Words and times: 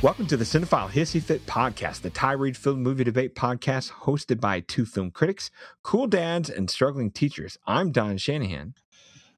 Welcome 0.00 0.28
to 0.28 0.36
the 0.36 0.44
Cinephile 0.44 0.88
Hissy 0.88 1.20
Fit 1.20 1.44
Podcast, 1.44 2.02
the 2.02 2.10
tirade 2.10 2.56
filled 2.56 2.78
movie 2.78 3.02
debate 3.02 3.34
podcast 3.34 3.90
hosted 3.90 4.40
by 4.40 4.60
two 4.60 4.86
film 4.86 5.10
critics, 5.10 5.50
cool 5.82 6.06
dads, 6.06 6.48
and 6.48 6.70
struggling 6.70 7.10
teachers. 7.10 7.58
I'm 7.66 7.90
Don 7.90 8.16
Shanahan. 8.16 8.74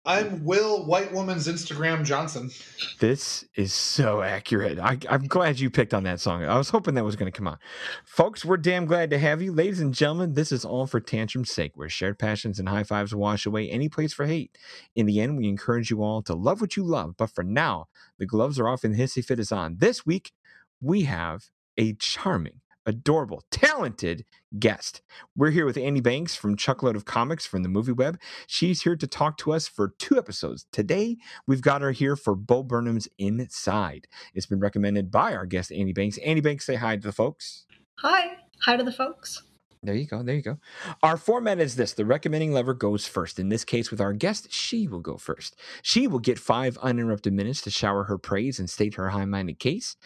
I'm 0.05 0.45
Will 0.45 0.85
White 0.85 1.13
Woman's 1.13 1.49
Instagram 1.49 2.05
Johnson. 2.05 2.51
This 2.99 3.45
is 3.55 3.73
so 3.73 4.21
accurate. 4.21 4.79
I, 4.79 4.99
am 5.09 5.29
glad 5.29 5.61
you 5.61 5.71
picked 5.71 5.95
on 5.95 6.05
that 6.05 6.21
song. 6.21 6.45
I 6.45 6.59
was 6.59 6.69
hoping 6.69 6.95
that 6.95 7.05
was 7.05 7.17
going 7.17 7.31
to 7.31 7.37
come 7.37 7.49
on. 7.49 7.59
Folks, 8.05 8.45
we're 8.45 8.59
damn 8.59 8.85
glad 8.85 9.09
to 9.11 9.19
have 9.19 9.41
you. 9.41 9.53
Ladies 9.53 9.81
and 9.81 9.95
gentlemen, 9.95 10.35
this 10.35 10.53
is 10.53 10.65
all 10.65 10.87
for 10.87 11.01
tantrum's 11.01 11.51
sake, 11.51 11.73
where 11.75 11.89
shared 11.89 12.19
passions 12.19 12.59
and 12.59 12.69
high 12.69 12.85
fives 12.85 13.15
wash 13.15 13.47
away 13.47 13.71
any 13.71 13.89
place 13.89 14.13
for 14.13 14.27
hate. 14.27 14.59
In 14.95 15.07
the 15.07 15.21
end, 15.21 15.39
we 15.39 15.49
encourage 15.49 15.91
you 15.91 16.03
all 16.03 16.23
to 16.23 16.35
love 16.35 16.61
what 16.61 16.77
you 16.77 16.85
love. 16.85 17.17
But 17.17 17.31
for 17.31 17.45
now, 17.45 17.89
the 18.19 18.27
gloves 18.27 18.59
are 18.59 18.69
off 18.69 18.85
and 18.85 18.95
the 18.95 19.03
hissy 19.03 19.25
fit 19.25 19.39
is 19.39 19.53
on. 19.53 19.77
This 19.79 20.05
week, 20.05 20.33
we 20.81 21.03
have 21.03 21.51
a 21.77 21.95
charming, 21.95 22.61
adorable, 22.87 23.45
talented 23.51 24.25
guest. 24.59 25.03
We're 25.37 25.51
here 25.51 25.67
with 25.67 25.77
Annie 25.77 26.01
Banks 26.01 26.35
from 26.35 26.57
Chuckload 26.57 26.97
of 26.97 27.05
Comics 27.05 27.47
from 27.47 27.63
the 27.63 27.69
Movie 27.69 27.93
Web. 27.93 28.19
She's 28.47 28.83
here 28.83 28.97
to 28.97 29.07
talk 29.07 29.37
to 29.39 29.53
us 29.53 29.69
for 29.69 29.95
two 29.99 30.19
episodes. 30.19 30.67
Today, 30.73 31.19
we've 31.47 31.63
got 31.63 31.83
her 31.83 31.93
here 31.93 32.17
for 32.17 32.35
Bo 32.35 32.63
Burnham's 32.63 33.09
Inside. 33.19 34.09
It's 34.35 34.47
been 34.47 34.61
recommended 34.61 35.11
by 35.11 35.35
our 35.35 35.47
guest, 35.47 35.71
Annie 35.71 35.93
Banks. 35.93 36.19
Annie 36.19 36.41
Banks, 36.41 36.67
say 36.67 36.77
hi 36.77 36.97
to 36.97 37.03
the 37.03 37.13
folks. 37.13 37.67
Hi. 37.99 38.37
Hi 38.65 38.77
to 38.77 38.85
the 38.85 38.93
folks. 38.93 39.43
There 39.83 39.95
you 39.95 40.07
go. 40.07 40.23
There 40.23 40.35
you 40.35 40.43
go. 40.43 40.59
Our 41.03 41.17
format 41.17 41.59
is 41.59 41.77
this 41.77 41.95
the 41.95 42.05
recommending 42.05 42.53
lever 42.53 42.75
goes 42.75 43.07
first. 43.07 43.39
In 43.39 43.49
this 43.49 43.65
case, 43.65 43.91
with 43.91 44.01
our 44.01 44.13
guest, 44.13 44.53
she 44.53 44.87
will 44.87 45.01
go 45.01 45.17
first. 45.17 45.59
She 45.81 46.07
will 46.07 46.19
get 46.19 46.39
five 46.39 46.77
uninterrupted 46.83 47.33
minutes 47.33 47.63
to 47.63 47.71
shower 47.71 48.05
her 48.05 48.19
praise 48.19 48.59
and 48.59 48.69
state 48.69 48.97
her 48.97 49.09
high 49.09 49.25
minded 49.25 49.59
case. 49.59 49.97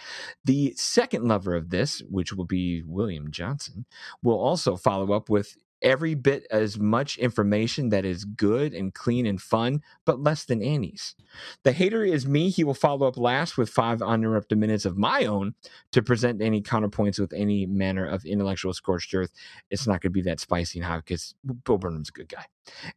The 0.45 0.75
second 0.77 1.27
lover 1.27 1.57
of 1.57 1.71
this, 1.71 2.03
which 2.09 2.33
will 2.33 2.45
be 2.45 2.85
William 2.87 3.33
Johnson, 3.33 3.85
will 4.23 4.39
also 4.39 4.77
follow 4.77 5.13
up 5.13 5.29
with 5.29 5.57
every 5.83 6.15
bit 6.15 6.47
as 6.51 6.79
much 6.79 7.19
information 7.19 7.91
that 7.91 8.05
is 8.05 8.25
good 8.25 8.73
and 8.73 8.95
clean 8.95 9.27
and 9.27 9.41
fun, 9.41 9.83
but 10.05 10.21
less 10.21 10.45
than 10.45 10.63
Annie's. 10.63 11.15
The 11.63 11.73
hater 11.73 12.05
is 12.05 12.27
me. 12.27 12.51
He 12.51 12.65
will 12.65 12.75
follow 12.75 13.07
up 13.07 13.17
last 13.17 13.59
with 13.59 13.69
five 13.69 14.01
uninterrupted 14.01 14.59
minutes 14.59 14.85
of 14.85 14.97
my 14.97 15.25
own 15.25 15.55
to 15.93 16.03
present 16.03 16.41
any 16.41 16.63
counterpoints 16.63 17.19
with 17.19 17.33
any 17.33 17.67
manner 17.67 18.07
of 18.07 18.25
intellectual 18.25 18.73
scorched 18.73 19.15
earth. 19.15 19.33
It's 19.71 19.87
not 19.87 20.01
going 20.01 20.11
to 20.11 20.11
be 20.11 20.23
that 20.23 20.41
spicy 20.41 20.79
and 20.79 20.87
hot 20.87 21.05
because 21.05 21.35
Bo 21.45 21.79
Burnham's 21.79 22.09
a 22.09 22.13
good 22.13 22.29
guy. 22.29 22.47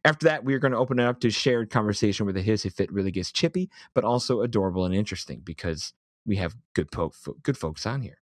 After 0.04 0.26
that, 0.26 0.44
we 0.44 0.54
are 0.54 0.58
going 0.58 0.72
to 0.72 0.78
open 0.78 0.98
it 0.98 1.04
up 1.04 1.20
to 1.20 1.30
shared 1.30 1.70
conversation 1.70 2.26
where 2.26 2.32
the 2.32 2.42
hissy 2.42 2.72
fit 2.72 2.92
really 2.92 3.10
gets 3.10 3.32
chippy, 3.32 3.70
but 3.94 4.04
also 4.04 4.40
adorable 4.40 4.84
and 4.84 4.94
interesting 4.94 5.42
because 5.44 5.92
we 6.24 6.36
have 6.36 6.56
good, 6.74 6.90
po- 6.90 7.12
good 7.42 7.58
folks 7.58 7.86
on 7.86 8.02
here. 8.02 8.18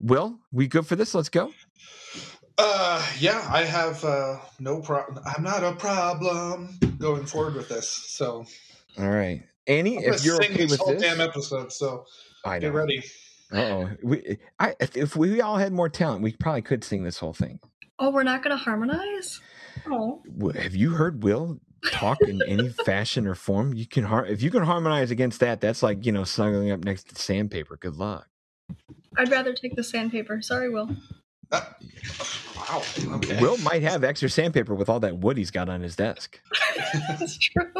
Will, 0.00 0.38
we 0.50 0.66
good 0.66 0.86
for 0.86 0.96
this? 0.96 1.14
Let's 1.14 1.28
go. 1.28 1.52
Uh, 2.58 3.04
yeah, 3.18 3.46
I 3.50 3.64
have 3.64 4.04
uh, 4.04 4.38
no 4.60 4.80
problem. 4.80 5.22
I'm 5.24 5.42
not 5.42 5.64
a 5.64 5.72
problem 5.72 6.78
going 6.98 7.26
forward 7.26 7.54
with 7.54 7.68
this. 7.68 7.88
So, 7.88 8.44
all 8.98 9.08
right, 9.08 9.42
Annie, 9.66 9.96
if 9.96 10.24
you're 10.24 10.42
okay 10.42 10.66
with 10.66 10.78
whole 10.78 10.94
this, 10.94 11.02
damn 11.02 11.20
episode, 11.20 11.72
so 11.72 12.04
I 12.44 12.58
get 12.58 12.72
ready. 12.72 13.02
Oh, 13.52 13.90
we, 14.02 14.38
I, 14.58 14.74
if, 14.80 14.96
if 14.96 15.16
we 15.16 15.40
all 15.40 15.56
had 15.56 15.72
more 15.72 15.88
talent, 15.88 16.22
we 16.22 16.32
probably 16.32 16.62
could 16.62 16.84
sing 16.84 17.04
this 17.04 17.18
whole 17.18 17.32
thing. 17.34 17.60
Oh, 17.98 18.10
we're 18.10 18.22
not 18.22 18.42
going 18.42 18.56
to 18.56 18.62
harmonize. 18.62 19.40
Oh, 19.86 20.22
have 20.54 20.74
you 20.74 20.90
heard 20.90 21.22
Will 21.22 21.58
talk 21.90 22.18
in 22.22 22.40
any 22.46 22.68
fashion 22.84 23.26
or 23.26 23.34
form? 23.34 23.74
You 23.74 23.86
can 23.86 24.04
har- 24.04 24.26
if 24.26 24.42
you 24.42 24.50
can 24.50 24.62
harmonize 24.62 25.10
against 25.10 25.40
that, 25.40 25.60
that's 25.60 25.82
like 25.82 26.04
you 26.04 26.12
know 26.12 26.24
snuggling 26.24 26.70
up 26.70 26.84
next 26.84 27.08
to 27.08 27.14
sandpaper. 27.14 27.76
Good 27.76 27.96
luck. 27.96 28.28
I'd 29.16 29.30
rather 29.30 29.52
take 29.52 29.76
the 29.76 29.84
sandpaper. 29.84 30.40
Sorry, 30.40 30.68
Will. 30.70 30.90
Uh, 31.52 31.60
wow. 32.56 32.82
Okay. 33.16 33.40
Will 33.40 33.58
might 33.58 33.82
have 33.82 34.02
extra 34.02 34.28
sandpaper 34.28 34.74
with 34.74 34.88
all 34.88 35.00
that 35.00 35.18
wood 35.18 35.36
he's 35.36 35.50
got 35.50 35.68
on 35.68 35.80
his 35.80 35.94
desk. 35.96 36.40
That's 37.08 37.38
true. 37.38 37.70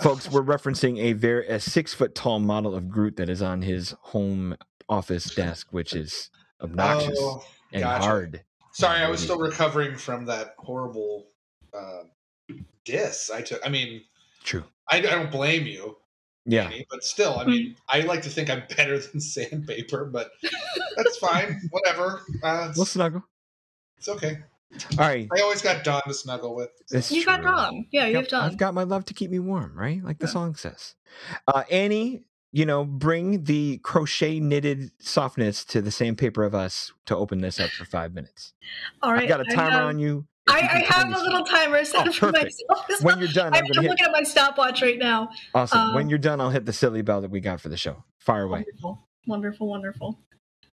Folks, 0.00 0.30
we're 0.30 0.42
referencing 0.42 0.98
a 0.98 1.12
very 1.12 1.46
a 1.48 1.58
six 1.58 1.92
foot 1.92 2.14
tall 2.14 2.38
model 2.38 2.74
of 2.74 2.88
Groot 2.88 3.16
that 3.16 3.28
is 3.28 3.42
on 3.42 3.62
his 3.62 3.94
home 4.00 4.56
office 4.88 5.34
desk, 5.34 5.68
which 5.70 5.94
is 5.94 6.30
obnoxious 6.60 7.18
oh, 7.20 7.44
and 7.72 7.82
gotcha. 7.82 8.06
hard. 8.06 8.44
Sorry, 8.72 9.00
I 9.00 9.10
was 9.10 9.20
still 9.20 9.38
recovering 9.38 9.96
from 9.96 10.24
that 10.26 10.54
horrible 10.58 11.26
uh, 11.74 12.04
diss 12.84 13.30
I 13.30 13.42
took. 13.42 13.64
I 13.66 13.68
mean, 13.68 14.02
true. 14.44 14.64
I, 14.90 14.98
I 14.98 15.00
don't 15.00 15.30
blame 15.30 15.66
you. 15.66 15.96
Yeah. 16.44 16.70
but 16.90 17.04
still, 17.04 17.38
I 17.38 17.44
mean, 17.44 17.76
I 17.88 18.00
like 18.00 18.22
to 18.22 18.30
think 18.30 18.50
I'm 18.50 18.62
better 18.76 18.98
than 18.98 19.20
sandpaper, 19.20 20.04
but 20.06 20.32
that's 20.96 21.16
fine. 21.18 21.60
Whatever. 21.70 22.22
Uh, 22.42 22.72
we'll 22.76 22.84
snuggle. 22.84 23.22
It's 23.98 24.08
okay. 24.08 24.38
All 24.98 25.06
right. 25.06 25.28
I 25.36 25.40
always 25.42 25.62
got 25.62 25.84
Don 25.84 26.02
to 26.06 26.14
snuggle 26.14 26.54
with. 26.54 26.70
So. 26.86 27.14
You 27.14 27.24
got 27.24 27.42
Don. 27.42 27.86
Yeah, 27.92 28.06
you 28.06 28.16
have 28.16 28.28
Don. 28.28 28.44
I've 28.44 28.56
got 28.56 28.74
my 28.74 28.84
love 28.84 29.04
to 29.06 29.14
keep 29.14 29.30
me 29.30 29.38
warm, 29.38 29.76
right? 29.76 30.02
Like 30.02 30.18
the 30.18 30.26
yeah. 30.26 30.32
song 30.32 30.54
says. 30.54 30.94
Uh, 31.46 31.64
Annie, 31.70 32.24
you 32.52 32.66
know, 32.66 32.84
bring 32.84 33.44
the 33.44 33.78
crochet 33.78 34.40
knitted 34.40 34.90
softness 34.98 35.64
to 35.66 35.82
the 35.82 35.90
sandpaper 35.90 36.42
of 36.44 36.54
us 36.54 36.92
to 37.06 37.16
open 37.16 37.40
this 37.40 37.60
up 37.60 37.70
for 37.70 37.84
five 37.84 38.14
minutes. 38.14 38.54
All 39.02 39.12
right. 39.12 39.22
I've 39.22 39.28
got 39.28 39.40
a 39.40 39.44
timer 39.44 39.70
have, 39.70 39.86
on 39.86 39.98
you. 39.98 40.26
I, 40.48 40.58
I 40.60 40.94
have 40.94 41.08
a 41.08 41.18
little 41.18 41.44
timer 41.44 41.84
set 41.84 42.08
oh, 42.08 42.12
for 42.12 42.32
myself. 42.32 43.02
When 43.02 43.18
you're 43.18 43.28
done, 43.28 43.54
I'm, 43.54 43.64
I'm 43.64 43.84
looking 43.84 44.04
at 44.04 44.12
my 44.12 44.22
stopwatch 44.22 44.82
right 44.82 44.98
now. 44.98 45.30
Awesome. 45.54 45.78
Um, 45.78 45.94
when 45.94 46.08
you're 46.08 46.18
done, 46.18 46.40
I'll 46.40 46.50
hit 46.50 46.66
the 46.66 46.72
silly 46.72 47.02
bell 47.02 47.20
that 47.20 47.30
we 47.30 47.40
got 47.40 47.60
for 47.60 47.68
the 47.68 47.76
show. 47.76 48.02
Fire 48.18 48.42
away. 48.42 48.64
Wonderful, 48.64 49.08
wonderful, 49.26 49.68
wonderful. 49.68 50.18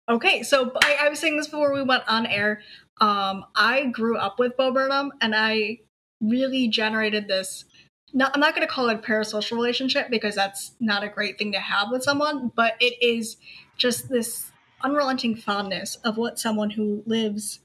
Okay, 0.09 0.43
so 0.43 0.73
I, 0.83 0.99
I 1.03 1.09
was 1.09 1.21
saying 1.21 1.37
this 1.37 1.47
before 1.47 1.73
we 1.73 1.83
went 1.83 2.03
on 2.09 2.27
air. 2.27 2.61
Um, 3.01 3.45
I 3.55 3.87
grew 3.87 4.17
up 4.17 4.39
with 4.39 4.57
Bo 4.57 4.73
Burnham, 4.73 5.13
and 5.21 5.35
I 5.35 5.79
really 6.21 6.69
generated 6.69 7.29
this. 7.29 7.65
Not, 8.13 8.33
I'm 8.35 8.41
not 8.41 8.55
going 8.55 8.67
to 8.67 8.73
call 8.73 8.89
it 8.89 8.95
a 8.95 8.99
parasocial 8.99 9.53
relationship 9.53 10.11
because 10.11 10.35
that's 10.35 10.73
not 10.81 11.03
a 11.05 11.09
great 11.09 11.39
thing 11.39 11.53
to 11.53 11.61
have 11.61 11.91
with 11.91 12.03
someone, 12.03 12.51
but 12.55 12.75
it 12.81 13.01
is 13.01 13.37
just 13.77 14.09
this 14.09 14.51
unrelenting 14.83 15.37
fondness 15.37 15.97
of 16.05 16.17
what 16.17 16.39
someone 16.39 16.71
who 16.71 17.03
lives 17.07 17.61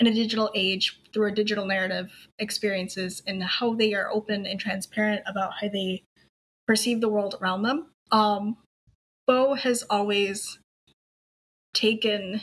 in 0.00 0.06
a 0.06 0.14
digital 0.14 0.50
age 0.54 0.98
through 1.12 1.28
a 1.28 1.32
digital 1.32 1.66
narrative 1.66 2.10
experiences 2.38 3.22
and 3.26 3.44
how 3.44 3.74
they 3.74 3.92
are 3.92 4.10
open 4.10 4.46
and 4.46 4.58
transparent 4.58 5.22
about 5.26 5.52
how 5.60 5.68
they 5.68 6.02
perceive 6.66 7.00
the 7.00 7.08
world 7.08 7.36
around 7.40 7.62
them. 7.62 7.86
Um, 8.10 8.56
Bo 9.26 9.54
has 9.54 9.84
always 9.90 10.58
taken 11.74 12.40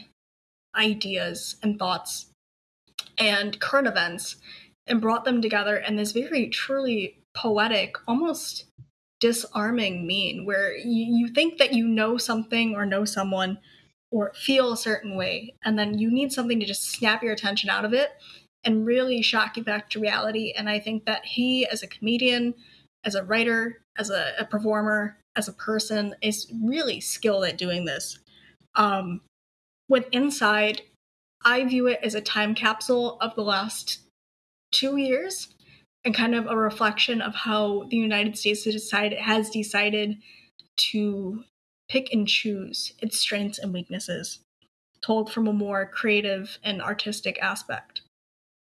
ideas 0.75 1.55
and 1.63 1.79
thoughts 1.79 2.27
and 3.17 3.59
current 3.59 3.87
events 3.87 4.37
and 4.85 5.01
brought 5.01 5.25
them 5.25 5.41
together 5.41 5.75
in 5.75 5.95
this 5.95 6.11
very 6.11 6.47
truly 6.49 7.17
poetic, 7.33 7.95
almost 8.07 8.65
disarming 9.19 10.05
mean, 10.05 10.45
where 10.45 10.77
you, 10.77 11.05
you 11.09 11.27
think 11.29 11.57
that 11.57 11.73
you 11.73 11.87
know 11.87 12.17
something 12.17 12.75
or 12.75 12.85
know 12.85 13.03
someone 13.03 13.57
or 14.11 14.33
feel 14.33 14.71
a 14.71 14.77
certain 14.77 15.15
way. 15.15 15.53
And 15.63 15.77
then 15.77 15.97
you 15.97 16.09
need 16.11 16.31
something 16.31 16.59
to 16.59 16.65
just 16.65 16.91
snap 16.91 17.23
your 17.23 17.33
attention 17.33 17.69
out 17.69 17.85
of 17.85 17.93
it 17.93 18.11
and 18.63 18.85
really 18.85 19.21
shock 19.21 19.57
you 19.57 19.63
back 19.63 19.89
to 19.89 19.99
reality. 19.99 20.53
And 20.57 20.69
I 20.69 20.79
think 20.79 21.05
that 21.05 21.25
he, 21.25 21.65
as 21.67 21.83
a 21.83 21.87
comedian, 21.87 22.53
as 23.03 23.15
a 23.15 23.23
writer, 23.23 23.81
as 23.97 24.09
a, 24.09 24.33
a 24.39 24.45
performer, 24.45 25.17
as 25.35 25.47
a 25.47 25.53
person, 25.53 26.15
is 26.21 26.51
really 26.63 26.99
skilled 26.99 27.45
at 27.45 27.57
doing 27.57 27.85
this. 27.85 28.19
Um, 28.75 29.21
with 29.89 30.07
Inside, 30.11 30.81
I 31.45 31.63
view 31.65 31.87
it 31.87 31.99
as 32.03 32.15
a 32.15 32.21
time 32.21 32.55
capsule 32.55 33.17
of 33.21 33.35
the 33.35 33.43
last 33.43 33.99
two 34.71 34.97
years 34.97 35.49
and 36.03 36.13
kind 36.15 36.35
of 36.35 36.47
a 36.47 36.57
reflection 36.57 37.21
of 37.21 37.35
how 37.35 37.83
the 37.89 37.97
United 37.97 38.37
States 38.37 38.65
has 38.65 38.73
decided, 38.73 39.19
has 39.19 39.49
decided 39.49 40.17
to 40.77 41.43
pick 41.89 42.11
and 42.11 42.27
choose 42.27 42.93
its 42.99 43.19
strengths 43.19 43.57
and 43.57 43.73
weaknesses, 43.73 44.39
told 45.01 45.31
from 45.31 45.47
a 45.47 45.53
more 45.53 45.85
creative 45.85 46.57
and 46.63 46.81
artistic 46.81 47.37
aspect. 47.41 48.01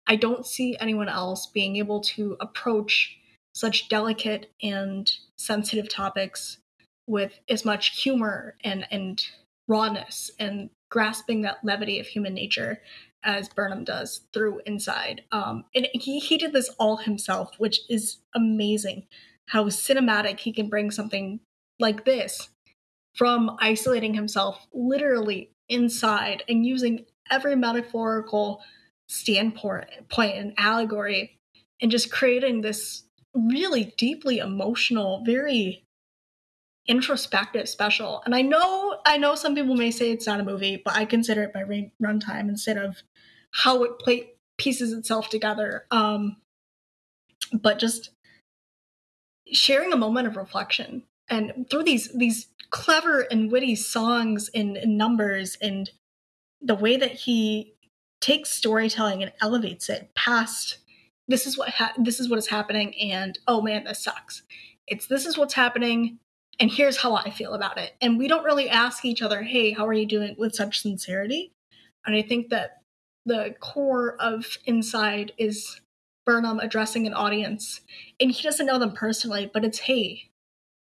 I 0.07 0.15
don't 0.15 0.45
see 0.45 0.77
anyone 0.79 1.09
else 1.09 1.47
being 1.47 1.77
able 1.77 2.01
to 2.01 2.37
approach 2.39 3.17
such 3.53 3.89
delicate 3.89 4.51
and 4.61 5.11
sensitive 5.37 5.89
topics 5.89 6.57
with 7.07 7.39
as 7.49 7.65
much 7.65 8.01
humor 8.01 8.55
and, 8.63 8.85
and 8.91 9.25
rawness 9.67 10.31
and 10.39 10.69
grasping 10.91 11.41
that 11.41 11.63
levity 11.63 11.99
of 11.99 12.07
human 12.07 12.33
nature 12.33 12.81
as 13.23 13.49
Burnham 13.49 13.83
does 13.83 14.21
through 14.33 14.61
Inside. 14.65 15.23
Um, 15.31 15.65
and 15.73 15.87
he, 15.93 16.19
he 16.19 16.37
did 16.37 16.53
this 16.53 16.69
all 16.77 16.97
himself, 16.97 17.55
which 17.57 17.79
is 17.89 18.17
amazing. 18.35 19.07
How 19.47 19.65
cinematic 19.65 20.39
he 20.39 20.51
can 20.51 20.69
bring 20.69 20.91
something 20.91 21.39
like 21.79 22.05
this 22.05 22.49
from 23.15 23.55
isolating 23.59 24.13
himself 24.13 24.67
literally 24.73 25.49
inside 25.69 26.43
and 26.47 26.65
using 26.65 27.05
every 27.31 27.55
metaphorical 27.55 28.61
standpoint 29.07 29.85
point 30.09 30.35
and 30.35 30.53
allegory 30.57 31.39
and 31.81 31.91
just 31.91 32.11
creating 32.11 32.61
this 32.61 33.03
really 33.33 33.93
deeply 33.97 34.39
emotional 34.39 35.23
very 35.25 35.85
introspective 36.87 37.67
special. 37.67 38.21
And 38.25 38.35
I 38.35 38.41
know 38.41 38.99
I 39.05 39.17
know 39.17 39.35
some 39.35 39.55
people 39.55 39.75
may 39.75 39.91
say 39.91 40.11
it's 40.11 40.27
not 40.27 40.39
a 40.39 40.43
movie, 40.43 40.81
but 40.83 40.95
I 40.95 41.05
consider 41.05 41.43
it 41.43 41.53
by 41.53 41.63
run 41.63 41.91
runtime 42.01 42.49
instead 42.49 42.77
of 42.77 42.97
how 43.51 43.83
it 43.83 43.97
play 43.99 44.31
pieces 44.57 44.93
itself 44.93 45.29
together. 45.29 45.85
Um, 45.91 46.37
but 47.53 47.79
just 47.79 48.11
sharing 49.51 49.93
a 49.93 49.97
moment 49.97 50.27
of 50.27 50.35
reflection 50.35 51.03
and 51.29 51.65
through 51.69 51.83
these 51.83 52.11
these 52.13 52.47
clever 52.69 53.21
and 53.21 53.51
witty 53.51 53.75
songs 53.75 54.49
and, 54.53 54.75
and 54.77 54.97
numbers 54.97 55.57
and 55.61 55.91
the 56.61 56.75
way 56.75 56.97
that 56.97 57.11
he 57.11 57.73
takes 58.21 58.49
storytelling 58.49 59.21
and 59.21 59.31
elevates 59.41 59.89
it 59.89 60.09
past 60.15 60.79
this 61.27 61.47
is 61.47 61.57
what 61.57 61.69
ha- 61.69 61.93
this 61.97 62.19
is 62.19 62.29
what 62.29 62.39
is 62.39 62.47
happening 62.47 62.93
and 62.99 63.39
oh 63.47 63.61
man 63.61 63.83
this 63.83 64.03
sucks. 64.03 64.43
It's 64.87 65.07
this 65.07 65.25
is 65.25 65.37
what's 65.37 65.53
happening 65.53 66.19
and 66.59 66.71
here's 66.71 66.97
how 66.97 67.15
i 67.15 67.29
feel 67.29 67.53
about 67.53 67.77
it. 67.77 67.93
And 68.01 68.17
we 68.17 68.27
don't 68.27 68.43
really 68.43 68.69
ask 68.69 69.05
each 69.05 69.21
other 69.21 69.43
hey 69.43 69.71
how 69.71 69.85
are 69.87 69.93
you 69.93 70.05
doing 70.05 70.35
with 70.37 70.55
such 70.55 70.81
sincerity? 70.81 71.51
And 72.05 72.15
i 72.15 72.21
think 72.21 72.49
that 72.49 72.81
the 73.25 73.55
core 73.59 74.15
of 74.19 74.57
inside 74.65 75.33
is 75.37 75.81
burnham 76.25 76.59
addressing 76.59 77.05
an 77.05 77.13
audience 77.13 77.81
and 78.19 78.31
he 78.31 78.43
doesn't 78.43 78.65
know 78.65 78.79
them 78.79 78.91
personally 78.91 79.49
but 79.51 79.63
it's 79.63 79.79
hey 79.79 80.29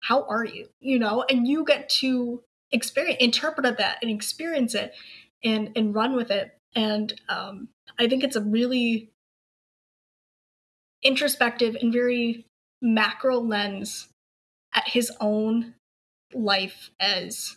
how 0.03 0.25
are 0.25 0.45
you? 0.45 0.69
You 0.81 0.99
know 0.99 1.25
and 1.29 1.47
you 1.47 1.65
get 1.65 1.89
to 2.01 2.43
experience 2.71 3.19
interpret 3.21 3.79
that 3.79 3.99
and 4.03 4.11
experience 4.11 4.75
it 4.75 4.95
and 5.43 5.71
and 5.77 5.95
run 5.95 6.15
with 6.17 6.31
it. 6.31 6.57
And 6.75 7.13
um, 7.29 7.69
i 7.99 8.09
think 8.09 8.25
it's 8.25 8.37
a 8.37 8.41
really 8.41 9.11
introspective 11.03 11.77
and 11.81 11.93
very 11.93 12.47
macro 12.81 13.39
lens 13.39 14.09
at 14.75 14.89
his 14.89 15.13
own 15.21 15.75
life 16.33 16.91
as 17.01 17.57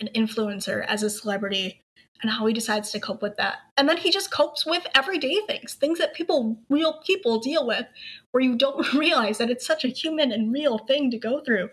an 0.00 0.08
influencer 0.14 0.84
as 0.86 1.02
a 1.02 1.10
celebrity 1.10 1.80
and 2.22 2.30
how 2.30 2.46
he 2.46 2.52
decides 2.52 2.90
to 2.90 3.00
cope 3.00 3.22
with 3.22 3.36
that. 3.36 3.58
And 3.76 3.88
then 3.88 3.96
he 3.96 4.10
just 4.10 4.30
copes 4.30 4.66
with 4.66 4.86
everyday 4.94 5.40
things 5.46 5.74
things 5.74 5.98
that 5.98 6.14
people 6.14 6.58
real 6.68 7.00
people 7.04 7.38
deal 7.38 7.66
with 7.66 7.86
where 8.30 8.42
you 8.42 8.56
don't 8.56 8.92
realize 8.94 9.38
that 9.38 9.50
it's 9.50 9.66
such 9.66 9.84
a 9.84 9.88
human 9.88 10.32
and 10.32 10.52
real 10.52 10.78
thing 10.78 11.10
to 11.10 11.18
go 11.18 11.40
through. 11.40 11.70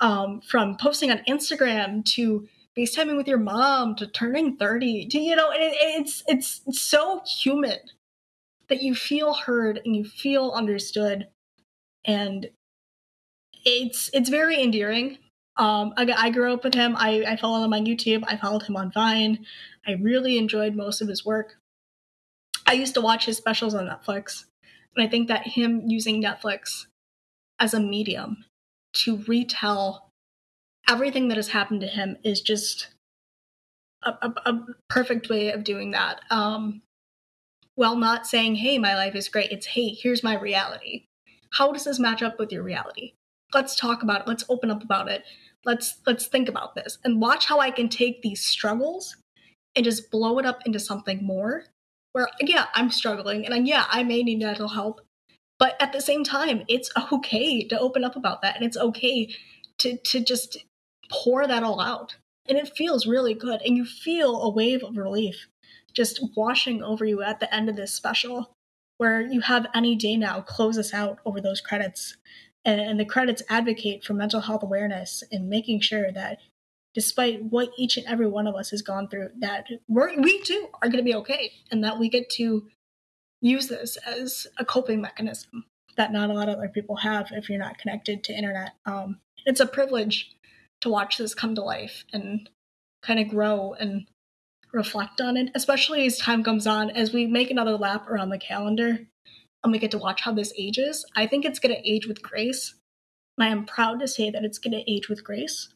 Um, 0.00 0.40
from 0.40 0.76
posting 0.76 1.12
on 1.12 1.18
instagram 1.28 2.04
to 2.16 2.48
FaceTiming 2.76 3.16
with 3.16 3.28
your 3.28 3.38
mom 3.38 3.94
to 3.96 4.08
turning 4.08 4.56
30 4.56 5.06
to 5.06 5.18
you 5.20 5.36
know 5.36 5.50
it, 5.52 5.76
it's 5.80 6.24
it's 6.26 6.62
so 6.72 7.22
human 7.24 7.78
that 8.68 8.82
you 8.82 8.94
feel 8.94 9.34
heard 9.34 9.80
and 9.84 9.94
you 9.94 10.04
feel 10.04 10.52
understood. 10.54 11.28
And 12.04 12.50
it's 13.64 14.10
it's 14.12 14.28
very 14.28 14.62
endearing. 14.62 15.18
Um 15.56 15.94
I, 15.96 16.12
I 16.16 16.30
grew 16.30 16.52
up 16.52 16.64
with 16.64 16.74
him. 16.74 16.96
I, 16.96 17.24
I 17.26 17.36
followed 17.36 17.64
him 17.64 17.74
on 17.74 17.86
youtube. 17.86 18.24
I 18.26 18.36
followed 18.36 18.62
him 18.62 18.76
on 18.76 18.92
vine 18.92 19.44
i 19.86 19.92
really 19.92 20.38
enjoyed 20.38 20.74
most 20.74 21.00
of 21.00 21.08
his 21.08 21.24
work 21.24 21.56
i 22.66 22.72
used 22.72 22.94
to 22.94 23.00
watch 23.00 23.26
his 23.26 23.36
specials 23.36 23.74
on 23.74 23.86
netflix 23.86 24.44
and 24.96 25.06
i 25.06 25.08
think 25.08 25.28
that 25.28 25.46
him 25.46 25.82
using 25.86 26.22
netflix 26.22 26.86
as 27.58 27.74
a 27.74 27.80
medium 27.80 28.44
to 28.92 29.18
retell 29.26 30.10
everything 30.88 31.28
that 31.28 31.36
has 31.36 31.48
happened 31.48 31.80
to 31.80 31.86
him 31.86 32.16
is 32.22 32.40
just 32.40 32.88
a, 34.02 34.10
a, 34.22 34.52
a 34.52 34.66
perfect 34.88 35.28
way 35.28 35.50
of 35.50 35.64
doing 35.64 35.90
that. 35.92 36.20
Um, 36.30 36.82
while 37.74 37.96
not 37.96 38.26
saying, 38.26 38.56
hey, 38.56 38.78
my 38.78 38.94
life 38.94 39.14
is 39.14 39.28
great, 39.28 39.50
it's, 39.50 39.66
hey, 39.66 39.88
here's 39.88 40.22
my 40.22 40.38
reality. 40.38 41.06
How 41.52 41.72
does 41.72 41.84
this 41.84 41.98
match 41.98 42.22
up 42.22 42.38
with 42.38 42.52
your 42.52 42.62
reality? 42.62 43.14
Let's 43.52 43.76
talk 43.76 44.02
about 44.02 44.22
it. 44.22 44.28
Let's 44.28 44.44
open 44.48 44.70
up 44.70 44.82
about 44.82 45.08
it. 45.08 45.24
Let's 45.64 46.00
let's 46.06 46.26
think 46.26 46.48
about 46.48 46.74
this 46.74 46.98
and 47.04 47.22
watch 47.22 47.46
how 47.46 47.58
I 47.58 47.70
can 47.70 47.88
take 47.88 48.20
these 48.20 48.44
struggles 48.44 49.16
and 49.76 49.84
just 49.84 50.10
blow 50.10 50.38
it 50.38 50.46
up 50.46 50.60
into 50.66 50.78
something 50.78 51.24
more. 51.24 51.64
Where 52.12 52.28
yeah, 52.40 52.66
I'm 52.74 52.90
struggling 52.90 53.46
and 53.46 53.66
yeah, 53.66 53.86
I 53.88 54.04
may 54.04 54.22
need 54.22 54.38
mental 54.38 54.68
help, 54.68 55.00
but 55.58 55.76
at 55.80 55.92
the 55.92 56.00
same 56.00 56.22
time, 56.22 56.62
it's 56.68 56.90
okay 57.12 57.64
to 57.64 57.78
open 57.78 58.04
up 58.04 58.16
about 58.16 58.42
that 58.42 58.56
and 58.56 58.64
it's 58.64 58.76
okay 58.76 59.34
to 59.78 59.96
to 59.96 60.20
just 60.20 60.58
pour 61.10 61.46
that 61.46 61.62
all 61.62 61.80
out. 61.80 62.16
And 62.46 62.58
it 62.58 62.76
feels 62.76 63.06
really 63.06 63.34
good. 63.34 63.62
And 63.62 63.76
you 63.76 63.84
feel 63.84 64.42
a 64.42 64.50
wave 64.50 64.82
of 64.84 64.96
relief 64.96 65.48
just 65.94 66.20
washing 66.36 66.82
over 66.82 67.04
you 67.04 67.22
at 67.22 67.40
the 67.40 67.54
end 67.54 67.68
of 67.68 67.76
this 67.76 67.94
special, 67.94 68.50
where 68.98 69.20
you 69.20 69.40
have 69.40 69.66
Any 69.74 69.94
Day 69.94 70.16
Now 70.16 70.40
close 70.40 70.76
us 70.76 70.92
out 70.92 71.20
over 71.24 71.40
those 71.40 71.60
credits. 71.60 72.16
And, 72.64 72.80
and 72.80 72.98
the 72.98 73.04
credits 73.04 73.42
advocate 73.48 74.04
for 74.04 74.14
mental 74.14 74.40
health 74.40 74.62
awareness 74.62 75.22
and 75.30 75.48
making 75.48 75.80
sure 75.80 76.10
that 76.12 76.38
despite 76.94 77.42
what 77.44 77.70
each 77.76 77.96
and 77.96 78.06
every 78.06 78.26
one 78.26 78.46
of 78.46 78.54
us 78.54 78.70
has 78.70 78.82
gone 78.82 79.08
through, 79.08 79.30
that 79.38 79.66
we're, 79.88 80.18
we 80.20 80.40
too 80.42 80.68
are 80.82 80.88
going 80.88 81.04
to 81.04 81.10
be 81.10 81.14
okay 81.14 81.52
and 81.70 81.82
that 81.84 81.98
we 81.98 82.08
get 82.08 82.30
to 82.30 82.66
use 83.40 83.68
this 83.68 83.96
as 84.06 84.46
a 84.58 84.64
coping 84.64 85.00
mechanism 85.00 85.64
that 85.96 86.12
not 86.12 86.30
a 86.30 86.32
lot 86.32 86.48
of 86.48 86.56
other 86.56 86.68
people 86.68 86.96
have 86.96 87.28
if 87.32 87.48
you're 87.48 87.58
not 87.58 87.78
connected 87.78 88.24
to 88.24 88.32
internet. 88.32 88.72
Um, 88.86 89.18
it's 89.46 89.60
a 89.60 89.66
privilege 89.66 90.34
to 90.80 90.88
watch 90.88 91.18
this 91.18 91.34
come 91.34 91.54
to 91.54 91.62
life 91.62 92.04
and 92.12 92.48
kind 93.02 93.20
of 93.20 93.28
grow 93.28 93.74
and 93.78 94.06
reflect 94.72 95.20
on 95.20 95.36
it, 95.36 95.50
especially 95.54 96.06
as 96.06 96.18
time 96.18 96.42
comes 96.42 96.66
on, 96.66 96.90
as 96.90 97.12
we 97.12 97.26
make 97.26 97.50
another 97.50 97.76
lap 97.76 98.08
around 98.08 98.30
the 98.30 98.38
calendar 98.38 98.98
and 99.62 99.72
we 99.72 99.78
get 99.78 99.90
to 99.92 99.98
watch 99.98 100.22
how 100.22 100.32
this 100.32 100.52
ages. 100.58 101.06
I 101.16 101.26
think 101.26 101.44
it's 101.44 101.58
going 101.58 101.74
to 101.74 101.90
age 101.90 102.06
with 102.06 102.22
grace. 102.22 102.74
And 103.38 103.48
I 103.48 103.50
am 103.50 103.64
proud 103.64 104.00
to 104.00 104.08
say 104.08 104.30
that 104.30 104.44
it's 104.44 104.58
going 104.58 104.72
to 104.72 104.90
age 104.90 105.08
with 105.08 105.24
grace. 105.24 105.68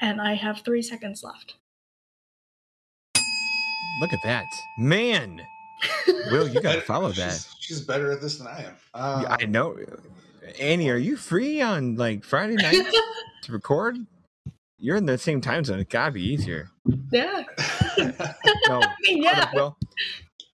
And 0.00 0.20
I 0.20 0.34
have 0.34 0.60
three 0.60 0.82
seconds 0.82 1.22
left. 1.22 1.54
Look 4.00 4.12
at 4.12 4.22
that. 4.24 4.44
Man. 4.78 5.40
Will, 6.30 6.48
you 6.48 6.60
got 6.60 6.74
to 6.74 6.80
follow 6.80 7.12
she's, 7.12 7.24
that. 7.24 7.46
She's 7.60 7.80
better 7.80 8.12
at 8.12 8.20
this 8.20 8.38
than 8.38 8.46
I 8.46 8.64
am. 8.64 8.74
Um, 8.94 9.22
Yeah, 9.22 9.36
I 9.40 9.46
know. 9.46 9.76
Annie, 10.60 10.90
are 10.90 10.96
you 10.96 11.16
free 11.16 11.60
on 11.60 11.96
like 11.96 12.24
Friday 12.24 12.54
night 12.56 12.86
to 13.42 13.52
record? 13.52 13.96
You're 14.78 14.96
in 14.96 15.06
the 15.06 15.18
same 15.18 15.40
time 15.40 15.64
zone. 15.64 15.80
It 15.80 15.88
gotta 15.88 16.12
be 16.12 16.22
easier. 16.22 16.70
yeah. 17.10 17.44
No, 18.68 18.80
I 18.82 18.94
mean, 19.02 19.22
yeah. 19.22 19.48
well, 19.54 19.78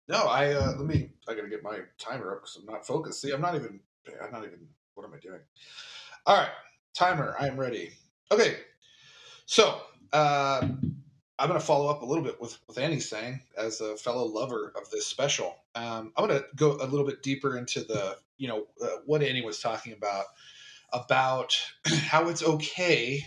no, 0.08 0.26
I 0.26 0.52
uh, 0.54 0.74
let 0.78 0.86
me. 0.86 1.12
I 1.28 1.36
gotta 1.36 1.48
get 1.48 1.64
my 1.64 1.80
timer 2.00 2.34
up 2.34 2.42
because 2.42 2.58
I'm 2.58 2.66
not 2.66 2.86
focused. 2.86 3.22
See, 3.22 3.32
I'm 3.32 3.42
not 3.42 3.56
even. 3.56 3.80
I'm 4.24 4.32
not 4.32 4.44
even. 4.44 4.60
What 4.96 5.06
am 5.06 5.14
I 5.14 5.20
doing? 5.20 5.40
All 6.26 6.36
right, 6.38 6.50
timer. 6.96 7.36
I 7.40 7.48
am 7.48 7.56
ready. 7.58 7.92
Okay, 8.32 8.58
so 9.50 9.82
uh, 10.14 10.62
I'm 10.62 11.48
gonna 11.48 11.60
follow 11.60 11.90
up 11.90 12.04
a 12.04 12.06
little 12.06 12.24
bit 12.24 12.40
with 12.40 12.60
with 12.68 12.78
Annie's 12.78 13.10
saying 13.10 13.42
as 13.58 13.82
a 13.82 13.98
fellow 13.98 14.26
lover 14.26 14.72
of 14.76 14.92
this 14.92 15.08
special. 15.08 15.56
Um, 15.74 16.14
I'm 16.16 16.28
gonna 16.28 16.44
go 16.56 16.74
a 16.74 16.86
little 16.86 17.04
bit 17.04 17.24
deeper 17.24 17.58
into 17.58 17.80
the 17.80 18.18
you 18.38 18.48
know 18.48 18.68
uh, 18.80 18.98
what 19.08 19.24
Annie 19.24 19.44
was 19.44 19.60
talking 19.60 19.94
about 19.94 20.26
about 20.94 21.60
how 21.88 22.30
it's 22.30 22.44
okay 22.44 23.26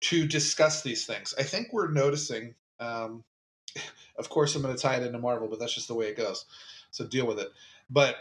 to 0.00 0.26
discuss 0.26 0.82
these 0.82 1.06
things. 1.06 1.32
I 1.38 1.44
think 1.44 1.68
we're 1.72 1.92
noticing. 1.92 2.56
Um, 2.80 3.22
of 4.18 4.28
course, 4.30 4.56
I'm 4.56 4.62
going 4.62 4.74
to 4.74 4.82
tie 4.82 4.96
it 4.96 5.04
into 5.04 5.18
Marvel, 5.20 5.46
but 5.46 5.60
that's 5.60 5.74
just 5.74 5.86
the 5.86 5.94
way 5.94 6.06
it 6.06 6.16
goes. 6.16 6.44
So 6.90 7.06
deal 7.06 7.26
with 7.26 7.38
it. 7.38 7.50
But 7.88 8.16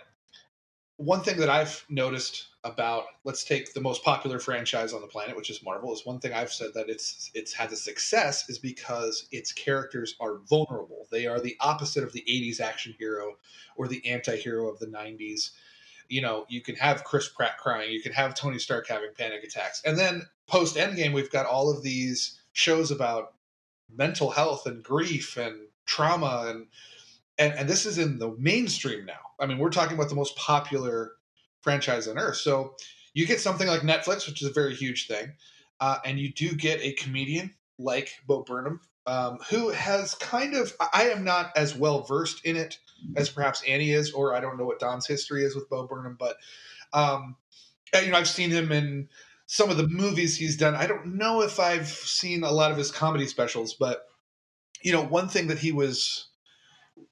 one 0.98 1.22
thing 1.22 1.38
that 1.38 1.50
I've 1.50 1.84
noticed 1.90 2.49
about 2.66 3.06
let's 3.24 3.46
take 3.46 3.74
the 3.74 3.80
most 3.80 4.04
popular 4.04 4.38
franchise 4.40 4.94
on 4.94 5.02
the 5.02 5.08
planet, 5.08 5.36
which 5.36 5.50
is 5.50 5.64
Marvel, 5.64 5.94
is 5.94 6.06
one 6.06 6.20
thing 6.20 6.34
I've 6.34 6.52
said 6.52 6.74
that 6.74 6.90
it's 6.90 7.32
it's 7.34 7.54
had 7.54 7.72
a 7.72 7.76
success 7.76 8.50
is 8.50 8.60
because 8.60 9.28
its 9.32 9.54
characters 9.54 10.16
are 10.20 10.40
vulnerable. 10.50 11.08
They 11.10 11.26
are 11.26 11.40
the 11.40 11.56
opposite 11.62 12.04
of 12.04 12.12
the 12.12 12.24
80s 12.28 12.60
action 12.60 12.96
hero 13.00 13.38
or 13.78 13.88
the 13.88 14.06
anti-hero 14.06 14.68
of 14.68 14.80
the 14.80 14.88
90s. 14.88 15.52
You 16.10 16.22
know, 16.22 16.46
you 16.50 16.62
can 16.62 16.76
have 16.76 17.04
Chris 17.04 17.30
Pratt 17.30 17.58
crying, 17.60 17.92
you 17.92 18.02
can 18.02 18.14
have 18.14 18.36
Tony 18.36 18.60
Stark 18.60 18.88
having 18.88 19.12
panic 19.18 19.44
attacks. 19.44 19.82
And 19.86 19.98
then 19.98 20.24
post 20.48 20.76
Endgame, 20.76 21.14
we've 21.14 21.32
got 21.32 21.46
all 21.46 21.72
of 21.72 21.82
these 21.82 22.42
shows 22.52 22.92
about 22.92 23.36
mental 23.96 24.32
health 24.32 24.66
and 24.66 24.84
grief 24.84 25.38
and 25.38 25.68
trauma 25.86 26.46
and 26.50 26.68
and 27.38 27.54
and 27.54 27.70
this 27.70 27.86
is 27.86 27.98
in 27.98 28.20
the 28.20 28.36
mainstream 28.38 29.06
now. 29.06 29.14
I 29.40 29.46
mean, 29.46 29.60
we're 29.60 29.70
talking 29.70 29.96
about 29.96 30.10
the 30.10 30.16
most 30.16 30.36
popular 30.36 31.14
franchise 31.62 32.08
on 32.08 32.18
earth. 32.18 32.38
So 32.38 32.76
you 33.14 33.26
get 33.26 33.40
something 33.40 33.68
like 33.68 33.82
Netflix, 33.82 34.28
which 34.28 34.42
is 34.42 34.48
a 34.48 34.54
very 34.54 34.76
huge 34.76 35.08
thing, 35.08 35.34
uh, 35.80 35.98
and 36.06 36.20
you 36.20 36.32
do 36.32 36.56
get 36.56 36.82
a 36.82 36.94
comedian 36.94 37.54
like 37.78 38.12
Bo 38.28 38.44
Burnham, 38.44 38.82
um, 39.06 39.40
who 39.50 39.70
has 39.70 40.16
kind 40.16 40.56
of. 40.56 40.74
I 40.94 41.10
am 41.10 41.24
not 41.24 41.52
as 41.56 41.76
well 41.76 42.04
versed 42.04 42.46
in 42.46 42.56
it 42.56 42.78
as 43.16 43.30
perhaps 43.30 43.64
Annie 43.68 43.92
is, 43.92 44.12
or 44.12 44.36
I 44.36 44.40
don't 44.40 44.58
know 44.58 44.66
what 44.66 44.80
Don's 44.80 45.08
history 45.08 45.44
is 45.44 45.56
with 45.56 45.70
Bo 45.70 45.88
Burnham, 45.88 46.18
but 46.20 46.38
um, 46.94 47.36
you 47.94 48.12
know, 48.12 48.18
I've 48.18 48.28
seen 48.28 48.52
him 48.52 48.72
in 48.72 49.10
some 49.46 49.70
of 49.70 49.78
the 49.78 49.88
movies 49.88 50.38
he's 50.38 50.58
done. 50.58 50.76
I 50.76 50.86
don't 50.86 51.16
know 51.18 51.42
if 51.42 51.60
I've 51.60 51.88
seen 51.88 52.44
a 52.44 52.52
lot 52.52 52.72
of 52.72 52.78
his 52.78 52.92
comedy 52.92 53.26
specials, 53.26 53.74
but 53.74 54.06
you 54.82 54.92
know, 54.92 55.04
one 55.04 55.28
thing 55.28 55.48
that 55.48 55.60
he 55.60 55.72
was 55.72 56.29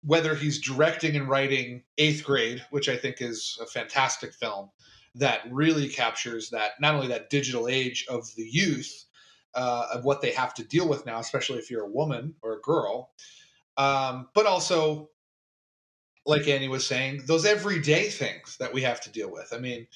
whether 0.03 0.35
he's 0.35 0.59
directing 0.59 1.15
and 1.15 1.27
writing 1.27 1.83
Eighth 1.97 2.23
Grade, 2.23 2.63
which 2.69 2.89
I 2.89 2.95
think 2.95 3.21
is 3.21 3.57
a 3.61 3.65
fantastic 3.65 4.33
film, 4.33 4.69
that 5.15 5.41
really 5.49 5.87
captures 5.87 6.49
that 6.51 6.71
not 6.79 6.95
only 6.95 7.07
that 7.07 7.29
digital 7.29 7.67
age 7.67 8.05
of 8.09 8.33
the 8.35 8.43
youth 8.43 9.05
uh, 9.55 9.87
of 9.93 10.05
what 10.05 10.21
they 10.21 10.31
have 10.31 10.53
to 10.55 10.63
deal 10.63 10.87
with 10.87 11.05
now, 11.05 11.19
especially 11.19 11.57
if 11.57 11.71
you're 11.71 11.85
a 11.85 11.89
woman 11.89 12.35
or 12.41 12.53
a 12.53 12.61
girl, 12.61 13.11
um, 13.77 14.29
but 14.33 14.45
also, 14.45 15.09
like 16.25 16.47
Annie 16.47 16.67
was 16.67 16.85
saying, 16.85 17.23
those 17.25 17.45
everyday 17.45 18.09
things 18.09 18.57
that 18.59 18.73
we 18.73 18.81
have 18.81 19.01
to 19.01 19.11
deal 19.11 19.31
with. 19.31 19.53
I 19.53 19.59
mean, 19.59 19.87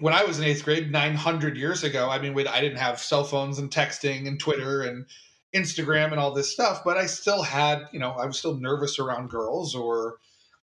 when 0.00 0.14
I 0.14 0.24
was 0.24 0.38
in 0.38 0.44
eighth 0.44 0.64
grade, 0.64 0.90
900 0.90 1.56
years 1.56 1.84
ago, 1.84 2.08
I 2.08 2.18
mean, 2.18 2.34
I 2.48 2.60
didn't 2.60 2.78
have 2.78 2.98
cell 2.98 3.24
phones 3.24 3.58
and 3.58 3.70
texting 3.70 4.26
and 4.26 4.40
Twitter 4.40 4.82
and 4.82 5.06
Instagram 5.54 6.10
and 6.10 6.20
all 6.20 6.32
this 6.32 6.52
stuff, 6.52 6.82
but 6.84 6.96
I 6.96 7.06
still 7.06 7.42
had, 7.42 7.88
you 7.92 7.98
know, 7.98 8.12
I 8.12 8.26
was 8.26 8.38
still 8.38 8.56
nervous 8.56 8.98
around 8.98 9.28
girls 9.28 9.74
or, 9.74 10.16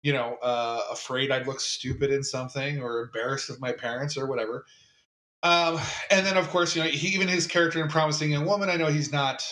you 0.02 0.14
know, 0.14 0.38
uh, 0.42 0.82
afraid 0.92 1.32
I'd 1.32 1.48
look 1.48 1.60
stupid 1.60 2.12
in 2.12 2.24
something 2.24 2.82
or 2.82 3.04
embarrassed 3.04 3.50
of 3.50 3.62
my 3.62 3.72
parents 3.72 4.18
or 4.18 4.28
whatever. 4.28 4.66
Um, 5.44 5.80
and 6.12 6.26
then, 6.26 6.38
of 6.38 6.50
course, 6.50 6.76
you 6.76 6.84
know, 6.84 6.90
he, 6.90 7.10
even 7.10 7.28
his 7.28 7.48
character 7.48 7.82
in 7.82 7.88
Promising 7.88 8.32
Young 8.32 8.46
Woman, 8.46 8.70
I 8.70 8.76
know 8.76 8.88
he's 8.88 9.12
not, 9.12 9.48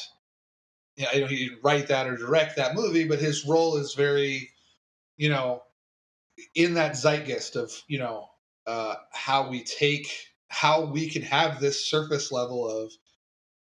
you 0.96 1.04
know, 1.04 1.10
I 1.14 1.20
know 1.20 1.28
he 1.28 1.48
didn't 1.48 1.64
write 1.64 1.88
that 1.88 2.08
or 2.08 2.18
direct 2.18 2.56
that 2.58 2.76
movie, 2.76 3.08
but 3.08 3.20
his 3.20 3.46
role 3.46 3.78
is 3.78 3.94
very, 3.94 4.50
you 5.18 5.30
know, 5.30 5.64
in 6.56 6.74
that 6.74 6.94
zeitgeist 6.94 7.56
of, 7.56 7.72
you 7.88 8.00
know, 8.00 8.28
uh, 8.66 8.96
how 9.12 9.50
we 9.50 9.64
take, 9.64 10.12
how 10.50 10.86
we 10.86 11.10
can 11.10 11.22
have 11.22 11.60
this 11.60 11.90
surface 11.90 12.32
level 12.32 12.68
of 12.68 12.92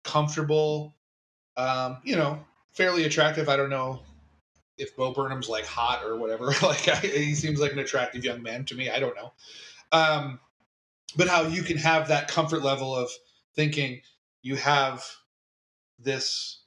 comfortable, 0.04 0.96
um, 1.58 1.98
you 2.04 2.16
know, 2.16 2.42
fairly 2.72 3.04
attractive. 3.04 3.48
I 3.48 3.56
don't 3.56 3.68
know 3.68 4.00
if 4.78 4.96
Bo 4.96 5.12
Burnham's 5.12 5.48
like 5.48 5.66
hot 5.66 6.04
or 6.04 6.16
whatever. 6.16 6.46
like 6.62 6.88
I, 6.88 6.96
he 6.96 7.34
seems 7.34 7.60
like 7.60 7.72
an 7.72 7.80
attractive 7.80 8.24
young 8.24 8.42
man 8.42 8.64
to 8.66 8.74
me. 8.74 8.88
I 8.88 9.00
don't 9.00 9.16
know. 9.16 9.32
Um, 9.92 10.40
but 11.16 11.28
how 11.28 11.42
you 11.42 11.62
can 11.62 11.76
have 11.78 12.08
that 12.08 12.28
comfort 12.28 12.62
level 12.62 12.94
of 12.94 13.10
thinking 13.56 14.00
you 14.42 14.54
have 14.56 15.04
this 15.98 16.62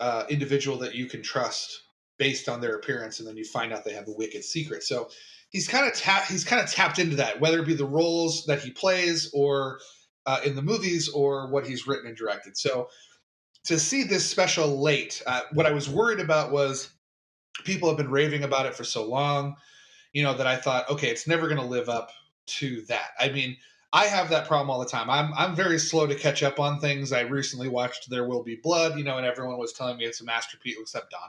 uh, 0.00 0.24
individual 0.28 0.78
that 0.78 0.94
you 0.94 1.06
can 1.06 1.22
trust 1.22 1.82
based 2.18 2.48
on 2.48 2.60
their 2.60 2.74
appearance, 2.74 3.20
and 3.20 3.28
then 3.28 3.36
you 3.36 3.44
find 3.44 3.72
out 3.72 3.84
they 3.84 3.94
have 3.94 4.08
a 4.08 4.12
wicked 4.12 4.44
secret. 4.44 4.82
So 4.82 5.08
he's 5.50 5.68
kind 5.68 5.86
of 5.86 5.98
he's 6.26 6.44
kind 6.44 6.62
of 6.62 6.70
tapped 6.70 6.98
into 6.98 7.16
that, 7.16 7.40
whether 7.40 7.60
it 7.60 7.66
be 7.66 7.74
the 7.74 7.84
roles 7.84 8.44
that 8.46 8.60
he 8.60 8.70
plays 8.70 9.30
or 9.32 9.78
uh, 10.26 10.40
in 10.44 10.56
the 10.56 10.62
movies 10.62 11.08
or 11.08 11.48
what 11.50 11.66
he's 11.66 11.86
written 11.86 12.08
and 12.08 12.16
directed. 12.16 12.56
So 12.56 12.88
to 13.64 13.78
see 13.78 14.02
this 14.02 14.28
special 14.28 14.80
late, 14.80 15.22
uh, 15.26 15.42
what 15.52 15.66
I 15.66 15.72
was 15.72 15.88
worried 15.88 16.20
about 16.20 16.50
was 16.50 16.90
people 17.64 17.88
have 17.88 17.98
been 17.98 18.10
raving 18.10 18.44
about 18.44 18.66
it 18.66 18.74
for 18.74 18.84
so 18.84 19.04
long, 19.04 19.56
you 20.12 20.22
know, 20.22 20.34
that 20.34 20.46
I 20.46 20.56
thought, 20.56 20.88
okay, 20.90 21.08
it's 21.08 21.26
never 21.26 21.46
going 21.46 21.60
to 21.60 21.66
live 21.66 21.88
up 21.88 22.10
to 22.46 22.82
that. 22.82 23.10
I 23.18 23.28
mean, 23.28 23.56
I 23.92 24.06
have 24.06 24.30
that 24.30 24.46
problem 24.46 24.70
all 24.70 24.78
the 24.78 24.86
time. 24.86 25.10
I'm 25.10 25.32
I'm 25.34 25.54
very 25.56 25.78
slow 25.78 26.06
to 26.06 26.14
catch 26.14 26.42
up 26.42 26.60
on 26.60 26.78
things. 26.78 27.12
I 27.12 27.22
recently 27.22 27.68
watched 27.68 28.08
There 28.08 28.26
Will 28.26 28.42
Be 28.42 28.56
Blood, 28.56 28.96
you 28.96 29.04
know, 29.04 29.16
and 29.16 29.26
everyone 29.26 29.58
was 29.58 29.72
telling 29.72 29.96
me 29.96 30.04
it's 30.04 30.20
a 30.20 30.24
masterpiece, 30.24 30.76
except 30.80 31.10
Don. 31.10 31.20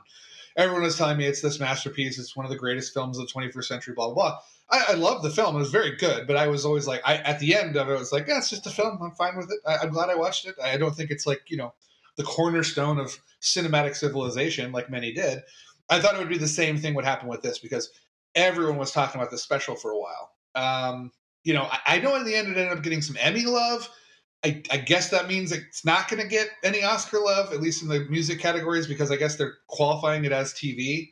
Everyone 0.57 0.83
was 0.83 0.97
telling 0.97 1.17
me 1.17 1.25
it's 1.25 1.41
this 1.41 1.59
masterpiece. 1.59 2.19
It's 2.19 2.35
one 2.35 2.45
of 2.45 2.51
the 2.51 2.57
greatest 2.57 2.93
films 2.93 3.17
of 3.17 3.25
the 3.25 3.33
21st 3.33 3.63
century. 3.63 3.93
Blah 3.95 4.13
blah 4.13 4.13
blah. 4.13 4.39
I, 4.69 4.93
I 4.93 4.93
love 4.93 5.23
the 5.23 5.31
film. 5.31 5.55
It 5.55 5.59
was 5.59 5.71
very 5.71 5.95
good, 5.95 6.27
but 6.27 6.37
I 6.37 6.47
was 6.47 6.65
always 6.65 6.87
like, 6.87 7.01
I 7.03 7.17
at 7.17 7.39
the 7.39 7.55
end 7.55 7.77
of 7.77 7.89
it, 7.89 7.93
I 7.93 7.97
was 7.97 8.11
like, 8.11 8.27
yeah, 8.27 8.37
it's 8.37 8.51
just 8.51 8.67
a 8.67 8.69
film. 8.69 8.99
I'm 9.01 9.11
fine 9.11 9.37
with 9.37 9.51
it. 9.51 9.59
I, 9.65 9.83
am 9.83 9.91
glad 9.91 10.09
I 10.09 10.15
watched 10.15 10.45
it. 10.45 10.55
I 10.63 10.77
don't 10.77 10.95
think 10.95 11.09
it's 11.09 11.25
like 11.25 11.41
you 11.47 11.57
know 11.57 11.73
the 12.17 12.23
cornerstone 12.23 12.99
of 12.99 13.17
cinematic 13.41 13.95
civilization 13.95 14.71
like 14.71 14.89
many 14.89 15.11
did. 15.11 15.41
I 15.89 15.99
thought 15.99 16.15
it 16.15 16.19
would 16.19 16.29
be 16.29 16.37
the 16.37 16.47
same 16.47 16.77
thing 16.77 16.93
would 16.93 17.05
happen 17.05 17.27
with 17.27 17.41
this 17.41 17.59
because 17.59 17.89
everyone 18.35 18.77
was 18.77 18.91
talking 18.91 19.19
about 19.19 19.31
this 19.31 19.43
special 19.43 19.75
for 19.75 19.91
a 19.91 19.99
while. 19.99 20.31
Um, 20.55 21.11
you 21.43 21.53
know, 21.53 21.63
I, 21.63 21.79
I, 21.85 21.99
know 21.99 22.15
in 22.15 22.23
the 22.23 22.35
end 22.35 22.47
it 22.47 22.57
ended 22.57 22.77
up 22.77 22.83
getting 22.83 23.01
some 23.01 23.17
Emmy 23.19 23.43
love. 23.43 23.89
I, 24.43 24.61
I 24.71 24.77
guess 24.77 25.09
that 25.09 25.27
means 25.27 25.51
it's 25.51 25.85
not 25.85 26.07
going 26.07 26.21
to 26.21 26.27
get 26.27 26.49
any 26.63 26.83
Oscar 26.83 27.19
love, 27.19 27.53
at 27.53 27.61
least 27.61 27.83
in 27.83 27.89
the 27.89 28.05
music 28.09 28.39
categories, 28.39 28.87
because 28.87 29.11
I 29.11 29.15
guess 29.15 29.35
they're 29.35 29.55
qualifying 29.67 30.25
it 30.25 30.31
as 30.31 30.53
TV, 30.53 31.09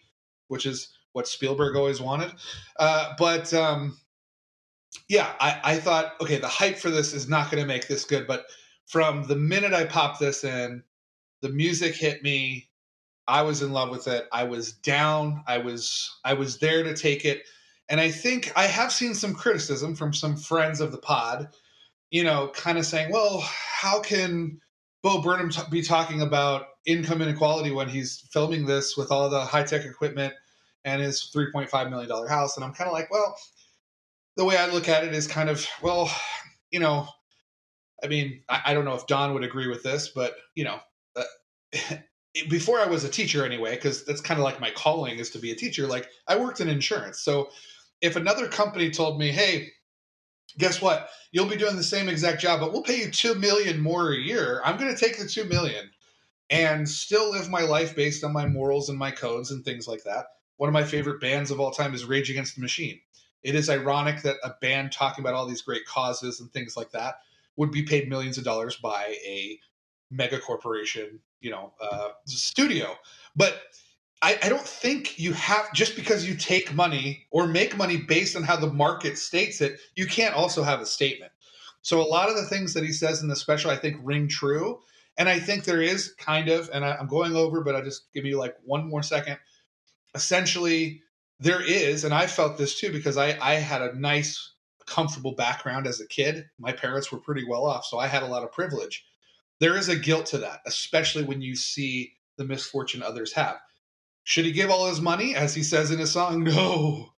which 0.47 0.65
is 0.65 0.89
what 1.13 1.27
Spielberg 1.27 1.75
always 1.75 2.01
wanted. 2.01 2.31
Uh, 2.79 3.13
but 3.17 3.53
um, 3.53 3.97
yeah, 5.07 5.33
I, 5.39 5.59
I 5.63 5.75
thought, 5.77 6.13
okay, 6.21 6.37
the 6.37 6.47
hype 6.47 6.77
for 6.77 6.89
this 6.89 7.13
is 7.13 7.29
not 7.29 7.51
going 7.51 7.61
to 7.61 7.67
make 7.67 7.87
this 7.87 8.05
good. 8.05 8.27
But 8.27 8.45
from 8.87 9.23
the 9.23 9.35
minute 9.35 9.73
I 9.73 9.85
popped 9.85 10.19
this 10.19 10.43
in, 10.43 10.83
the 11.41 11.49
music 11.49 11.95
hit 11.95 12.23
me. 12.23 12.69
I 13.27 13.43
was 13.43 13.61
in 13.61 13.71
love 13.71 13.89
with 13.89 14.07
it. 14.07 14.27
I 14.31 14.43
was 14.43 14.73
down. 14.73 15.43
I 15.47 15.59
was 15.59 16.19
I 16.25 16.33
was 16.33 16.57
there 16.59 16.83
to 16.83 16.95
take 16.95 17.25
it. 17.25 17.43
And 17.89 17.99
I 17.99 18.11
think 18.11 18.51
I 18.55 18.65
have 18.65 18.91
seen 18.91 19.13
some 19.13 19.33
criticism 19.33 19.95
from 19.95 20.13
some 20.13 20.35
friends 20.35 20.79
of 20.81 20.91
the 20.91 20.97
pod, 20.97 21.49
you 22.11 22.23
know, 22.23 22.49
kind 22.55 22.77
of 22.77 22.85
saying, 22.85 23.11
"Well, 23.11 23.41
how 23.41 24.01
can 24.01 24.59
Bo 25.03 25.21
Burnham 25.21 25.49
t- 25.49 25.61
be 25.71 25.81
talking 25.81 26.21
about 26.21 26.67
income 26.85 27.21
inequality 27.21 27.71
when 27.71 27.89
he's 27.89 28.27
filming 28.31 28.65
this 28.65 28.97
with 28.97 29.11
all 29.11 29.29
the 29.29 29.41
high 29.41 29.63
tech 29.63 29.85
equipment 29.85 30.33
and 30.85 31.01
his 31.01 31.31
$3.5 31.35 31.89
million 31.89 32.27
house?" 32.27 32.57
And 32.57 32.63
I'm 32.65 32.73
kind 32.73 32.87
of 32.87 32.93
like, 32.93 33.11
well, 33.11 33.35
the 34.37 34.45
way 34.45 34.57
I 34.57 34.67
look 34.67 34.87
at 34.87 35.03
it 35.03 35.13
is 35.13 35.27
kind 35.27 35.49
of, 35.49 35.67
well, 35.81 36.09
you 36.71 36.79
know, 36.79 37.07
I 38.03 38.07
mean, 38.07 38.43
I, 38.49 38.61
I 38.67 38.73
don't 38.73 38.85
know 38.85 38.95
if 38.95 39.07
Don 39.07 39.33
would 39.33 39.43
agree 39.43 39.67
with 39.67 39.83
this, 39.83 40.09
but, 40.09 40.35
you 40.55 40.63
know, 40.63 40.79
uh, 41.15 41.23
before 42.49 42.79
I 42.79 42.87
was 42.87 43.03
a 43.03 43.09
teacher 43.09 43.45
anyway, 43.45 43.75
because 43.75 44.05
that's 44.05 44.21
kind 44.21 44.39
of 44.39 44.43
like 44.43 44.59
my 44.59 44.71
calling 44.71 45.17
is 45.17 45.29
to 45.31 45.39
be 45.39 45.51
a 45.51 45.55
teacher. 45.55 45.87
Like 45.87 46.09
I 46.27 46.37
worked 46.37 46.61
in 46.61 46.69
insurance, 46.69 47.19
so 47.19 47.49
if 48.01 48.15
another 48.15 48.47
company 48.47 48.89
told 48.89 49.19
me, 49.19 49.31
"Hey, 49.31 49.69
guess 50.57 50.81
what? 50.81 51.09
You'll 51.31 51.45
be 51.49 51.57
doing 51.57 51.75
the 51.75 51.83
same 51.83 52.09
exact 52.09 52.41
job, 52.41 52.59
but 52.59 52.71
we'll 52.71 52.83
pay 52.83 52.99
you 53.01 53.11
two 53.11 53.35
million 53.35 53.81
more 53.81 54.11
a 54.11 54.17
year," 54.17 54.61
I'm 54.63 54.77
going 54.77 54.93
to 54.93 54.99
take 54.99 55.17
the 55.17 55.27
two 55.27 55.45
million 55.45 55.89
and 56.49 56.89
still 56.89 57.31
live 57.31 57.49
my 57.49 57.61
life 57.61 57.95
based 57.95 58.23
on 58.23 58.33
my 58.33 58.47
morals 58.47 58.89
and 58.89 58.97
my 58.97 59.11
codes 59.11 59.51
and 59.51 59.63
things 59.63 59.87
like 59.87 60.03
that. 60.03 60.25
One 60.57 60.67
of 60.67 60.73
my 60.73 60.83
favorite 60.83 61.21
bands 61.21 61.51
of 61.51 61.59
all 61.59 61.71
time 61.71 61.93
is 61.93 62.05
Rage 62.05 62.29
Against 62.29 62.55
the 62.55 62.61
Machine. 62.61 62.99
It 63.43 63.55
is 63.55 63.69
ironic 63.69 64.23
that 64.23 64.37
a 64.43 64.55
band 64.61 64.91
talking 64.91 65.23
about 65.23 65.33
all 65.33 65.45
these 65.45 65.61
great 65.61 65.85
causes 65.85 66.39
and 66.39 66.51
things 66.51 66.75
like 66.75 66.91
that 66.91 67.15
would 67.55 67.71
be 67.71 67.83
paid 67.83 68.09
millions 68.09 68.37
of 68.37 68.43
dollars 68.43 68.75
by 68.77 69.15
a 69.25 69.59
mega 70.11 70.39
corporation, 70.39 71.19
you 71.41 71.51
know, 71.51 71.73
uh, 71.81 72.09
studio. 72.25 72.95
But 73.35 73.61
I, 74.21 74.37
I, 74.43 74.49
don't 74.49 74.65
think 74.65 75.17
you 75.17 75.33
have 75.33 75.71
just 75.73 75.95
because 75.95 76.27
you 76.27 76.35
take 76.35 76.73
money 76.73 77.27
or 77.31 77.47
make 77.47 77.77
money 77.77 77.97
based 77.97 78.35
on 78.35 78.43
how 78.43 78.57
the 78.57 78.71
market 78.71 79.17
states 79.17 79.61
it, 79.61 79.79
you 79.95 80.07
can't 80.07 80.35
also 80.35 80.63
have 80.63 80.81
a 80.81 80.85
statement. 80.85 81.31
So 81.81 82.01
a 82.01 82.03
lot 82.03 82.29
of 82.29 82.35
the 82.35 82.45
things 82.45 82.73
that 82.73 82.83
he 82.83 82.91
says 82.91 83.21
in 83.21 83.29
the 83.29 83.35
special, 83.35 83.71
I 83.71 83.77
think, 83.77 83.97
ring 84.03 84.27
true. 84.27 84.79
And 85.17 85.29
I 85.29 85.39
think 85.39 85.63
there 85.63 85.81
is 85.81 86.13
kind 86.17 86.49
of, 86.49 86.69
and 86.73 86.83
I, 86.83 86.95
I'm 86.95 87.07
going 87.07 87.35
over, 87.35 87.61
but 87.61 87.75
I 87.75 87.81
just 87.81 88.11
give 88.13 88.25
you 88.25 88.37
like 88.37 88.55
one 88.63 88.89
more 88.89 89.03
second. 89.03 89.37
Essentially, 90.15 91.01
there 91.39 91.61
is, 91.61 92.03
and 92.03 92.13
I 92.13 92.27
felt 92.27 92.57
this 92.57 92.79
too 92.79 92.91
because 92.91 93.15
I, 93.15 93.37
I 93.41 93.55
had 93.55 93.81
a 93.81 93.97
nice, 93.97 94.53
comfortable 94.85 95.33
background 95.33 95.87
as 95.87 96.01
a 96.01 96.07
kid. 96.07 96.49
My 96.57 96.73
parents 96.73 97.11
were 97.11 97.19
pretty 97.19 97.45
well 97.47 97.65
off, 97.65 97.85
so 97.85 97.99
I 97.99 98.07
had 98.07 98.23
a 98.23 98.27
lot 98.27 98.43
of 98.43 98.51
privilege 98.51 99.05
there 99.59 99.77
is 99.77 99.89
a 99.89 99.95
guilt 99.95 100.27
to 100.27 100.37
that, 100.39 100.61
especially 100.65 101.23
when 101.23 101.41
you 101.41 101.55
see 101.55 102.13
the 102.37 102.45
misfortune 102.45 103.03
others 103.03 103.33
have. 103.33 103.57
Should 104.23 104.45
he 104.45 104.51
give 104.51 104.69
all 104.69 104.87
his 104.87 105.01
money, 105.01 105.35
as 105.35 105.55
he 105.55 105.63
says 105.63 105.91
in 105.91 105.99
his 105.99 106.11
song? 106.11 106.43
No. 106.49 107.09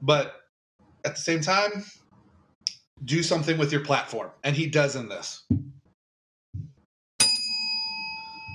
But 0.00 0.34
at 1.04 1.16
the 1.16 1.20
same 1.20 1.40
time, 1.40 1.84
do 3.04 3.22
something 3.22 3.58
with 3.58 3.72
your 3.72 3.84
platform. 3.84 4.30
And 4.44 4.54
he 4.54 4.68
does 4.68 4.94
in 4.94 5.08
this. 5.08 5.44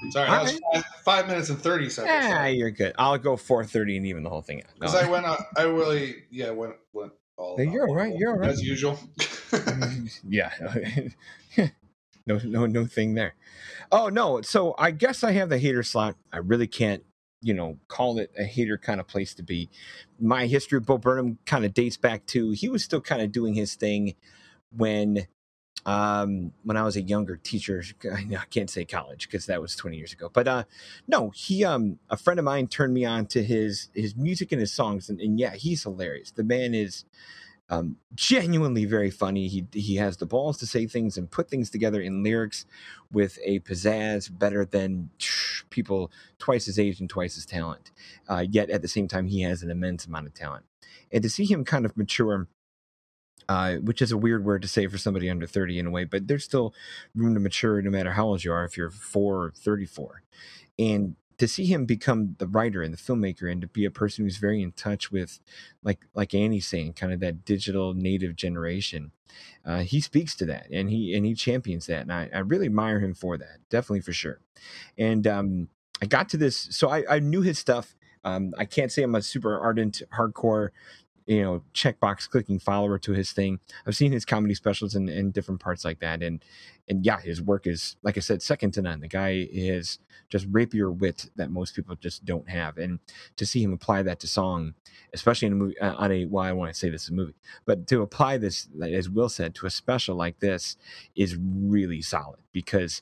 Sorry, 0.10 0.30
that 0.30 0.44
was 0.44 0.60
five, 0.74 0.86
five, 1.06 1.28
minutes 1.28 1.50
and 1.50 1.60
30 1.60 1.90
seconds. 1.90 2.14
Yeah, 2.14 2.48
you're 2.48 2.72
good. 2.72 2.94
I'll 2.98 3.18
go 3.18 3.36
430 3.38 3.98
and 3.98 4.06
even 4.06 4.24
the 4.24 4.30
whole 4.30 4.42
thing 4.42 4.62
out. 4.62 4.70
Because 4.76 4.94
no. 4.94 5.00
I 5.00 5.10
went, 5.10 5.26
I 5.58 5.64
really, 5.64 6.16
yeah, 6.30 6.52
went, 6.52 6.76
went 6.92 7.14
all. 7.38 7.60
You're 7.62 7.88
all 7.88 7.96
right. 7.96 8.14
You're 8.16 8.32
all 8.32 8.38
right. 8.38 8.50
As 8.50 8.62
usual. 8.62 9.00
yeah. 10.28 10.52
No 12.26 12.40
no 12.44 12.66
no 12.66 12.86
thing 12.86 13.14
there. 13.16 13.36
Oh 13.92 14.10
no 14.10 14.42
so 14.42 14.76
i 14.78 14.92
guess 14.92 15.24
i 15.24 15.32
have 15.32 15.50
the 15.50 15.58
hater 15.58 15.84
slot. 15.84 16.16
I 16.32 16.38
really 16.38 16.68
can't 16.68 17.04
you 17.42 17.54
know 17.54 17.78
call 17.88 18.20
it 18.20 18.32
a 18.38 18.44
hater 18.44 18.78
kind 18.78 19.00
of 19.00 19.08
place 19.08 19.34
to 19.36 19.44
be. 19.44 19.70
My 20.20 20.48
history 20.48 20.78
of 20.78 20.86
bo 20.86 20.98
burnham 20.98 21.40
kind 21.46 21.66
of 21.66 21.74
dates 21.74 21.98
back 21.98 22.26
to 22.28 22.52
he 22.52 22.70
was 22.70 22.84
still 22.84 23.02
kind 23.02 23.22
of 23.22 23.32
doing 23.32 23.54
his 23.54 23.76
thing 23.76 24.16
when 24.76 25.28
um 25.86 26.54
when 26.64 26.78
i 26.78 26.84
was 26.84 26.96
a 26.96 27.02
younger 27.02 27.36
teacher 27.36 27.84
i 28.16 28.46
can't 28.50 28.70
say 28.70 28.86
college 28.86 29.28
because 29.28 29.48
that 29.48 29.62
was 29.62 29.76
20 29.76 29.98
years 29.98 30.14
ago 30.14 30.30
but 30.32 30.48
uh 30.48 30.64
no 31.08 31.30
he 31.32 31.66
um 31.66 32.00
a 32.10 32.16
friend 32.16 32.40
of 32.40 32.46
mine 32.46 32.68
turned 32.68 32.94
me 32.94 33.04
on 33.04 33.26
to 33.26 33.44
his 33.44 33.90
his 33.94 34.16
music 34.16 34.52
and 34.54 34.62
his 34.62 34.72
songs 34.72 35.10
and, 35.10 35.20
and 35.20 35.40
yeah 35.40 35.56
he's 35.56 35.84
hilarious. 35.84 36.32
The 36.32 36.44
man 36.44 36.74
is 36.74 37.06
um, 37.70 37.98
genuinely 38.14 38.86
very 38.86 39.10
funny. 39.10 39.48
He 39.48 39.66
he 39.72 39.96
has 39.96 40.18
the 40.18 40.26
balls 40.26 40.58
to 40.60 40.68
say 40.68 40.86
things 40.86 41.18
and 41.18 41.32
put 41.32 41.50
things 41.50 41.70
together 41.70 42.02
in 42.02 42.24
lyrics 42.24 42.66
with 43.12 43.40
a 43.44 43.60
pizzazz 43.60 44.30
better 44.38 44.66
than 44.66 45.10
people 45.70 46.12
twice 46.40 46.66
his 46.66 46.78
age 46.78 47.00
and 47.00 47.10
twice 47.10 47.36
his 47.36 47.46
talent. 47.46 47.92
Uh, 48.30 48.46
yet 48.50 48.70
at 48.70 48.82
the 48.82 48.88
same 48.88 49.08
time, 49.08 49.28
he 49.28 49.42
has 49.42 49.64
an 49.64 49.72
immense 49.72 50.06
amount 50.06 50.28
of 50.28 50.34
talent. 50.34 50.66
And 51.12 51.24
to 51.24 51.30
see 51.30 51.46
him 51.46 51.64
kind 51.64 51.86
of 51.86 51.96
mature 51.96 52.48
uh, 53.50 53.76
which 53.78 54.02
is 54.02 54.12
a 54.12 54.18
weird 54.18 54.46
word 54.46 54.62
to 54.62 54.68
say 54.68 54.88
for 54.88 54.98
somebody 54.98 55.30
under 55.30 55.46
30 55.46 55.80
in 55.80 55.88
a 55.88 55.92
way, 55.92 56.06
but 56.06 56.28
there's 56.28 56.44
still 56.44 56.74
room 57.16 57.34
to 57.34 57.40
mature 57.40 57.82
no 57.82 57.90
matter 57.90 58.14
how 58.14 58.26
old 58.26 58.44
you 58.44 58.54
are 58.54 58.64
if 58.64 58.78
you're 58.78 58.90
4 58.90 59.44
or 59.44 59.52
34. 59.52 60.24
And 60.80 61.16
to 61.38 61.48
see 61.48 61.66
him 61.66 61.86
become 61.86 62.36
the 62.38 62.48
writer 62.48 62.82
and 62.82 62.94
the 62.94 62.98
filmmaker 62.98 63.52
and 63.52 63.62
to 63.62 63.68
be 63.68 63.86
a 63.86 63.92
person 63.92 64.24
who's 64.24 64.38
very 64.38 64.62
in 64.62 64.72
touch 64.72 65.12
with 65.12 65.40
like 65.84 66.06
like 66.14 66.34
Annie's 66.34 66.68
saying 66.68 66.94
kind 66.94 67.14
of 67.14 67.20
that 67.22 67.46
digital 67.46 67.94
native 67.94 68.36
generation 68.36 69.12
uh, 69.66 69.80
he 69.80 70.00
speaks 70.00 70.36
to 70.36 70.46
that 70.46 70.68
and 70.72 70.90
he 70.90 71.16
and 71.16 71.26
he 71.26 71.34
champions 71.34 71.88
that 71.88 72.02
and 72.02 72.14
I, 72.14 72.30
I 72.34 72.40
really 72.40 72.68
admire 72.68 73.00
him 73.00 73.14
for 73.14 73.38
that 73.38 73.58
definitely 73.70 74.02
for 74.02 74.14
sure. 74.14 74.40
And 74.98 75.26
um, 75.28 75.70
I 76.02 76.06
got 76.06 76.30
to 76.30 76.38
this 76.38 76.68
so 76.72 76.90
I, 76.90 77.04
I 77.10 77.20
knew 77.20 77.42
his 77.42 77.60
stuff 77.60 77.96
um, 78.26 78.54
I 78.58 78.66
can't 78.66 78.92
say 78.92 79.04
I'm 79.04 79.16
a 79.16 79.22
super 79.22 79.60
ardent 79.60 80.02
hardcore 80.18 80.70
you 81.26 81.42
know 81.42 81.64
checkbox 81.74 82.30
clicking 82.30 82.60
follower 82.60 82.98
to 83.00 83.14
his 83.14 83.32
thing. 83.32 83.60
I've 83.86 83.96
seen 83.96 84.12
his 84.12 84.26
comedy 84.26 84.56
specials 84.56 84.96
in 84.96 85.32
different 85.32 85.62
parts 85.62 85.86
like 85.86 86.00
that 86.00 86.22
and 86.22 86.44
and 86.88 87.06
yeah 87.06 87.20
his 87.20 87.42
work 87.42 87.66
is 87.66 87.96
like 88.04 88.18
i 88.18 88.20
said 88.20 88.42
second 88.42 88.72
to 88.72 88.82
none. 88.82 89.00
The 89.02 89.08
guy 89.08 89.48
is 89.52 90.00
just 90.30 90.48
rapier 90.52 90.92
wit 90.92 91.30
that 91.36 91.52
most 91.52 91.76
people 91.76 91.96
just 91.96 92.26
don't 92.26 92.50
have 92.50 92.78
and 92.78 93.00
to 93.36 93.46
see 93.46 93.64
him 93.64 93.72
apply 93.74 94.02
that 94.02 94.20
to 94.20 94.28
song 94.28 94.74
especially 95.14 95.46
in 95.46 95.54
a 95.54 95.56
movie 95.56 95.78
uh, 95.80 95.94
on 95.96 96.12
a 96.12 96.26
well 96.26 96.44
i 96.44 96.52
want 96.52 96.74
to 96.74 96.78
say 96.78 96.90
this 96.90 97.04
is 97.04 97.10
a 97.10 97.14
movie 97.14 97.36
but 97.66 97.88
to 97.88 98.02
apply 98.02 98.38
this 98.38 98.68
as 98.82 99.10
will 99.10 99.30
said 99.30 99.54
to 99.54 99.68
a 99.68 99.70
special 99.70 100.16
like 100.16 100.40
this 100.40 100.76
is 101.16 101.38
really 101.38 102.02
solid 102.02 102.40
because 102.52 103.02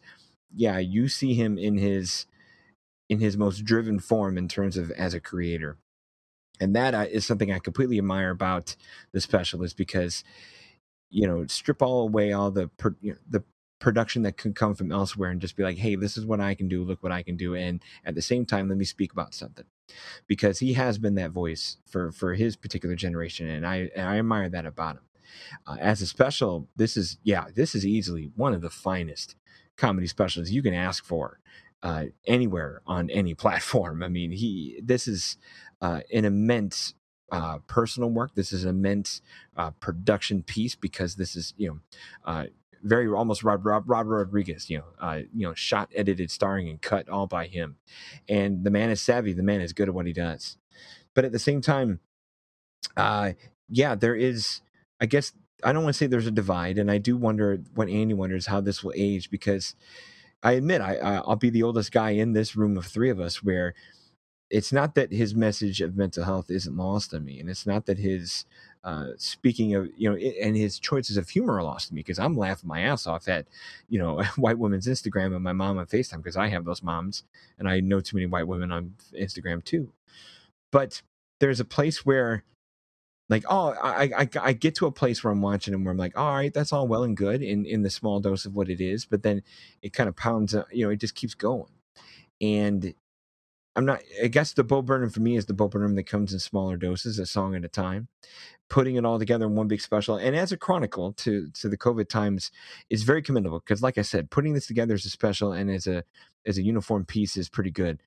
yeah 0.53 0.77
you 0.77 1.07
see 1.07 1.33
him 1.33 1.57
in 1.57 1.77
his 1.77 2.25
in 3.09 3.19
his 3.19 3.37
most 3.37 3.63
driven 3.63 3.99
form 3.99 4.37
in 4.37 4.47
terms 4.47 4.77
of 4.77 4.91
as 4.91 5.13
a 5.13 5.19
creator 5.19 5.77
and 6.61 6.75
that 6.75 6.93
uh, 6.93 7.19
something 7.19 7.51
I 7.51 7.59
completely 7.59 7.97
admire 7.97 8.29
about 8.29 8.75
the 9.11 9.19
specialist 9.19 9.75
because 9.75 10.23
you 11.09 11.27
know 11.27 11.45
strip 11.47 11.81
all 11.81 12.03
away 12.03 12.31
all 12.31 12.51
the 12.51 12.69
you 13.01 13.13
know, 13.13 13.17
the 13.29 13.43
production 13.79 14.21
that 14.21 14.37
could 14.37 14.55
come 14.55 14.75
from 14.75 14.91
elsewhere 14.91 15.31
and 15.31 15.41
just 15.41 15.57
be 15.57 15.63
like 15.63 15.77
hey 15.77 15.95
this 15.95 16.15
is 16.15 16.25
what 16.25 16.39
I 16.39 16.53
can 16.53 16.67
do. 16.69 16.83
Look 16.83 17.03
what 17.03 17.11
I 17.11 17.23
can 17.23 17.35
do. 17.35 17.55
And 17.55 17.81
at 18.05 18.15
the 18.15 18.21
same 18.21 18.45
time 18.45 18.69
let 18.69 18.77
me 18.77 18.85
speak 18.85 19.11
about 19.11 19.33
something 19.33 19.65
because 20.27 20.59
he 20.59 20.73
has 20.73 20.97
been 20.99 21.15
that 21.15 21.31
voice 21.31 21.77
for 21.87 22.11
for 22.11 22.35
his 22.35 22.55
particular 22.55 22.95
generation 22.95 23.49
and 23.49 23.65
I 23.65 23.89
and 23.95 24.07
I 24.07 24.19
admire 24.19 24.49
that 24.49 24.65
about 24.65 24.97
him. 24.97 25.03
Uh, 25.65 25.77
as 25.79 26.01
a 26.01 26.07
special 26.07 26.69
this 26.75 26.95
is 26.95 27.17
yeah 27.23 27.45
this 27.55 27.73
is 27.73 27.85
easily 27.85 28.31
one 28.35 28.53
of 28.53 28.61
the 28.61 28.69
finest 28.69 29.35
comedy 29.77 30.07
specials 30.07 30.51
you 30.51 30.61
can 30.61 30.75
ask 30.75 31.03
for 31.03 31.39
uh, 31.83 32.05
anywhere 32.27 32.81
on 32.85 33.09
any 33.09 33.33
platform. 33.43 34.03
I 34.03 34.07
mean, 34.07 34.31
he 34.31 34.79
this 34.83 35.07
is 35.07 35.37
uh, 35.81 36.01
an 36.13 36.25
immense 36.25 36.93
uh, 37.31 37.59
personal 37.67 38.09
work. 38.09 38.35
This 38.35 38.51
is 38.51 38.63
an 38.63 38.71
immense 38.71 39.21
uh, 39.55 39.71
production 39.71 40.43
piece 40.43 40.75
because 40.75 41.15
this 41.15 41.35
is 41.35 41.53
you 41.57 41.69
know 41.69 41.79
uh, 42.25 42.45
very 42.83 43.07
almost 43.07 43.43
Rob, 43.43 43.65
Rob, 43.65 43.83
Rob 43.87 44.07
Rodriguez. 44.07 44.69
You 44.69 44.79
know, 44.79 44.85
uh, 44.99 45.19
you 45.33 45.47
know, 45.47 45.53
shot, 45.53 45.89
edited, 45.95 46.31
starring, 46.31 46.69
and 46.69 46.81
cut 46.81 47.09
all 47.09 47.27
by 47.27 47.47
him. 47.47 47.77
And 48.27 48.63
the 48.63 48.71
man 48.71 48.89
is 48.89 49.01
savvy. 49.01 49.33
The 49.33 49.43
man 49.43 49.61
is 49.61 49.73
good 49.73 49.87
at 49.87 49.93
what 49.93 50.05
he 50.07 50.13
does. 50.13 50.57
But 51.13 51.25
at 51.25 51.31
the 51.31 51.39
same 51.39 51.61
time, 51.61 51.99
uh, 52.97 53.33
yeah, 53.69 53.95
there 53.95 54.15
is. 54.15 54.61
I 54.99 55.05
guess 55.07 55.33
I 55.63 55.73
don't 55.73 55.83
want 55.83 55.95
to 55.95 55.97
say 55.97 56.07
there's 56.07 56.27
a 56.27 56.31
divide, 56.31 56.77
and 56.77 56.91
I 56.91 56.97
do 56.97 57.17
wonder 57.17 57.59
what 57.73 57.89
Andy 57.89 58.13
wonders 58.13 58.47
how 58.47 58.61
this 58.61 58.83
will 58.83 58.93
age 58.95 59.29
because 59.31 59.75
I 60.43 60.53
admit 60.53 60.81
I, 60.81 60.95
I'll 60.97 61.35
be 61.35 61.49
the 61.49 61.63
oldest 61.63 61.91
guy 61.91 62.11
in 62.11 62.33
this 62.33 62.55
room 62.55 62.77
of 62.77 62.85
three 62.85 63.09
of 63.09 63.19
us 63.19 63.43
where 63.43 63.73
it's 64.51 64.73
not 64.73 64.95
that 64.95 65.13
his 65.13 65.33
message 65.33 65.79
of 65.79 65.95
mental 65.95 66.25
health 66.25 66.51
isn't 66.51 66.75
lost 66.75 67.13
on 67.13 67.23
me, 67.23 67.39
and 67.39 67.49
it's 67.49 67.65
not 67.65 67.85
that 67.85 67.97
his 67.97 68.45
uh, 68.83 69.07
speaking 69.17 69.73
of 69.75 69.89
you 69.95 70.09
know 70.09 70.15
and 70.15 70.57
his 70.57 70.77
choices 70.77 71.15
of 71.15 71.29
humor 71.29 71.55
are 71.55 71.63
lost 71.63 71.87
to 71.87 71.93
me 71.93 71.99
because 71.99 72.19
I'm 72.19 72.35
laughing 72.35 72.67
my 72.67 72.81
ass 72.81 73.07
off 73.07 73.27
at 73.27 73.47
you 73.89 73.97
know 73.97 74.21
white 74.35 74.59
women's 74.59 74.87
Instagram 74.87 75.33
and 75.33 75.43
my 75.43 75.53
mom 75.53 75.77
on 75.77 75.85
Facetime 75.85 76.17
because 76.17 76.37
I 76.37 76.49
have 76.49 76.65
those 76.65 76.83
moms 76.83 77.23
and 77.57 77.69
I 77.69 77.79
know 77.79 78.01
too 78.01 78.17
many 78.17 78.27
white 78.27 78.47
women 78.47 78.71
on 78.71 78.95
Instagram 79.13 79.63
too. 79.63 79.93
But 80.71 81.01
there's 81.39 81.59
a 81.59 81.65
place 81.65 82.05
where 82.05 82.43
like 83.29 83.45
oh 83.49 83.73
I, 83.81 84.11
I 84.17 84.29
i 84.41 84.53
get 84.53 84.75
to 84.75 84.85
a 84.87 84.91
place 84.91 85.23
where 85.23 85.31
i'm 85.31 85.41
watching 85.41 85.73
and 85.73 85.85
where 85.85 85.91
i'm 85.93 85.97
like 85.97 86.17
all 86.17 86.33
right 86.33 86.53
that's 86.53 86.73
all 86.73 86.87
well 86.87 87.03
and 87.03 87.15
good 87.15 87.41
in 87.41 87.65
in 87.65 87.81
the 87.81 87.89
small 87.89 88.19
dose 88.19 88.45
of 88.45 88.55
what 88.55 88.69
it 88.69 88.81
is 88.81 89.05
but 89.05 89.23
then 89.23 89.41
it 89.81 89.93
kind 89.93 90.09
of 90.09 90.17
pounds 90.17 90.53
uh, 90.53 90.65
you 90.69 90.85
know 90.85 90.91
it 90.91 90.99
just 90.99 91.15
keeps 91.15 91.33
going 91.33 91.71
and 92.41 92.93
i'm 93.75 93.85
not 93.85 94.01
i 94.23 94.27
guess 94.27 94.53
the 94.53 94.63
bo 94.63 94.81
burnham 94.81 95.09
for 95.09 95.21
me 95.21 95.35
is 95.35 95.45
the 95.45 95.53
bo 95.53 95.67
burnham 95.67 95.95
that 95.95 96.03
comes 96.03 96.33
in 96.33 96.39
smaller 96.39 96.77
doses 96.77 97.19
a 97.19 97.25
song 97.25 97.55
at 97.55 97.65
a 97.65 97.69
time 97.69 98.07
putting 98.69 98.95
it 98.95 99.05
all 99.05 99.19
together 99.19 99.45
in 99.45 99.55
one 99.55 99.67
big 99.67 99.81
special 99.81 100.15
and 100.15 100.35
as 100.35 100.51
a 100.51 100.57
chronicle 100.57 101.13
to 101.13 101.49
to 101.51 101.69
the 101.69 101.77
covid 101.77 102.07
times 102.09 102.51
is 102.89 103.03
very 103.03 103.21
commendable 103.21 103.59
because 103.59 103.81
like 103.81 103.97
i 103.97 104.01
said 104.01 104.29
putting 104.29 104.53
this 104.53 104.67
together 104.67 104.93
as 104.93 105.05
a 105.05 105.09
special 105.09 105.51
and 105.51 105.69
as 105.69 105.87
a 105.87 106.03
as 106.45 106.57
a 106.57 106.63
uniform 106.63 107.05
piece 107.05 107.37
is 107.37 107.49
pretty 107.49 107.71
good 107.71 108.01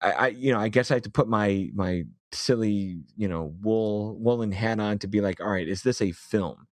I, 0.00 0.10
I, 0.12 0.26
you 0.28 0.52
know, 0.52 0.60
I 0.60 0.68
guess 0.68 0.90
I 0.90 0.94
have 0.94 1.02
to 1.04 1.10
put 1.10 1.28
my 1.28 1.70
my 1.74 2.04
silly, 2.32 3.00
you 3.16 3.28
know, 3.28 3.54
wool 3.62 4.16
woolen 4.18 4.52
hat 4.52 4.80
on 4.80 4.98
to 5.00 5.08
be 5.08 5.20
like, 5.20 5.40
all 5.40 5.50
right, 5.50 5.68
is 5.68 5.82
this 5.82 6.00
a 6.00 6.12
film? 6.12 6.66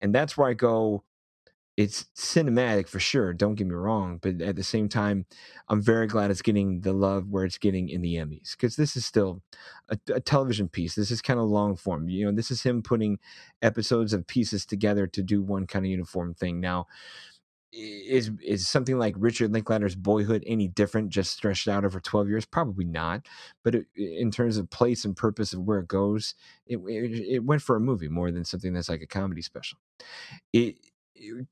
And 0.00 0.14
that's 0.14 0.36
where 0.36 0.48
I 0.48 0.54
go. 0.54 1.04
It's 1.80 2.04
cinematic 2.14 2.88
for 2.88 3.00
sure. 3.00 3.32
Don't 3.32 3.54
get 3.54 3.66
me 3.66 3.74
wrong, 3.74 4.18
but 4.20 4.42
at 4.42 4.54
the 4.54 4.62
same 4.62 4.86
time, 4.86 5.24
I'm 5.66 5.80
very 5.80 6.06
glad 6.06 6.30
it's 6.30 6.42
getting 6.42 6.82
the 6.82 6.92
love 6.92 7.30
where 7.30 7.46
it's 7.46 7.56
getting 7.56 7.88
in 7.88 8.02
the 8.02 8.16
Emmys 8.16 8.50
because 8.52 8.76
this 8.76 8.96
is 8.96 9.06
still 9.06 9.40
a, 9.88 9.98
a 10.12 10.20
television 10.20 10.68
piece. 10.68 10.94
This 10.94 11.10
is 11.10 11.22
kind 11.22 11.40
of 11.40 11.48
long 11.48 11.76
form. 11.76 12.10
You 12.10 12.26
know, 12.26 12.32
this 12.32 12.50
is 12.50 12.62
him 12.62 12.82
putting 12.82 13.18
episodes 13.62 14.12
of 14.12 14.26
pieces 14.26 14.66
together 14.66 15.06
to 15.06 15.22
do 15.22 15.42
one 15.42 15.66
kind 15.66 15.86
of 15.86 15.90
uniform 15.90 16.34
thing. 16.34 16.60
Now, 16.60 16.86
is 17.72 18.30
is 18.44 18.68
something 18.68 18.98
like 18.98 19.14
Richard 19.16 19.52
Linklater's 19.52 19.94
Boyhood 19.96 20.42
any 20.46 20.68
different, 20.68 21.08
just 21.08 21.32
stretched 21.32 21.68
out 21.68 21.86
over 21.86 21.98
twelve 22.00 22.28
years? 22.28 22.44
Probably 22.44 22.84
not. 22.84 23.26
But 23.62 23.74
it, 23.74 23.86
in 23.96 24.30
terms 24.30 24.58
of 24.58 24.68
place 24.68 25.06
and 25.06 25.16
purpose 25.16 25.54
of 25.54 25.60
where 25.60 25.78
it 25.78 25.88
goes, 25.88 26.34
it, 26.66 26.76
it, 26.76 27.36
it 27.36 27.44
went 27.44 27.62
for 27.62 27.76
a 27.76 27.80
movie 27.80 28.08
more 28.08 28.30
than 28.32 28.44
something 28.44 28.74
that's 28.74 28.90
like 28.90 29.02
a 29.02 29.06
comedy 29.06 29.40
special. 29.40 29.78
It, 30.52 30.76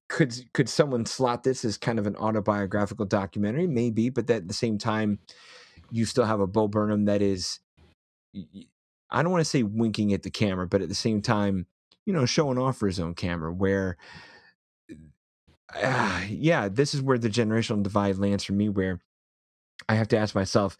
could 0.09 0.35
could 0.52 0.68
someone 0.68 1.07
slot 1.07 1.42
this 1.42 1.64
as 1.64 1.76
kind 1.76 1.98
of 1.98 2.07
an 2.07 2.16
autobiographical 2.16 3.07
documentary? 3.07 3.66
Maybe, 3.66 4.11
but 4.11 4.31
at 4.31 4.48
the 4.48 4.54
same 4.54 4.78
time, 4.78 5.18
you 5.90 6.04
still 6.04 6.24
have 6.24 6.40
a 6.40 6.46
Bo 6.46 6.68
Burnham 6.68 7.07
that 7.07 7.22
is. 7.22 7.61
I 9.11 9.22
don't 9.22 9.33
want 9.33 9.40
to 9.40 9.50
say 9.50 9.62
winking 9.62 10.12
at 10.12 10.22
the 10.22 10.31
camera, 10.31 10.66
but 10.66 10.83
at 10.83 10.88
the 10.88 10.94
same 10.94 11.22
time, 11.22 11.66
you 12.04 12.12
know, 12.12 12.26
showing 12.26 12.59
off 12.59 12.76
for 12.76 12.87
his 12.87 13.00
own 13.00 13.14
camera, 13.14 13.52
where 13.52 13.96
uh, 15.74 16.22
yeah, 16.28 16.68
this 16.68 16.94
is 16.94 17.02
where 17.02 17.18
the 17.18 17.28
generational 17.28 17.83
divide 17.83 18.16
lands 18.16 18.44
for 18.44 18.52
me, 18.52 18.68
where 18.68 19.00
I 19.88 19.94
have 19.94 20.09
to 20.09 20.18
ask 20.18 20.35
myself, 20.35 20.76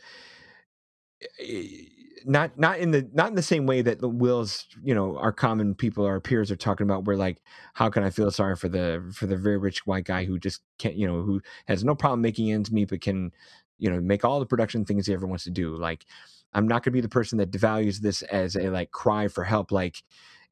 not 2.25 2.59
not 2.59 2.79
in 2.79 2.91
the 2.91 3.09
not 3.13 3.29
in 3.29 3.35
the 3.35 3.43
same 3.43 3.67
way 3.67 3.83
that 3.83 4.01
the 4.01 4.09
wills, 4.09 4.67
you 4.83 4.95
know, 4.95 5.17
our 5.19 5.33
common 5.33 5.75
people, 5.75 6.05
our 6.05 6.21
peers 6.21 6.51
are 6.51 6.57
talking 6.57 6.85
about. 6.85 7.05
Where 7.05 7.17
like, 7.17 7.43
how 7.75 7.89
can 7.91 8.03
I 8.03 8.11
feel 8.11 8.31
sorry 8.31 8.57
for 8.57 8.69
the 8.69 9.11
for 9.15 9.27
the 9.27 9.37
very 9.37 9.59
rich 9.59 9.87
white 9.87 10.05
guy 10.05 10.25
who 10.25 10.39
just 10.39 10.63
can't, 10.79 10.95
you 10.97 11.07
know, 11.07 11.23
who 11.23 11.41
has 11.67 11.85
no 11.85 11.95
problem 11.95 12.21
making 12.21 12.53
ends 12.53 12.71
meet, 12.71 12.89
but 12.89 13.01
can, 13.01 13.33
you 13.79 13.91
know, 13.91 14.01
make 14.01 14.25
all 14.25 14.41
the 14.41 14.47
production 14.47 14.85
things 14.85 15.07
he 15.07 15.15
ever 15.15 15.27
wants 15.27 15.45
to 15.45 15.51
do. 15.51 15.77
Like, 15.77 16.05
I'm 16.53 16.69
not 16.69 16.83
going 16.83 16.93
to 16.93 16.97
be 16.97 17.01
the 17.01 17.09
person 17.09 17.39
that 17.39 17.51
devalues 17.51 17.99
this 17.99 18.23
as 18.23 18.57
a 18.57 18.71
like 18.71 18.91
cry 18.91 19.29
for 19.29 19.45
help, 19.45 19.73
like, 19.73 20.03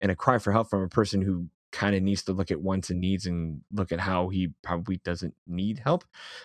and 0.01 0.11
a 0.11 0.17
cry 0.17 0.39
for 0.39 0.53
help 0.53 0.71
from 0.71 0.83
a 0.83 0.89
person 0.89 1.23
who 1.23 1.49
kind 1.73 1.95
of 1.95 2.03
needs 2.03 2.23
to 2.23 2.33
look 2.33 2.51
at 2.51 2.63
wants 2.63 2.89
and 2.89 3.01
needs 3.01 3.27
and 3.27 3.61
look 3.71 3.93
at 3.93 4.01
how 4.01 4.29
he 4.29 4.49
probably 4.63 4.97
doesn't 5.05 5.35
need 5.47 5.79
help. 5.81 6.05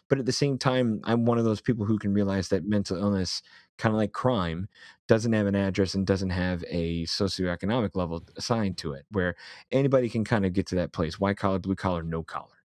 But 0.10 0.20
at 0.20 0.26
the 0.26 0.32
same 0.34 0.58
time, 0.58 1.00
I'm 1.06 1.26
one 1.26 1.38
of 1.38 1.46
those 1.46 1.62
people 1.62 1.86
who 1.86 1.98
can 1.98 2.14
realize 2.14 2.50
that 2.50 2.66
mental 2.66 2.98
illness, 2.98 3.42
kind 3.82 3.96
of 3.96 3.98
like 3.98 4.12
crime, 4.12 4.70
doesn't 5.08 5.34
have 5.34 5.48
an 5.48 5.56
address 5.56 5.96
and 5.96 6.06
doesn't 6.06 6.30
have 6.30 6.64
a 6.70 7.04
socioeconomic 7.06 7.96
level 7.96 8.24
assigned 8.38 8.78
to 8.78 8.94
it, 8.94 9.06
where 9.12 9.36
anybody 9.72 10.08
can 10.08 10.24
kind 10.24 10.46
of 10.46 10.54
get 10.54 10.68
to 10.68 10.76
that 10.76 10.94
place 10.94 11.20
white 11.20 11.38
collar, 11.38 11.58
blue 11.58 11.76
collar, 11.76 12.04
no 12.04 12.22
collar. 12.22 12.64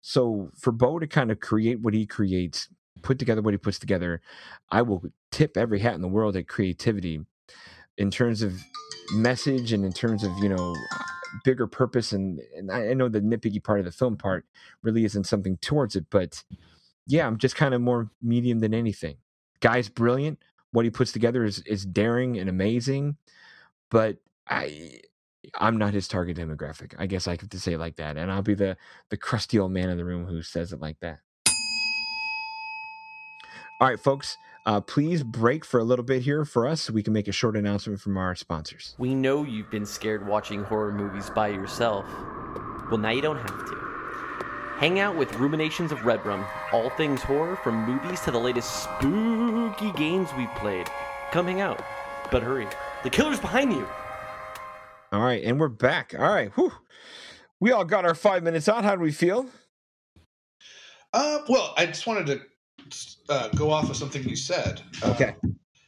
So 0.00 0.50
for 0.56 0.70
Bo 0.70 1.00
to 1.00 1.08
kind 1.08 1.32
of 1.32 1.40
create 1.40 1.80
what 1.80 1.92
he 1.92 2.06
creates, 2.06 2.68
put 3.02 3.18
together 3.18 3.42
what 3.42 3.52
he 3.52 3.58
puts 3.58 3.80
together, 3.80 4.20
I 4.70 4.82
will 4.82 5.02
tip 5.32 5.56
every 5.56 5.80
hat 5.80 5.94
in 5.94 6.02
the 6.02 6.08
world 6.08 6.36
at 6.36 6.46
creativity 6.46 7.20
in 7.98 8.10
terms 8.12 8.40
of 8.40 8.62
message 9.12 9.72
and 9.72 9.84
in 9.84 9.92
terms 9.92 10.22
of, 10.22 10.30
you 10.38 10.48
know, 10.48 10.76
bigger 11.44 11.66
purpose 11.66 12.12
and, 12.12 12.40
and 12.56 12.70
I 12.70 12.94
know 12.94 13.08
the 13.08 13.20
nitpicky 13.20 13.62
part 13.62 13.80
of 13.80 13.86
the 13.86 13.92
film 13.92 14.16
part 14.16 14.46
really 14.82 15.04
isn't 15.04 15.24
something 15.24 15.56
towards 15.56 15.96
it, 15.96 16.06
but 16.10 16.44
yeah, 17.08 17.26
I'm 17.26 17.38
just 17.38 17.56
kind 17.56 17.74
of 17.74 17.80
more 17.80 18.10
medium 18.22 18.60
than 18.60 18.72
anything. 18.72 19.16
Guy's 19.60 19.88
brilliant. 19.88 20.38
What 20.72 20.84
he 20.84 20.90
puts 20.90 21.12
together 21.12 21.44
is 21.44 21.60
is 21.60 21.84
daring 21.84 22.38
and 22.38 22.48
amazing, 22.48 23.16
but 23.90 24.18
I 24.48 25.00
I'm 25.58 25.76
not 25.76 25.94
his 25.94 26.08
target 26.08 26.36
demographic. 26.36 26.94
I 26.98 27.06
guess 27.06 27.28
I 27.28 27.32
have 27.32 27.48
to 27.48 27.60
say 27.60 27.74
it 27.74 27.78
like 27.78 27.96
that. 27.96 28.16
And 28.16 28.30
I'll 28.30 28.42
be 28.42 28.54
the 28.54 28.76
the 29.10 29.16
crusty 29.16 29.58
old 29.58 29.72
man 29.72 29.88
in 29.88 29.96
the 29.96 30.04
room 30.04 30.26
who 30.26 30.42
says 30.42 30.72
it 30.72 30.80
like 30.80 30.98
that. 31.00 31.18
All 33.80 33.88
right, 33.88 34.00
folks. 34.00 34.36
Uh, 34.66 34.80
please 34.80 35.22
break 35.22 35.64
for 35.64 35.78
a 35.78 35.84
little 35.84 36.04
bit 36.04 36.22
here 36.22 36.44
for 36.46 36.66
us 36.66 36.82
so 36.82 36.92
we 36.92 37.02
can 37.02 37.12
make 37.12 37.28
a 37.28 37.32
short 37.32 37.54
announcement 37.54 38.00
from 38.00 38.16
our 38.16 38.34
sponsors. 38.34 38.94
We 38.98 39.14
know 39.14 39.44
you've 39.44 39.70
been 39.70 39.84
scared 39.84 40.26
watching 40.26 40.64
horror 40.64 40.92
movies 40.92 41.28
by 41.28 41.48
yourself. 41.48 42.06
Well, 42.90 42.98
now 42.98 43.10
you 43.10 43.20
don't 43.20 43.36
have 43.36 43.66
to. 43.66 43.83
Hang 44.78 44.98
out 44.98 45.16
with 45.16 45.32
Ruminations 45.38 45.92
of 45.92 46.00
Redrum, 46.00 46.44
all 46.72 46.90
things 46.90 47.22
horror 47.22 47.54
from 47.56 47.86
movies 47.86 48.20
to 48.22 48.32
the 48.32 48.40
latest 48.40 48.82
spooky 48.82 49.92
games 49.92 50.30
we've 50.36 50.52
played. 50.56 50.88
Come 51.30 51.46
hang 51.46 51.60
out. 51.60 51.80
But 52.32 52.42
hurry, 52.42 52.66
the 53.04 53.10
killer's 53.10 53.38
behind 53.38 53.72
you. 53.72 53.86
All 55.12 55.20
right, 55.20 55.44
and 55.44 55.60
we're 55.60 55.68
back. 55.68 56.12
All 56.18 56.26
right, 56.26 56.50
whew. 56.56 56.72
we 57.60 57.70
all 57.70 57.84
got 57.84 58.04
our 58.04 58.16
five 58.16 58.42
minutes 58.42 58.66
on. 58.66 58.82
How 58.82 58.96
do 58.96 59.00
we 59.02 59.12
feel? 59.12 59.46
Uh, 61.12 61.38
well, 61.48 61.72
I 61.76 61.86
just 61.86 62.08
wanted 62.08 62.26
to 62.26 62.40
uh, 63.28 63.48
go 63.50 63.70
off 63.70 63.88
of 63.88 63.96
something 63.96 64.24
you 64.28 64.34
said. 64.34 64.82
Okay. 65.04 65.36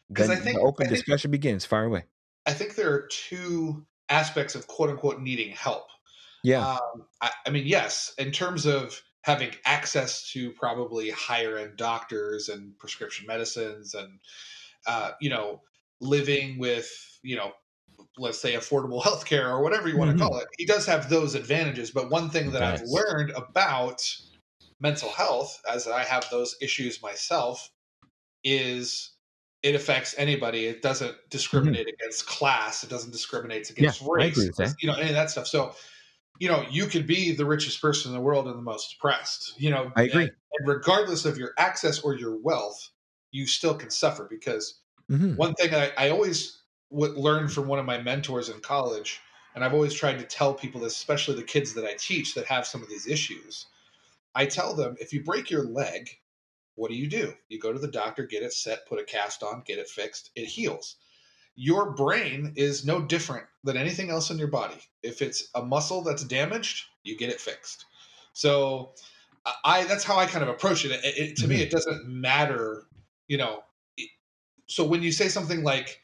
Because 0.08 0.28
Then 0.28 0.36
I 0.36 0.40
think 0.40 0.58
the 0.58 0.62
open 0.62 0.86
I 0.86 0.90
think, 0.90 0.98
discussion 0.98 1.32
begins. 1.32 1.64
Fire 1.64 1.86
away. 1.86 2.04
I 2.46 2.52
think 2.52 2.76
there 2.76 2.92
are 2.92 3.08
two 3.10 3.84
aspects 4.08 4.54
of 4.54 4.68
quote 4.68 4.90
unquote 4.90 5.20
needing 5.20 5.50
help. 5.50 5.88
Yeah. 6.46 6.64
Um, 6.74 7.08
I, 7.20 7.32
I 7.44 7.50
mean, 7.50 7.66
yes, 7.66 8.14
in 8.18 8.30
terms 8.30 8.66
of 8.66 9.02
having 9.22 9.50
access 9.64 10.30
to 10.30 10.52
probably 10.52 11.10
higher 11.10 11.56
end 11.58 11.76
doctors 11.76 12.48
and 12.48 12.78
prescription 12.78 13.26
medicines 13.26 13.94
and, 13.94 14.20
uh, 14.86 15.10
you 15.20 15.28
know, 15.28 15.60
living 16.00 16.56
with, 16.60 16.88
you 17.24 17.34
know, 17.34 17.50
let's 18.16 18.40
say 18.40 18.54
affordable 18.54 19.02
healthcare 19.08 19.48
or 19.48 19.60
whatever 19.60 19.88
you 19.88 19.98
want 19.98 20.12
Mhm. 20.12 20.18
to 20.18 20.24
call 20.24 20.38
it, 20.38 20.46
he 20.56 20.64
does 20.64 20.86
have 20.86 21.10
those 21.10 21.34
advantages. 21.34 21.90
But 21.90 22.10
one 22.10 22.30
thing 22.30 22.52
that 22.52 22.62
I've 22.62 22.82
learned 22.82 23.30
about 23.30 24.00
mental 24.80 25.10
health, 25.10 25.60
as 25.68 25.88
I 25.88 26.04
have 26.04 26.30
those 26.30 26.54
issues 26.60 27.02
myself, 27.02 27.70
is 28.44 29.12
it 29.62 29.74
affects 29.74 30.14
anybody. 30.18 30.66
It 30.66 30.82
doesn't 30.82 31.16
discriminate 31.30 31.88
against 31.88 32.26
class. 32.26 32.84
It 32.84 32.90
doesn't 32.90 33.10
discriminate 33.10 33.68
against 33.70 34.00
Mm-hmm. 34.00 34.10
I 34.20 34.24
race. 34.26 34.32
agree 34.32 34.46
with 34.46 34.56
that. 34.58 34.74
You 34.80 34.88
know, 34.88 34.94
any 34.94 35.08
of 35.08 35.14
that 35.16 35.30
stuff. 35.30 35.48
So, 35.48 35.74
you 36.38 36.48
know, 36.48 36.64
you 36.70 36.86
could 36.86 37.06
be 37.06 37.32
the 37.32 37.46
richest 37.46 37.80
person 37.80 38.10
in 38.10 38.16
the 38.16 38.22
world 38.22 38.46
and 38.46 38.56
the 38.56 38.62
most 38.62 38.90
depressed. 38.90 39.54
You 39.60 39.70
know, 39.70 39.92
I 39.96 40.02
agree. 40.02 40.24
And, 40.24 40.32
and 40.58 40.68
regardless 40.68 41.24
of 41.24 41.38
your 41.38 41.52
access 41.58 42.00
or 42.00 42.14
your 42.14 42.36
wealth, 42.36 42.90
you 43.30 43.46
still 43.46 43.74
can 43.74 43.90
suffer 43.90 44.26
because 44.28 44.80
hmm 45.08 45.36
one 45.36 45.54
thing 45.54 45.74
I, 45.74 45.92
I 45.96 46.10
always 46.10 46.62
would 46.90 47.12
learn 47.12 47.48
from 47.48 47.68
one 47.68 47.78
of 47.78 47.84
my 47.84 47.98
mentors 47.98 48.48
in 48.48 48.60
college, 48.60 49.20
and 49.54 49.64
I've 49.64 49.74
always 49.74 49.94
tried 49.94 50.18
to 50.18 50.24
tell 50.24 50.54
people 50.54 50.80
this, 50.80 50.94
especially 50.94 51.36
the 51.36 51.42
kids 51.42 51.74
that 51.74 51.84
I 51.84 51.94
teach 51.98 52.34
that 52.34 52.46
have 52.46 52.66
some 52.66 52.82
of 52.82 52.88
these 52.88 53.06
issues. 53.06 53.66
I 54.34 54.46
tell 54.46 54.74
them 54.74 54.96
if 55.00 55.12
you 55.12 55.22
break 55.24 55.50
your 55.50 55.64
leg, 55.64 56.10
what 56.76 56.90
do 56.90 56.96
you 56.96 57.08
do? 57.08 57.34
You 57.48 57.58
go 57.58 57.72
to 57.72 57.78
the 57.78 57.88
doctor, 57.88 58.26
get 58.26 58.42
it 58.42 58.52
set, 58.52 58.86
put 58.86 59.00
a 59.00 59.04
cast 59.04 59.42
on, 59.42 59.62
get 59.66 59.78
it 59.78 59.88
fixed, 59.88 60.30
it 60.36 60.46
heals. 60.46 60.96
Your 61.56 61.90
brain 61.92 62.52
is 62.56 62.84
no 62.84 63.00
different 63.02 63.46
than 63.64 63.76
anything 63.76 64.10
else 64.10 64.30
in 64.30 64.38
your 64.38 64.48
body. 64.48 64.78
If 65.02 65.22
it's 65.22 65.48
a 65.54 65.62
muscle 65.64 66.02
that's 66.02 66.22
damaged, 66.24 66.84
you 67.02 67.16
get 67.16 67.30
it 67.30 67.40
fixed. 67.40 67.84
So 68.32 68.94
I- 69.64 69.84
that's 69.84 70.04
how 70.04 70.18
I 70.18 70.26
kind 70.26 70.42
of 70.42 70.48
approach 70.50 70.84
it. 70.84 70.90
It- 70.90 71.16
it- 71.16 71.36
to 71.38 71.48
me, 71.48 71.58
Mhm. 71.58 71.62
it 71.62 71.70
doesn't 71.70 72.06
matter, 72.06 72.86
you 73.28 73.38
know. 73.38 73.64
it- 73.96 74.10
So 74.68 74.84
when 74.84 75.02
you 75.02 75.12
say 75.12 75.28
something 75.28 75.62
like 75.62 76.00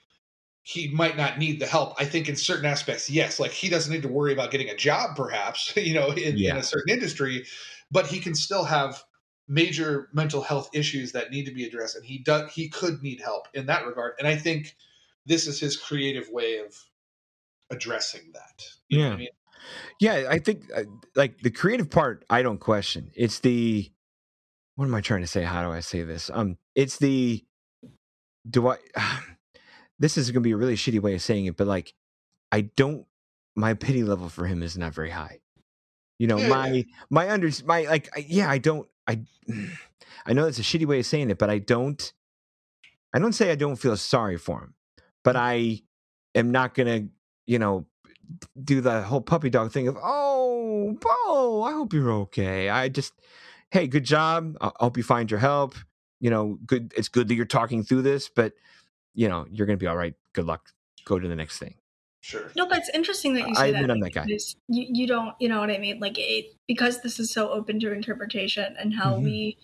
he 0.62 0.88
might 0.88 1.16
not 1.16 1.38
need 1.38 1.58
the 1.60 1.66
help, 1.66 1.94
I 2.00 2.04
think 2.04 2.28
in 2.28 2.36
certain 2.36 2.64
aspects, 2.66 3.10
yes. 3.10 3.40
Like 3.40 3.50
he 3.50 3.68
doesn't 3.68 3.92
need 3.92 4.02
to 4.02 4.08
worry 4.08 4.32
about 4.32 4.52
getting 4.52 4.68
a 4.70 4.76
job, 4.76 5.16
perhaps, 5.16 5.72
you 5.76 5.92
know, 5.92 6.10
in, 6.12 6.36
in 6.38 6.56
a 6.56 6.62
certain 6.62 6.92
industry, 6.92 7.44
but 7.90 8.06
he 8.06 8.20
can 8.20 8.34
still 8.34 8.64
have 8.64 9.02
major 9.48 10.08
mental 10.12 10.40
health 10.40 10.70
issues 10.72 11.12
that 11.12 11.30
need 11.32 11.44
to 11.46 11.52
be 11.52 11.66
addressed, 11.66 11.96
and 11.96 12.04
he 12.06 12.18
does 12.18 12.52
he 12.54 12.68
could 12.68 13.02
need 13.02 13.20
help 13.20 13.48
in 13.54 13.66
that 13.66 13.84
regard. 13.86 14.14
And 14.20 14.28
I 14.28 14.36
think 14.36 14.76
this 15.26 15.46
is 15.46 15.60
his 15.60 15.76
creative 15.76 16.28
way 16.30 16.58
of 16.58 16.74
addressing 17.70 18.30
that. 18.34 18.62
You 18.88 18.98
know 18.98 19.04
what 19.06 19.12
I 19.12 19.12
Yeah. 19.12 19.16
mean? 19.16 19.28
Yeah, 20.00 20.26
I 20.30 20.38
think 20.38 20.64
uh, 20.74 20.84
like 21.14 21.40
the 21.42 21.50
creative 21.50 21.90
part, 21.90 22.24
I 22.30 22.42
don't 22.42 22.58
question. 22.58 23.10
It's 23.14 23.40
the 23.40 23.90
what 24.76 24.86
am 24.86 24.94
I 24.94 25.00
trying 25.00 25.20
to 25.22 25.26
say? 25.26 25.44
How 25.44 25.62
do 25.62 25.70
I 25.70 25.80
say 25.80 26.02
this? 26.02 26.30
Um, 26.32 26.58
it's 26.74 26.98
the 26.98 27.44
do 28.48 28.68
I? 28.68 28.78
this 29.98 30.18
is 30.18 30.30
going 30.30 30.42
to 30.42 30.46
be 30.48 30.52
a 30.52 30.56
really 30.56 30.76
shitty 30.76 31.00
way 31.00 31.14
of 31.14 31.22
saying 31.22 31.46
it, 31.46 31.56
but 31.56 31.66
like, 31.66 31.94
I 32.50 32.62
don't. 32.62 33.06
My 33.54 33.74
pity 33.74 34.02
level 34.02 34.28
for 34.30 34.46
him 34.46 34.62
is 34.62 34.78
not 34.78 34.94
very 34.94 35.10
high. 35.10 35.40
You 36.18 36.26
know, 36.26 36.38
Yeah, 36.38 36.48
my 36.48 36.68
yeah. 36.68 36.82
my 37.10 37.30
under 37.30 37.50
my 37.66 37.82
like, 37.82 38.08
I, 38.16 38.24
yeah, 38.28 38.50
I 38.50 38.58
don't. 38.58 38.88
I 39.06 39.20
I 40.26 40.32
know 40.32 40.44
that's 40.44 40.58
a 40.58 40.62
shitty 40.62 40.86
way 40.86 41.00
of 41.00 41.06
saying 41.06 41.30
it, 41.30 41.38
but 41.38 41.50
I 41.50 41.58
don't. 41.58 42.12
I 43.14 43.18
don't 43.18 43.34
say 43.34 43.50
I 43.50 43.56
don't 43.56 43.76
feel 43.76 43.96
sorry 43.96 44.38
for 44.38 44.60
him, 44.60 44.74
but 45.24 45.36
I 45.36 45.82
am 46.34 46.50
not 46.50 46.74
gonna, 46.74 47.08
you 47.46 47.58
know, 47.58 47.86
do 48.62 48.80
the 48.80 49.02
whole 49.02 49.20
puppy 49.20 49.50
dog 49.50 49.72
thing 49.72 49.88
of 49.88 49.96
oh 50.02 50.96
bo 51.00 51.62
i 51.64 51.72
hope 51.72 51.92
you're 51.92 52.10
okay 52.12 52.68
i 52.68 52.88
just 52.88 53.12
hey 53.70 53.86
good 53.86 54.04
job 54.04 54.56
i 54.60 54.68
I 54.68 54.72
hope 54.84 54.96
you 54.96 55.02
find 55.02 55.30
your 55.30 55.40
help 55.40 55.74
you 56.20 56.30
know 56.30 56.58
good 56.66 56.92
it's 56.96 57.08
good 57.08 57.28
that 57.28 57.34
you're 57.34 57.44
talking 57.44 57.82
through 57.82 58.02
this 58.02 58.28
but 58.28 58.54
you 59.14 59.28
know 59.28 59.46
you're 59.50 59.66
gonna 59.66 59.76
be 59.76 59.86
all 59.86 59.96
right 59.96 60.14
good 60.32 60.46
luck 60.46 60.70
go 61.04 61.18
to 61.18 61.28
the 61.28 61.36
next 61.36 61.58
thing 61.58 61.74
Sure. 62.20 62.52
No, 62.54 62.68
but 62.68 62.78
it's 62.78 62.88
interesting 62.90 63.34
that 63.34 63.48
you 63.48 63.56
I 63.56 63.64
say 63.64 63.72
admit 63.72 63.82
that. 63.88 63.90
I'm 63.90 64.00
that 64.00 64.12
guy. 64.14 64.22
because 64.26 64.56
You, 64.68 64.86
you 64.88 65.06
don't, 65.08 65.34
you 65.40 65.48
know 65.48 65.58
what 65.58 65.70
I 65.72 65.78
mean? 65.78 65.98
Like, 65.98 66.14
it, 66.18 66.54
because 66.68 67.02
this 67.02 67.18
is 67.18 67.32
so 67.32 67.50
open 67.50 67.80
to 67.80 67.92
interpretation 67.92 68.76
and 68.78 68.94
how 68.94 69.16
Mhm. 69.16 69.24
we 69.24 69.58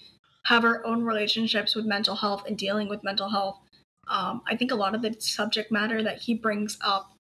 have 0.46 0.64
our 0.64 0.84
own 0.84 1.04
relationships 1.04 1.76
with 1.76 1.86
mental 1.86 2.16
health 2.16 2.44
and 2.48 2.58
dealing 2.58 2.88
with 2.88 3.04
mental 3.04 3.28
health. 3.30 3.60
Um, 4.08 4.42
I 4.46 4.56
think 4.56 4.70
a 4.70 4.76
lot 4.76 4.94
of 4.94 5.02
the 5.02 5.14
subject 5.18 5.70
matter 5.70 6.02
that 6.02 6.18
he 6.18 6.34
brings 6.34 6.78
up 6.82 7.14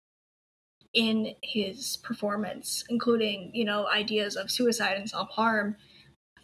in 0.93 1.35
his 1.43 1.97
performance, 1.97 2.83
including, 2.89 3.51
you 3.53 3.65
know, 3.65 3.87
ideas 3.87 4.35
of 4.35 4.49
suicide 4.49 4.97
and 4.97 5.09
self 5.09 5.29
harm, 5.29 5.75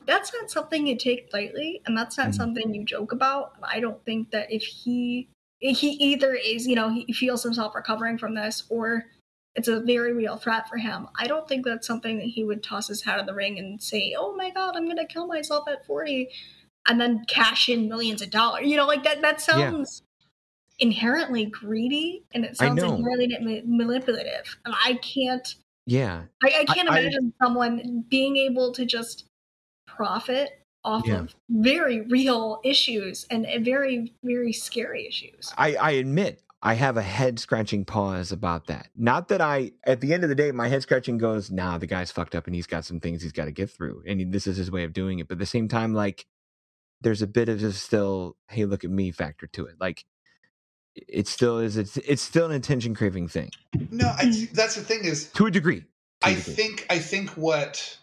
that's 0.06 0.34
not 0.34 0.52
something 0.52 0.86
you 0.86 0.98
take 0.98 1.32
lightly 1.34 1.82
and 1.86 1.98
that's 1.98 2.18
not 2.18 2.30
Mhm. 2.30 2.36
something 2.36 2.74
you 2.74 2.84
joke 2.84 3.12
about. 3.12 3.54
I 3.64 3.80
don't 3.80 4.04
think 4.06 4.32
that 4.32 4.52
if 4.52 4.64
he 4.64 5.30
he 5.60 5.92
either 5.92 6.34
is, 6.34 6.68
you 6.68 6.76
know, 6.76 6.90
he 6.90 7.14
feels 7.14 7.42
himself 7.42 7.74
recovering 7.74 8.18
from 8.18 8.36
this 8.36 8.64
or 8.70 9.06
it's 9.56 9.70
a 9.70 9.80
very 9.80 10.12
real 10.12 10.36
threat 10.36 10.68
for 10.68 10.76
him. 10.78 11.08
I 11.18 11.28
don't 11.28 11.48
think 11.48 11.64
that's 11.64 11.88
something 11.88 12.18
that 12.18 12.26
he 12.26 12.44
would 12.44 12.62
toss 12.64 12.88
his 12.90 13.02
hat 13.04 13.20
in 13.20 13.26
the 13.26 13.34
ring 13.34 13.60
and 13.60 13.82
say, 13.82 14.14
"Oh 14.18 14.36
my 14.36 14.50
god, 14.50 14.76
I'm 14.76 14.86
going 14.86 14.98
to 14.98 15.06
kill 15.06 15.26
myself 15.28 15.68
at 15.70 15.86
40." 15.86 16.30
And 16.88 17.00
then 17.00 17.24
cash 17.28 17.70
in 17.70 17.88
millions 17.88 18.22
of 18.22 18.30
dollars. 18.30 18.68
You 18.68 18.76
know, 18.76 18.86
like 18.86 19.04
that 19.04 19.22
that 19.22 19.40
sounds 19.40 20.02
inherently 20.80 21.46
greedy 21.46 22.24
and 22.34 22.44
it 22.46 22.58
sounds 22.58 22.82
inherently 22.82 23.28
ma- 23.42 23.62
manipulative. 23.86 24.58
And 24.66 24.74
I 24.86 24.96
can't 24.96 25.56
yeah 25.86 26.24
I, 26.44 26.48
I 26.48 26.66
I- 26.68 26.74
can't 26.74 26.90
I- 26.90 27.00
imagine 27.00 27.34
someone 27.42 28.06
being 28.10 28.38
able 28.38 28.72
to 28.74 28.86
just 28.86 29.26
profit 29.88 30.60
off 30.86 31.06
Yeah. 31.06 31.20
of 31.22 31.36
very 31.50 32.02
real 32.02 32.60
issues 32.64 33.26
and, 33.30 33.46
and 33.46 33.64
very, 33.64 34.14
very 34.24 34.52
scary 34.54 35.08
issues. 35.08 35.54
i 35.58 35.76
i 35.76 35.92
admit 35.92 36.42
i 36.62 36.74
have 36.74 36.98
a 36.98 37.02
head 37.02 37.40
scratching 37.40 37.86
pause 37.86 38.32
about 38.34 38.68
that 38.68 38.88
not 38.96 39.28
that 39.30 39.40
i 39.40 39.72
at 39.86 40.02
the 40.02 40.14
end 40.14 40.24
of 40.24 40.30
the 40.30 40.36
day 40.36 40.52
my 40.52 40.68
head 40.68 40.82
scratching 40.82 41.18
goes 41.18 41.50
nah 41.52 41.78
the 41.78 41.88
guy's 41.88 42.12
fucked 42.12 42.36
up 42.36 42.48
and 42.48 42.56
he's 42.56 42.68
got 42.68 42.84
some 42.84 43.00
things 43.00 43.22
he's 43.22 43.32
got 43.32 43.46
to 43.46 43.52
get 43.52 43.70
through 43.70 44.04
and 44.08 44.34
this 44.34 44.46
is 44.48 44.58
his 44.58 44.70
way 44.72 44.84
of 44.84 44.92
doing 44.94 45.20
it 45.20 45.28
but 45.28 45.36
at 45.36 45.40
the 45.40 45.46
same 45.46 45.68
time 45.70 45.94
like 45.94 46.26
there's 47.02 47.22
a 47.22 47.28
bit 47.28 47.48
of 47.50 47.62
a 47.64 47.72
still 47.74 48.36
hey 48.50 48.66
look 48.66 48.84
at 48.84 48.90
me 48.90 49.12
factor 49.12 49.48
to 49.48 49.66
it 49.66 49.76
like 49.80 50.04
it 50.96 51.28
still 51.28 51.60
is 51.60 51.78
it's 51.78 51.98
it's 51.98 52.22
still 52.22 52.46
an 52.46 52.52
attention 52.52 52.94
craving 52.94 53.28
thing 53.28 53.52
No, 53.92 54.08
I, 54.08 54.48
that's 54.54 54.76
the 54.76 54.84
thing 54.84 55.06
is 55.06 55.32
to 55.34 55.46
a 55.46 55.52
degree 55.52 55.86
to 56.22 56.30
a 56.30 56.34
I 56.34 56.36
degree. 56.36 56.58
think 56.58 56.86
I 56.90 57.00
think 57.00 57.32
what 57.32 58.00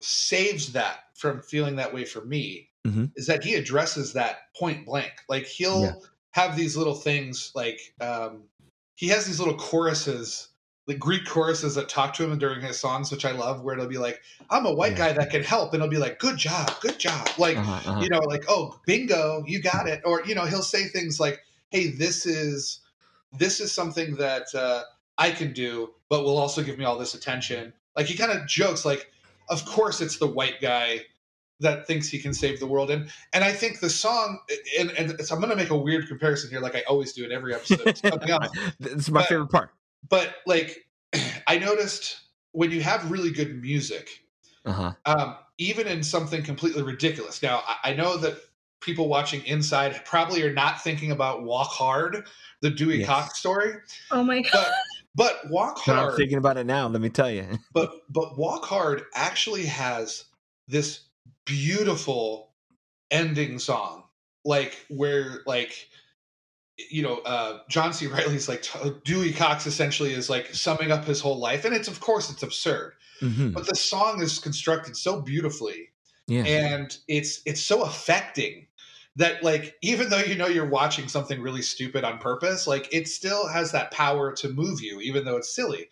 saves 0.00 0.72
that 0.74 1.00
from 1.16 1.42
feeling 1.42 1.76
that 1.76 1.94
way 1.94 2.04
for 2.04 2.24
me 2.24 2.70
Mhm. 2.84 3.12
is 3.16 3.26
that 3.26 3.44
he 3.44 3.54
addresses 3.56 4.12
that 4.14 4.54
point 4.56 4.86
blank. 4.86 5.12
Like 5.28 5.46
he'll 5.46 5.92
Yeah. 5.92 6.08
have 6.32 6.56
these 6.56 6.76
little 6.76 6.94
things 6.94 7.52
like 7.54 7.80
um, 8.00 8.48
he 8.96 9.08
has 9.08 9.26
these 9.26 9.38
little 9.40 9.56
choruses, 9.56 10.50
like 10.86 10.98
Greek 11.00 11.26
choruses 11.26 11.74
that 11.76 11.88
talk 11.88 12.14
to 12.14 12.24
him 12.30 12.38
during 12.38 12.62
his 12.62 12.78
songs, 12.80 13.10
which 13.12 13.24
I 13.24 13.32
love. 13.32 13.62
Where 13.62 13.74
it'll 13.74 13.88
be 13.88 13.98
like, 13.98 14.20
"I'm 14.50 14.66
a 14.66 14.74
white 14.74 14.96
Yeah. 14.96 14.98
guy 14.98 15.12
that 15.12 15.30
can 15.30 15.44
help," 15.44 15.74
and 15.74 15.82
it'll 15.82 15.90
be 15.90 15.98
like, 15.98 16.18
"Good 16.18 16.38
job, 16.38 16.80
good 16.80 16.98
job," 17.00 17.28
like 17.38 17.58
Uh-huh, 17.58 17.80
uh-huh. 17.84 18.04
you 18.04 18.08
know, 18.10 18.20
like, 18.20 18.44
"Oh, 18.48 18.80
bingo, 18.86 19.44
you 19.46 19.62
got 19.62 19.88
it," 19.88 20.02
or 20.04 20.24
you 20.26 20.34
know, 20.34 20.44
he'll 20.46 20.62
say 20.62 20.86
things 20.88 21.20
like, 21.20 21.40
"Hey, 21.70 21.88
this 21.88 22.26
is 22.26 22.80
this 23.38 23.60
is 23.60 23.72
something 23.72 24.16
that 24.16 24.54
uh, 24.54 24.82
I 25.18 25.30
can 25.30 25.52
do, 25.52 25.90
but 26.08 26.24
will 26.24 26.38
also 26.38 26.62
give 26.62 26.78
me 26.78 26.84
all 26.84 26.98
this 26.98 27.14
attention." 27.14 27.72
Like 27.96 28.06
he 28.06 28.16
kind 28.16 28.32
of 28.32 28.46
jokes, 28.46 28.84
like, 28.84 29.10
"Of 29.48 29.64
course, 29.64 30.00
it's 30.00 30.18
the 30.18 30.26
white 30.28 30.60
guy." 30.60 31.00
That 31.60 31.88
thinks 31.88 32.08
he 32.08 32.20
can 32.20 32.32
save 32.32 32.60
the 32.60 32.68
world, 32.68 32.88
and 32.88 33.10
and 33.32 33.42
I 33.42 33.50
think 33.52 33.80
the 33.80 33.90
song, 33.90 34.38
and, 34.78 34.90
and 34.92 35.20
so 35.26 35.34
I'm 35.34 35.40
going 35.40 35.50
to 35.50 35.56
make 35.56 35.70
a 35.70 35.76
weird 35.76 36.06
comparison 36.06 36.50
here, 36.50 36.60
like 36.60 36.76
I 36.76 36.82
always 36.86 37.12
do 37.14 37.24
in 37.24 37.32
every 37.32 37.52
episode. 37.52 37.80
It's 37.84 38.04
up 38.04 38.22
this 38.78 38.92
is 38.92 39.10
my 39.10 39.20
But- 39.22 39.28
favorite 39.28 39.50
part 39.50 39.70
but 40.08 40.36
like 40.46 40.86
I 41.48 41.58
noticed 41.58 42.20
when 42.52 42.70
you 42.70 42.80
have 42.82 43.10
really 43.10 43.30
good 43.30 43.60
music, 43.60 44.08
uh-huh 44.64 44.92
um, 45.06 45.36
even 45.58 45.86
in 45.88 46.02
something 46.04 46.42
completely 46.44 46.82
ridiculous. 46.82 47.42
Now 47.42 47.62
I, 47.66 47.90
I 47.90 47.94
know 47.94 48.16
that 48.18 48.38
people 48.80 49.08
watching 49.08 49.44
inside 49.46 50.00
probably 50.04 50.42
are 50.42 50.52
not 50.52 50.82
thinking 50.82 51.10
about 51.10 51.42
Walk 51.42 51.68
Hard, 51.68 52.26
the 52.62 52.70
Dewey 52.70 52.98
Yes. 52.98 53.06
Cox 53.08 53.38
story. 53.38 53.74
Oh 54.10 54.22
my 54.22 54.42
god. 54.42 54.52
But 54.54 54.70
but 55.14 55.50
Walk 55.50 55.80
But 55.84 55.92
I'm 55.92 55.98
Hard 55.98 56.16
thinking 56.16 56.38
about 56.38 56.56
it 56.58 56.66
now. 56.66 56.86
Let 56.88 57.00
me 57.00 57.08
tell 57.10 57.30
you. 57.30 57.46
but 57.72 57.92
but 58.08 58.38
Walk 58.38 58.64
Hard 58.64 59.04
actually 59.14 59.66
has 59.66 60.24
this 60.68 61.00
beautiful 61.44 62.52
ending 63.10 63.58
song, 63.58 64.04
like 64.44 64.84
where 64.88 65.40
like 65.46 65.88
you 66.90 67.02
know 67.02 67.18
uh 67.18 67.60
John 67.68 67.92
C. 67.92 68.06
Reilly's 68.06 68.48
like 68.48 68.64
Dewey 69.04 69.32
Cox 69.32 69.66
essentially 69.66 70.12
is 70.12 70.30
like 70.30 70.54
summing 70.54 70.92
up 70.92 71.04
his 71.04 71.20
whole 71.20 71.38
life, 71.38 71.64
and 71.64 71.74
it's 71.74 71.88
of 71.88 72.00
course 72.00 72.30
it's 72.30 72.42
absurd, 72.44 72.92
Mhm. 73.20 73.52
but 73.52 73.66
the 73.66 73.74
song 73.74 74.22
is 74.22 74.38
constructed 74.38 74.96
so 74.96 75.20
beautifully 75.20 75.88
Yeah. 76.28 76.44
and 76.44 76.96
it's 77.08 77.40
it's 77.46 77.60
so 77.62 77.82
affecting 77.82 78.66
that 79.16 79.42
like 79.42 79.74
even 79.82 80.10
though 80.10 80.18
you 80.20 80.36
know 80.36 80.46
you're 80.46 80.68
watching 80.68 81.08
something 81.08 81.40
really 81.40 81.62
stupid 81.62 82.04
on 82.04 82.18
purpose 82.18 82.66
like 82.66 82.86
it 82.92 83.08
still 83.08 83.48
has 83.48 83.72
that 83.72 83.90
power 83.90 84.32
to 84.34 84.48
move 84.50 84.80
you 84.82 85.00
even 85.00 85.24
though 85.24 85.36
it's 85.36 85.52
silly 85.54 85.88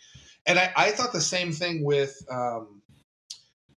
and 0.47 0.59
i, 0.59 0.71
I 0.77 0.91
thought 0.91 1.13
the 1.13 1.23
same 1.23 1.53
thing 1.53 1.83
with 1.85 2.15
um 2.31 2.83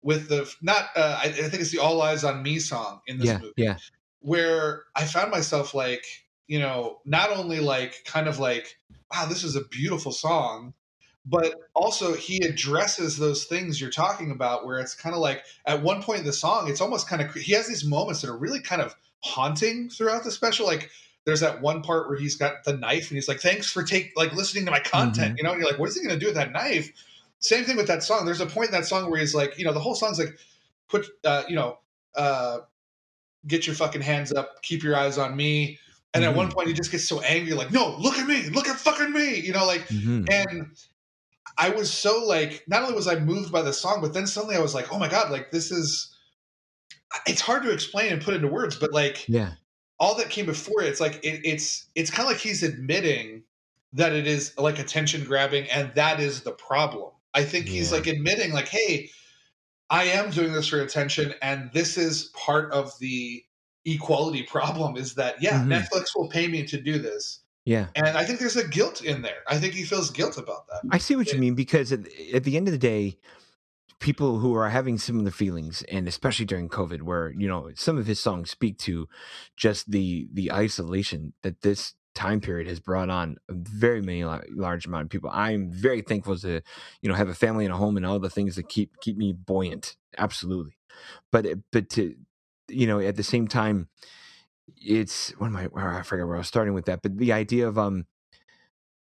with 0.01 0.27
the 0.27 0.53
not 0.61 0.89
uh, 0.95 1.19
I, 1.23 1.27
I 1.27 1.31
think 1.31 1.61
it's 1.61 1.71
the 1.71 1.79
all 1.79 2.01
eyes 2.01 2.23
on 2.23 2.43
me 2.43 2.59
song 2.59 3.01
in 3.07 3.17
this 3.17 3.27
yeah. 3.27 3.37
movie 3.39 3.53
Yeah. 3.57 3.77
where 4.19 4.83
i 4.95 5.05
found 5.05 5.31
myself 5.31 5.73
like 5.73 6.03
you 6.47 6.59
know 6.59 6.99
not 7.05 7.31
only 7.31 7.61
like 7.61 8.03
kind 8.05 8.27
of 8.27 8.37
like 8.37 8.75
wow 9.11 9.25
this 9.25 9.45
is 9.45 9.55
a 9.55 9.63
beautiful 9.65 10.11
song 10.11 10.73
but 11.29 11.53
also 11.75 12.13
he 12.13 12.37
addresses 12.45 13.17
those 13.17 13.45
things 13.45 13.79
you're 13.79 13.89
talking 13.89 14.31
about 14.31 14.65
where 14.65 14.79
it's 14.79 14.95
kind 14.95 15.13
of 15.13 15.21
like 15.21 15.43
at 15.65 15.81
one 15.83 16.01
point 16.01 16.19
in 16.19 16.25
the 16.25 16.33
song 16.33 16.67
it's 16.69 16.81
almost 16.81 17.07
kind 17.07 17.21
of 17.21 17.33
he 17.33 17.53
has 17.53 17.67
these 17.67 17.85
moments 17.85 18.21
that 18.21 18.29
are 18.29 18.37
really 18.37 18.59
kind 18.59 18.81
of 18.81 18.95
haunting 19.21 19.89
throughout 19.89 20.23
the 20.23 20.31
special 20.31 20.65
like 20.65 20.89
there's 21.25 21.41
that 21.41 21.61
one 21.61 21.81
part 21.81 22.07
where 22.09 22.17
he's 22.17 22.35
got 22.35 22.63
the 22.63 22.75
knife 22.77 23.09
and 23.09 23.17
he's 23.17 23.27
like 23.27 23.39
thanks 23.39 23.69
for 23.71 23.83
take 23.83 24.11
like 24.15 24.33
listening 24.33 24.65
to 24.65 24.71
my 24.71 24.79
content 24.79 25.37
you 25.37 25.43
know 25.43 25.51
and 25.51 25.61
you're 25.61 25.69
like 25.69 25.79
what 25.79 25.89
is 25.89 25.95
he 25.95 26.01
going 26.01 26.17
to 26.17 26.19
do 26.19 26.27
with 26.27 26.35
that 26.35 26.51
knife? 26.51 26.91
Same 27.41 27.63
thing 27.63 27.77
with 27.77 27.87
that 27.87 28.03
song. 28.03 28.25
There's 28.25 28.41
a 28.41 28.45
point 28.45 28.67
in 28.67 28.73
that 28.73 28.85
song 28.85 29.09
where 29.09 29.19
he's 29.19 29.35
like 29.35 29.57
you 29.57 29.65
know 29.65 29.73
the 29.73 29.79
whole 29.79 29.95
song's 29.95 30.19
like 30.19 30.37
put 30.89 31.05
uh 31.23 31.43
you 31.47 31.55
know 31.55 31.77
uh 32.15 32.59
get 33.47 33.67
your 33.67 33.75
fucking 33.75 34.01
hands 34.01 34.33
up 34.33 34.61
keep 34.63 34.83
your 34.83 34.95
eyes 34.95 35.17
on 35.17 35.35
me 35.35 35.77
and 36.13 36.23
at 36.25 36.35
one 36.35 36.51
point 36.51 36.67
he 36.67 36.73
just 36.73 36.91
gets 36.91 37.07
so 37.07 37.21
angry 37.21 37.53
like 37.53 37.71
no 37.71 37.95
look 37.99 38.17
at 38.17 38.27
me 38.27 38.49
look 38.49 38.67
at 38.67 38.75
fucking 38.77 39.11
me 39.13 39.39
you 39.39 39.53
know 39.53 39.65
like 39.65 39.87
Mhm. 39.87 40.27
and 40.31 40.67
I 41.59 41.69
was 41.69 41.91
so 41.93 42.23
like, 42.23 42.63
not 42.67 42.83
only 42.83 42.95
was 42.95 43.07
I 43.07 43.19
moved 43.19 43.51
by 43.51 43.61
the 43.61 43.73
song, 43.73 43.99
but 44.01 44.13
then 44.13 44.25
suddenly 44.27 44.55
I 44.55 44.61
was 44.61 44.73
like, 44.73 44.91
oh 44.93 44.97
my 44.99 45.09
god, 45.09 45.29
like 45.31 45.51
this 45.51 45.71
is. 45.71 46.15
It's 47.27 47.41
hard 47.41 47.63
to 47.63 47.71
explain 47.71 48.13
and 48.13 48.21
put 48.21 48.35
into 48.35 48.47
words, 48.47 48.75
but 48.75 48.93
like 48.93 49.27
Yeah. 49.27 49.53
all 49.99 50.15
that 50.17 50.29
came 50.29 50.45
before 50.45 50.83
it, 50.83 50.87
it's 50.87 50.99
like 51.01 51.15
it, 51.23 51.41
it's 51.43 51.87
it's 51.95 52.11
kind 52.11 52.27
of 52.27 52.33
like 52.33 52.41
he's 52.41 52.63
admitting 52.63 53.43
that 53.93 54.13
it 54.13 54.27
is 54.27 54.53
like 54.57 54.79
attention 54.79 55.23
grabbing, 55.25 55.69
and 55.69 55.93
that 55.95 56.19
is 56.19 56.41
the 56.41 56.51
problem. 56.51 57.11
I 57.33 57.43
think 57.43 57.65
he's 57.67 57.91
like 57.91 58.07
admitting, 58.07 58.53
like, 58.53 58.67
hey, 58.69 59.09
I 59.89 60.03
am 60.05 60.29
doing 60.29 60.53
this 60.53 60.67
for 60.67 60.79
attention, 60.81 61.33
and 61.41 61.71
this 61.73 61.97
is 61.97 62.25
part 62.35 62.71
of 62.71 62.91
the 62.99 63.43
equality 63.85 64.43
problem. 64.43 64.95
Is 64.97 65.15
that 65.15 65.41
yeah, 65.41 65.59
Mhm. 65.61 65.67
Netflix 65.67 66.15
will 66.15 66.29
pay 66.29 66.47
me 66.47 66.63
to 66.65 66.79
do 66.79 66.99
this, 66.99 67.41
Yeah. 67.65 67.87
and 67.95 68.17
I 68.17 68.23
think 68.23 68.39
there's 68.39 68.55
a 68.55 68.67
guilt 68.67 69.03
in 69.03 69.21
there. 69.21 69.43
I 69.47 69.57
think 69.57 69.73
he 69.73 69.83
feels 69.83 70.09
guilt 70.09 70.37
about 70.37 70.67
that. 70.67 70.81
I 70.91 70.97
see 70.97 71.15
what 71.15 71.31
you 71.31 71.39
mean 71.39 71.55
because 71.55 71.91
at, 71.91 72.01
at 72.33 72.43
the 72.43 72.57
end 72.57 72.67
of 72.67 72.71
the 72.71 72.79
day, 72.79 73.17
people 73.99 74.39
who 74.39 74.55
are 74.55 74.69
having 74.69 74.97
similar 74.97 75.31
feelings, 75.31 75.83
and 75.91 76.07
especially 76.07 76.45
during 76.45 76.69
COVID, 76.69 77.01
where 77.01 77.31
you 77.37 77.47
know 77.47 77.69
some 77.75 77.97
of 77.97 78.07
his 78.07 78.19
songs 78.19 78.49
speak 78.49 78.77
to 78.79 79.07
just 79.55 79.91
the 79.91 80.27
the 80.33 80.51
isolation 80.51 81.33
that 81.43 81.61
this 81.61 81.93
time 82.15 82.41
period 82.41 82.67
has 82.67 82.79
brought 82.79 83.09
on 83.09 83.37
a 83.47 83.53
very 83.53 84.01
many 84.01 84.23
large 84.23 84.85
amount 84.85 85.03
of 85.03 85.09
people. 85.09 85.29
I'm 85.31 85.71
very 85.71 86.01
thankful 86.01 86.37
to 86.39 86.61
you 87.01 87.09
know 87.09 87.15
have 87.15 87.29
a 87.29 87.35
family 87.35 87.65
and 87.65 87.73
a 87.73 87.77
home 87.77 87.97
and 87.97 88.05
all 88.05 88.19
the 88.19 88.29
things 88.29 88.55
that 88.55 88.69
keep 88.69 88.99
keep 89.01 89.17
me 89.17 89.33
buoyant. 89.33 89.95
Absolutely, 90.17 90.77
but 91.31 91.45
but 91.71 91.89
to 91.91 92.15
you 92.67 92.87
know 92.87 92.99
at 92.99 93.15
the 93.15 93.23
same 93.23 93.47
time, 93.47 93.89
it's 94.81 95.31
what 95.39 95.47
am 95.47 95.55
I? 95.55 95.65
Where 95.65 95.93
I 95.93 96.01
forget 96.03 96.25
where 96.27 96.35
I 96.35 96.39
was 96.39 96.47
starting 96.47 96.73
with 96.73 96.85
that, 96.85 97.01
but 97.01 97.17
the 97.17 97.33
idea 97.33 97.67
of 97.67 97.77
um. 97.77 98.05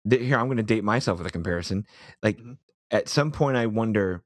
th- 0.09 0.23
Here, 0.23 0.39
I'm 0.39 0.47
going 0.47 0.57
to 0.57 0.63
date 0.63 0.85
myself 0.85 1.19
with 1.19 1.27
a 1.27 1.31
comparison. 1.31 1.87
Like, 2.23 2.39
Mhm. 2.39 2.59
at 2.91 3.09
some 3.09 3.33
point, 3.33 3.57
I 3.57 3.67
wonder, 3.67 4.23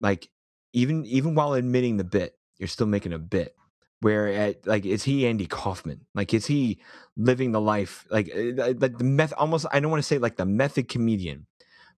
like, 0.00 0.28
even 0.72 1.04
even 1.06 1.34
while 1.34 1.54
admitting 1.54 1.96
the 1.96 2.04
bit, 2.04 2.38
you're 2.58 2.68
still 2.68 2.86
making 2.86 3.12
a 3.12 3.18
bit. 3.18 3.54
Where 4.00 4.28
at 4.28 4.66
like, 4.66 4.84
is 4.84 5.04
he 5.04 5.26
Andy 5.26 5.46
Kaufman? 5.46 6.06
Like, 6.14 6.34
is 6.34 6.46
he 6.46 6.80
living 7.16 7.52
the 7.52 7.60
life 7.60 8.06
like 8.10 8.30
uh, 8.34 8.74
like 8.78 8.98
the 8.98 9.04
meth? 9.04 9.32
Almost, 9.38 9.66
I 9.72 9.80
don't 9.80 9.90
want 9.90 10.02
to 10.02 10.06
say 10.06 10.18
like 10.18 10.36
the 10.36 10.44
method 10.46 10.88
comedian, 10.88 11.46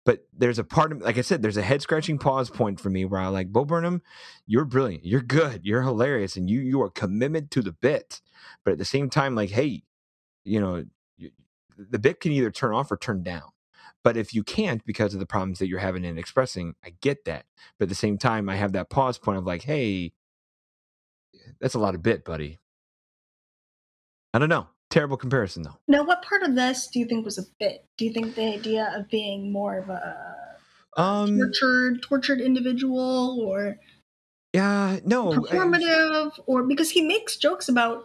but 0.06 0.26
there's 0.32 0.60
a 0.60 0.64
part 0.64 0.92
of 0.92 1.02
like 1.02 1.18
I 1.18 1.22
said, 1.22 1.42
there's 1.42 1.58
a 1.58 1.62
head 1.62 1.82
scratching 1.82 2.18
pause 2.18 2.48
point 2.48 2.80
for 2.80 2.88
me 2.88 3.04
where 3.04 3.20
I 3.20 3.26
like 3.26 3.52
Bo 3.52 3.66
Burnham, 3.66 4.02
you're 4.46 4.64
brilliant, 4.64 5.04
you're 5.04 5.20
good, 5.20 5.62
you're 5.64 5.82
hilarious, 5.82 6.36
and 6.36 6.48
you 6.48 6.60
you 6.60 6.80
are 6.80 6.90
committed 6.90 7.50
to 7.50 7.62
the 7.62 7.72
bit. 7.72 8.22
But 8.64 8.72
at 8.72 8.78
the 8.78 8.86
same 8.86 9.10
time, 9.10 9.34
like, 9.34 9.50
hey, 9.50 9.82
you 10.44 10.60
know, 10.60 10.86
you, 11.18 11.32
the 11.76 11.98
bit 11.98 12.20
can 12.20 12.32
either 12.32 12.52
turn 12.52 12.72
off 12.72 12.90
or 12.92 12.96
turn 12.96 13.24
down. 13.24 13.50
But 14.04 14.16
if 14.16 14.32
you 14.32 14.44
can't 14.44 14.86
because 14.86 15.14
of 15.14 15.20
the 15.20 15.26
problems 15.26 15.58
that 15.58 15.68
you're 15.68 15.80
having 15.80 16.04
in 16.04 16.16
expressing, 16.18 16.76
I 16.84 16.94
get 17.00 17.24
that. 17.24 17.44
But 17.78 17.86
at 17.86 17.88
the 17.88 17.96
same 17.96 18.16
time, 18.16 18.48
I 18.48 18.54
have 18.56 18.72
that 18.72 18.88
pause 18.88 19.18
point 19.18 19.38
of 19.38 19.44
like, 19.44 19.64
hey, 19.64 20.12
that's 21.60 21.74
a 21.74 21.80
lot 21.80 21.96
of 21.96 22.02
bit, 22.04 22.24
buddy. 22.24 22.60
I 24.32 24.38
don't 24.38 24.48
know. 24.48 24.68
Terrible 24.90 25.16
comparison 25.16 25.62
though. 25.64 25.76
Now, 25.88 26.04
what 26.04 26.22
part 26.22 26.42
of 26.42 26.54
this 26.54 26.86
do 26.86 26.98
you 27.00 27.06
think 27.06 27.24
was 27.24 27.38
a 27.38 27.42
bit? 27.58 27.84
Do 27.98 28.04
you 28.04 28.12
think 28.12 28.34
the 28.34 28.54
idea 28.54 28.92
of 28.96 29.08
being 29.08 29.50
more 29.52 29.78
of 29.78 29.88
a 29.90 30.34
Um, 30.96 31.36
tortured, 31.38 32.02
tortured 32.02 32.40
individual, 32.40 33.40
or 33.40 33.78
yeah, 34.52 35.00
no, 35.04 35.32
I- 35.32 35.36
performative, 35.36 36.32
or 36.46 36.62
because 36.62 36.90
he 36.90 37.02
makes 37.02 37.36
jokes 37.36 37.68
about 37.68 38.04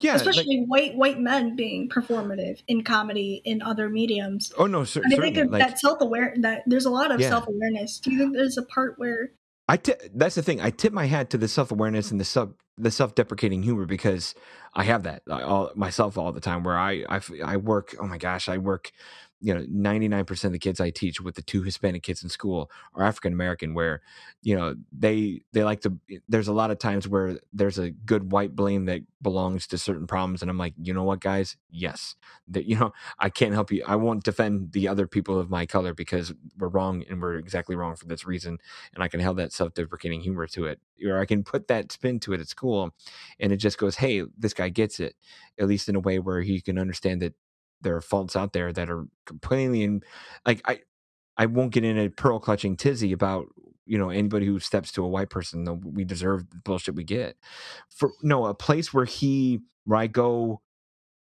yeah, 0.00 0.12
like- 0.12 0.20
especially 0.20 0.64
white 0.68 0.94
white 0.94 1.18
men 1.18 1.56
being 1.56 1.88
performative 1.88 2.62
in 2.68 2.84
comedy 2.84 3.40
in 3.44 3.60
other 3.62 3.88
mediums. 3.88 4.52
oh 4.58 4.66
no, 4.66 4.84
cer- 4.84 5.00
And 5.02 5.12
I 5.14 5.16
think 5.16 5.50
like, 5.50 5.60
that 5.60 5.80
self 5.80 6.00
aware 6.00 6.34
that 6.40 6.62
there's 6.66 6.84
a 6.84 6.90
lot 6.90 7.10
of 7.10 7.20
Yeah. 7.20 7.30
self 7.30 7.48
awareness. 7.48 7.98
Do 7.98 8.12
you 8.12 8.18
think 8.18 8.34
there's 8.34 8.58
a 8.58 8.62
part 8.62 8.98
where 8.98 9.32
I 9.68 9.78
that's 10.14 10.34
the 10.34 10.42
thing. 10.42 10.60
I 10.60 10.70
tip 10.70 10.92
my 10.92 11.06
hat 11.06 11.30
to 11.30 11.38
the 11.38 11.48
self 11.48 11.70
awareness 11.72 12.10
and 12.10 12.20
the 12.20 12.24
self 12.24 12.50
the 12.82 12.90
self 12.90 13.14
deprecating 13.14 13.62
humor 13.62 13.86
because 13.86 14.34
I 14.74 14.84
have 14.84 15.04
that 15.04 15.22
uh, 15.30 15.44
all, 15.46 15.70
myself 15.76 16.18
all 16.18 16.32
the 16.32 16.40
time. 16.40 16.64
Where 16.64 16.78
I, 16.78 17.04
I, 17.08 17.20
I 17.44 17.56
work. 17.58 17.94
Oh 18.00 18.06
my 18.06 18.18
gosh, 18.18 18.48
I 18.48 18.58
work. 18.58 18.92
You 19.40 19.54
know, 19.54 19.64
ninety 19.68 20.08
nine 20.08 20.24
percent 20.26 20.50
of 20.50 20.52
the 20.54 20.58
kids 20.58 20.80
I 20.80 20.90
teach 20.90 21.20
with 21.20 21.34
the 21.34 21.42
two 21.42 21.62
Hispanic 21.62 22.02
kids 22.02 22.22
in 22.22 22.28
school 22.28 22.70
are 22.94 23.04
African 23.04 23.32
American. 23.32 23.74
Where 23.74 24.02
you 24.42 24.56
know 24.56 24.74
they 24.92 25.42
they 25.52 25.64
like 25.64 25.80
to. 25.82 25.98
Eh, 26.10 26.18
there's 26.28 26.48
a 26.48 26.52
lot 26.52 26.70
of 26.70 26.78
times 26.78 27.08
where 27.08 27.38
there's 27.52 27.78
a 27.78 27.90
good 27.90 28.32
white 28.32 28.54
blame 28.54 28.84
that 28.86 29.00
belongs 29.22 29.66
to 29.68 29.78
certain 29.78 30.06
problems, 30.06 30.42
and 30.42 30.50
I'm 30.50 30.58
like, 30.58 30.74
you 30.78 30.92
know 30.94 31.04
what, 31.04 31.20
guys? 31.20 31.56
Yes, 31.70 32.16
that 32.48 32.66
you 32.66 32.78
know 32.78 32.92
I 33.18 33.30
can't 33.30 33.54
help 33.54 33.72
you. 33.72 33.82
I 33.86 33.96
won't 33.96 34.24
defend 34.24 34.72
the 34.72 34.88
other 34.88 35.06
people 35.06 35.38
of 35.38 35.50
my 35.50 35.66
color 35.66 35.94
because 35.94 36.32
we're 36.58 36.68
wrong 36.68 37.04
and 37.08 37.20
we're 37.20 37.36
exactly 37.36 37.76
wrong 37.76 37.96
for 37.96 38.06
this 38.06 38.26
reason 38.26 38.58
and 38.94 39.02
I 39.02 39.08
can 39.08 39.20
have 39.20 39.36
that 39.36 39.52
self-deprecating 39.52 40.20
humor 40.20 40.46
to 40.48 40.66
it, 40.66 40.80
or 41.04 41.18
I 41.18 41.24
can 41.26 41.42
put 41.44 41.68
that 41.68 41.92
spin 41.92 42.20
to 42.20 42.32
it 42.32 42.40
at 42.40 42.48
school, 42.48 42.90
and 43.38 43.52
it 43.52 43.56
just 43.56 43.78
goes, 43.78 43.96
"Hey, 43.96 44.22
this 44.38 44.54
guy 44.54 44.68
gets 44.68 45.00
it," 45.00 45.14
at 45.58 45.68
least 45.68 45.88
in 45.88 45.96
a 45.96 46.00
way 46.00 46.18
where 46.18 46.42
he 46.42 46.60
can 46.60 46.78
understand 46.78 47.22
that 47.22 47.34
there 47.82 47.96
are 47.96 48.00
faults 48.02 48.36
out 48.36 48.52
there 48.52 48.72
that 48.72 48.90
are 48.90 49.06
completely 49.26 49.82
in, 49.84 50.02
like 50.46 50.62
I, 50.66 50.80
I 51.36 51.46
won't 51.46 51.72
get 51.72 51.84
in 51.84 51.98
a 51.98 52.10
pearl 52.10 52.40
clutching 52.40 52.76
tizzy 52.76 53.12
about 53.12 53.46
you 53.86 53.98
know 53.98 54.10
anybody 54.10 54.46
who 54.46 54.60
steps 54.60 54.92
to 54.92 55.04
a 55.04 55.08
white 55.08 55.30
person. 55.30 55.64
though 55.64 55.80
We 55.84 56.04
deserve 56.04 56.50
the 56.50 56.58
bullshit 56.64 56.96
we 56.96 57.04
get. 57.04 57.36
For 57.90 58.12
no, 58.22 58.46
a 58.46 58.54
place 58.54 58.94
where 58.94 59.06
he, 59.06 59.60
where 59.84 60.00
I 60.00 60.08
go. 60.08 60.60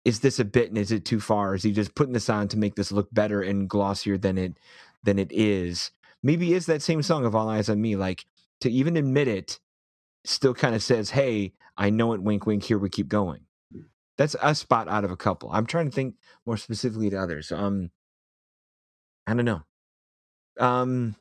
Is 0.04 0.20
this 0.20 0.38
a 0.40 0.44
bit 0.46 0.70
and 0.70 0.78
is 0.78 0.92
it 0.92 1.04
too 1.04 1.20
far? 1.20 1.54
Is 1.54 1.64
he 1.64 1.72
just 1.72 1.94
putting 1.94 2.14
this 2.14 2.30
on 2.30 2.48
to 2.48 2.58
make 2.58 2.76
this 2.76 2.92
look 2.92 3.08
better 3.12 3.42
and 3.42 3.68
glossier 3.70 4.18
than 4.18 4.38
it 4.38 4.58
than 5.04 5.18
it 5.18 5.32
is? 5.32 5.92
maybe 6.24 6.54
is 6.54 6.66
that 6.66 6.82
same 6.82 7.02
song 7.02 7.26
of 7.26 7.36
All 7.36 7.50
Eyes 7.50 7.70
on 7.70 7.82
Me. 7.82 7.96
Like 7.96 8.26
to 8.62 8.70
even 8.70 8.96
admit 8.98 9.28
it, 9.28 9.60
still 10.24 10.54
kind 10.54 10.76
of 10.76 10.84
says, 10.84 11.12
"Hey, 11.12 11.54
I 11.78 11.90
know 11.90 12.14
it. 12.14 12.22
Wink, 12.22 12.46
wink. 12.46 12.64
Here 12.64 12.78
we 12.78 12.90
keep 12.90 13.08
going." 13.08 13.42
That's 14.18 14.36
a 14.42 14.54
spot 14.54 14.88
out 14.88 15.04
of 15.04 15.10
a 15.10 15.16
couple. 15.16 15.48
I'm 15.52 15.64
trying 15.64 15.86
to 15.86 15.94
think 15.94 16.16
more 16.44 16.56
specifically 16.56 17.08
to 17.10 17.16
others. 17.16 17.50
Um, 17.52 17.90
I 19.26 19.34
don't 19.34 19.44
know. 19.44 19.62
Um, 20.58 21.14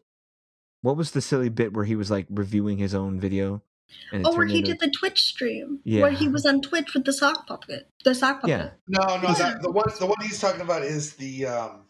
what 0.82 0.98
was 0.98 1.12
the 1.12 1.22
silly 1.22 1.50
bit 1.50 1.74
where 1.74 1.86
he 1.86 1.96
was 1.96 2.10
like 2.10 2.26
reviewing 2.30 2.80
his 2.80 2.96
own 2.96 3.20
video? 3.20 3.62
And 4.12 4.22
it 4.22 4.28
oh, 4.28 4.36
where 4.36 4.48
he 4.48 4.58
into- 4.60 4.72
did 4.72 4.80
the 4.80 4.90
Twitch 4.90 5.22
stream, 5.22 5.80
Yeah. 5.86 6.02
where 6.02 6.12
he 6.12 6.28
was 6.28 6.46
on 6.46 6.62
Twitch 6.62 6.94
with 6.94 7.06
the 7.06 7.14
sock 7.14 7.48
puppet, 7.48 7.90
the 8.04 8.14
sock 8.16 8.42
puppet. 8.42 8.50
Yeah. 8.50 8.70
No, 8.88 9.18
no, 9.22 9.34
that, 9.34 9.62
the 9.62 9.72
one 9.72 9.86
the 10.00 10.06
one 10.06 10.18
he's 10.22 10.40
talking 10.40 10.62
about 10.62 10.82
is 10.82 11.14
the 11.14 11.46
um 11.46 11.84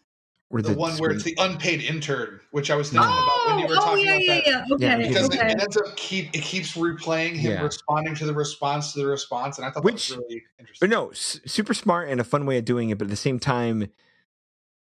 Where 0.49 0.61
the, 0.61 0.73
one 0.73 0.93
where 0.97 1.11
it's 1.11 1.23
the 1.23 1.35
unpaid 1.39 1.81
intern, 1.81 2.39
which 2.51 2.71
I 2.71 2.75
was 2.75 2.89
thinking 2.89 3.09
Oh, 3.11 3.47
about 3.47 3.47
when 3.47 3.55
oh! 3.55 3.67
you 3.67 3.75
were 3.75 3.81
oh 3.81 3.85
talking 3.85 4.05
yeah, 4.05 4.11
about 4.13 4.21
yeah, 4.23 4.35
that. 4.35 4.45
yeah. 4.47 4.75
Okay, 4.75 4.85
Yeah, 5.03 5.07
Because 5.09 5.25
okay. 5.25 5.45
it, 5.45 5.51
it 5.57 5.61
ends 5.61 5.75
up 5.77 5.95
keep 5.97 6.33
it 6.33 6.41
keeps 6.41 6.73
replaying 6.77 7.33
him 7.35 7.51
Yeah. 7.51 7.61
responding 7.63 8.15
to 8.15 8.25
the 8.25 8.33
response 8.33 8.93
to 8.93 8.99
the 8.99 9.07
response, 9.07 9.57
and 9.57 9.67
I 9.67 9.71
thought 9.71 9.83
Which- 9.83 10.07
that 10.07 10.15
was 10.19 10.23
really 10.29 10.43
interesting. 10.57 10.89
But 10.89 10.95
no, 10.95 11.11
super 11.11 11.73
smart 11.73 12.07
and 12.07 12.21
a 12.21 12.23
fun 12.23 12.45
way 12.45 12.57
of 12.57 12.63
doing 12.63 12.89
it. 12.91 12.97
But 12.97 13.05
at 13.05 13.09
the 13.09 13.17
same 13.17 13.39
time, 13.39 13.89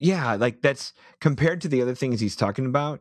yeah, 0.00 0.34
like 0.34 0.60
that's 0.60 0.92
compared 1.20 1.60
to 1.60 1.68
the 1.68 1.80
other 1.82 1.94
things 1.94 2.18
he's 2.20 2.34
talking 2.36 2.66
about. 2.66 3.00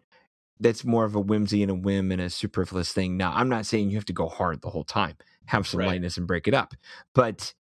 That's 0.59 0.85
more 0.85 1.05
of 1.05 1.15
a 1.15 1.19
whimsy 1.19 1.63
and 1.63 1.71
a 1.71 1.75
whim 1.75 2.11
and 2.11 2.21
a 2.21 2.29
superfluous 2.29 2.93
thing. 2.93 3.17
Now, 3.17 3.33
I'm 3.35 3.49
not 3.49 3.65
saying 3.65 3.89
you 3.89 3.97
have 3.97 4.05
to 4.05 4.13
go 4.13 4.29
hard 4.29 4.61
the 4.61 4.69
whole 4.69 4.83
time. 4.83 5.17
Have 5.47 5.67
some 5.67 5.79
Right. 5.79 5.87
lightness 5.87 6.17
and 6.17 6.27
break 6.27 6.47
it 6.47 6.53
up. 6.53 6.75
But 7.15 7.55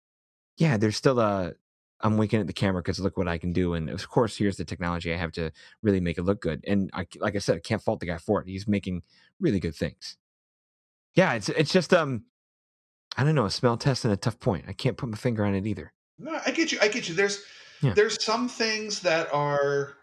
yeah, 0.57 0.77
there's 0.77 0.95
still 0.95 1.19
a. 1.19 1.53
I'm 2.03 2.17
winking 2.17 2.41
at 2.41 2.47
the 2.47 2.53
camera 2.53 2.81
because 2.81 2.99
look 2.99 3.17
what 3.17 3.27
I 3.29 3.37
can 3.37 3.53
do, 3.53 3.73
and 3.73 3.89
of 3.89 4.07
course, 4.09 4.35
here's 4.37 4.57
the 4.57 4.65
technology 4.65 5.13
I 5.13 5.17
have 5.17 5.31
to 5.33 5.51
really 5.81 6.01
make 6.01 6.17
it 6.17 6.23
look 6.23 6.41
good. 6.41 6.63
And 6.67 6.89
I, 6.93 7.07
like 7.19 7.35
I 7.35 7.39
said, 7.39 7.55
I 7.55 7.59
can't 7.59 7.81
fault 7.81 8.01
the 8.01 8.05
guy 8.05 8.17
for 8.17 8.41
it. 8.41 8.47
He's 8.47 8.67
making 8.67 9.03
really 9.39 9.59
good 9.59 9.73
things. 9.75 10.17
Yeah, 11.15 11.33
it's 11.33 11.49
it's 11.49 11.71
just 11.71 11.93
um, 11.93 12.25
I 13.17 13.23
don't 13.23 13.35
know, 13.35 13.45
a 13.45 13.51
smell 13.51 13.77
test 13.77 14.03
and 14.03 14.13
a 14.13 14.17
tough 14.17 14.39
point. 14.39 14.65
I 14.67 14.73
can't 14.73 14.97
put 14.97 15.09
my 15.09 15.17
finger 15.17 15.45
on 15.45 15.55
it 15.55 15.65
either. 15.65 15.93
No, 16.19 16.39
I 16.45 16.51
get 16.51 16.71
you. 16.71 16.79
I 16.81 16.87
get 16.89 17.07
you. 17.07 17.15
There's 17.15 17.43
Yeah. 17.81 17.93
there's 17.93 18.23
some 18.23 18.49
things 18.49 18.99
that 19.01 19.33
are 19.33 19.95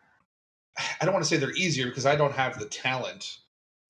I 1.00 1.04
don't 1.04 1.12
want 1.12 1.24
to 1.24 1.28
say 1.28 1.36
they're 1.36 1.52
easier 1.52 1.86
because 1.86 2.06
I 2.06 2.16
don't 2.16 2.32
have 2.32 2.58
the 2.58 2.66
talent 2.66 3.38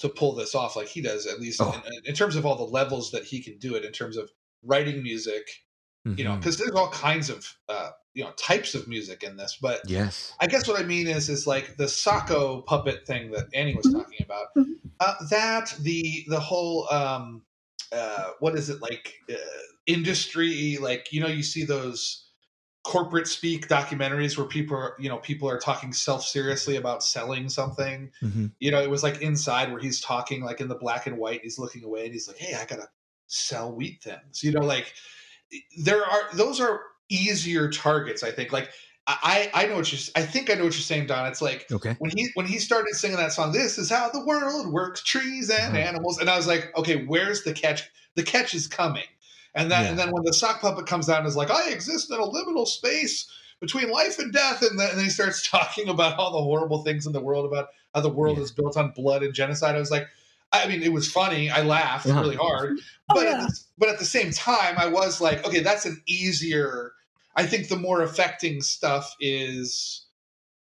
to 0.00 0.08
pull 0.08 0.34
this 0.34 0.54
off 0.54 0.76
like 0.76 0.88
he 0.88 1.00
does. 1.02 1.26
At 1.26 1.40
least 1.40 1.60
Oh. 1.62 1.80
in, 1.86 1.92
in 2.06 2.14
terms 2.14 2.36
of 2.36 2.44
all 2.46 2.56
the 2.56 2.64
levels 2.64 3.10
that 3.12 3.24
he 3.24 3.40
can 3.40 3.58
do 3.58 3.74
it. 3.76 3.84
In 3.84 3.92
terms 3.92 4.16
of 4.16 4.30
writing 4.64 5.02
music, 5.02 5.42
you 6.04 6.24
know, 6.24 6.36
because 6.36 6.56
there's 6.56 6.72
all 6.72 6.90
kinds 6.90 7.28
of 7.28 7.46
uh, 7.68 7.90
you 8.14 8.24
know 8.24 8.30
types 8.32 8.74
of 8.74 8.88
music 8.88 9.22
in 9.22 9.36
this. 9.36 9.58
But 9.60 9.80
yes, 9.86 10.34
I 10.40 10.46
guess 10.46 10.66
what 10.66 10.80
I 10.80 10.84
mean 10.84 11.06
is 11.06 11.28
is 11.28 11.46
like 11.46 11.76
the 11.76 11.84
Socko 11.84 12.64
puppet 12.64 13.06
thing 13.06 13.30
that 13.32 13.48
Annie 13.54 13.74
was 13.74 13.86
Mhm. 13.86 13.92
talking 13.92 14.18
about. 14.24 14.46
Mhm. 14.56 14.74
Uh, 14.98 15.14
that 15.30 15.74
the 15.80 16.24
the 16.28 16.40
whole 16.40 16.90
um, 16.92 17.44
uh, 17.92 18.30
what 18.40 18.56
is 18.56 18.70
it 18.70 18.80
like 18.80 19.14
uh, 19.30 19.36
industry 19.86 20.78
like 20.80 21.12
you 21.12 21.20
know 21.20 21.26
you 21.28 21.42
see 21.42 21.64
those 21.64 22.26
corporate 22.82 23.28
speak 23.28 23.68
documentaries 23.68 24.38
where 24.38 24.46
people 24.46 24.76
are 24.76 24.96
you 24.98 25.08
know 25.08 25.18
people 25.18 25.48
are 25.48 25.58
talking 25.58 25.92
self 25.92 26.24
seriously 26.24 26.76
about 26.76 27.02
selling 27.02 27.48
something. 27.48 28.10
Mhm. 28.22 28.52
You 28.58 28.70
know 28.70 28.82
it 28.82 28.90
was 28.90 29.02
like 29.02 29.20
inside 29.20 29.70
where 29.70 29.80
he's 29.80 30.00
talking 30.00 30.42
like 30.42 30.60
in 30.62 30.68
the 30.68 30.76
black 30.76 31.06
and 31.06 31.18
white. 31.18 31.42
He's 31.42 31.58
looking 31.58 31.84
away 31.84 32.04
and 32.04 32.12
he's 32.12 32.26
like, 32.26 32.38
hey, 32.38 32.54
I 32.54 32.64
gotta 32.64 32.88
sell 33.26 33.74
wheat 33.74 34.02
thins. 34.02 34.42
You 34.42 34.52
know 34.52 34.60
like 34.64 34.94
there 35.82 36.04
are 36.04 36.22
those 36.34 36.60
are 36.60 36.80
easier 37.08 37.68
targets. 37.70 38.22
I 38.22 38.30
think 38.30 38.52
like. 38.52 38.70
I, 39.06 39.50
I 39.54 39.66
know 39.66 39.74
what 39.76 39.90
you're. 39.90 40.00
I 40.14 40.24
think 40.24 40.50
I 40.50 40.54
know 40.54 40.64
what 40.64 40.74
you're 40.74 40.82
saying, 40.82 41.06
Don. 41.06 41.26
It's 41.26 41.42
like 41.42 41.66
okay, 41.72 41.96
when 41.98 42.12
he 42.14 42.28
when 42.34 42.46
he 42.46 42.60
started 42.60 42.94
singing 42.94 43.16
that 43.16 43.32
song 43.32 43.50
this 43.50 43.76
is 43.76 43.90
how 43.90 44.08
the 44.08 44.24
world 44.24 44.72
works 44.72 45.02
trees 45.02 45.50
and 45.50 45.74
Uh-huh. 45.74 45.76
animals 45.88 46.18
and 46.18 46.30
i 46.30 46.36
was 46.36 46.46
like 46.46 46.70
okay 46.76 47.06
where's 47.06 47.42
the 47.42 47.52
catch 47.52 47.82
the 48.14 48.22
catch 48.22 48.54
is 48.54 48.68
coming 48.68 49.02
and 49.56 49.68
then 49.68 49.82
Yeah. 49.82 49.88
and 49.90 49.98
then 49.98 50.12
when 50.12 50.22
the 50.22 50.32
sock 50.32 50.60
puppet 50.60 50.86
comes 50.86 51.06
down 51.06 51.18
and 51.20 51.26
is 51.26 51.34
like 51.34 51.50
i 51.50 51.70
exist 51.70 52.10
in 52.12 52.20
a 52.20 52.24
liminal 52.24 52.68
space 52.68 53.28
between 53.60 53.90
life 53.90 54.18
and 54.20 54.32
death 54.32 54.62
and 54.62 54.78
then, 54.78 54.90
and 54.90 54.98
then 54.98 55.04
he 55.04 55.10
starts 55.10 55.48
talking 55.50 55.88
about 55.88 56.16
all 56.16 56.30
the 56.30 56.42
horrible 56.42 56.84
things 56.84 57.04
in 57.04 57.12
the 57.12 57.20
world 57.20 57.46
about 57.46 57.68
how 57.94 58.00
the 58.02 58.08
world 58.08 58.38
Yeah. 58.38 58.44
is 58.44 58.52
built 58.52 58.76
on 58.76 58.92
blood 58.92 59.24
and 59.24 59.34
genocide 59.34 59.74
i 59.74 59.78
was 59.80 59.90
like 59.90 60.06
i 60.52 60.66
mean 60.66 60.82
it 60.82 60.92
was 60.92 61.10
funny. 61.10 61.50
I 61.50 61.62
laughed 61.62 62.06
Uh-huh. 62.06 62.20
really 62.20 62.36
hard. 62.36 62.78
Oh, 63.12 63.14
but 63.14 63.24
yeah. 63.24 63.32
at 63.42 63.48
the, 63.48 63.60
but 63.78 63.88
at 63.88 63.98
the 63.98 64.04
same 64.04 64.30
time 64.30 64.76
i 64.78 64.86
was 64.86 65.20
like 65.20 65.44
okay 65.44 65.58
that's 65.60 65.84
an 65.84 66.00
easier 66.06 66.92
i 67.34 67.44
think 67.44 67.68
the 67.68 67.76
more 67.76 68.02
affecting 68.02 68.62
stuff 68.62 69.16
is 69.18 70.06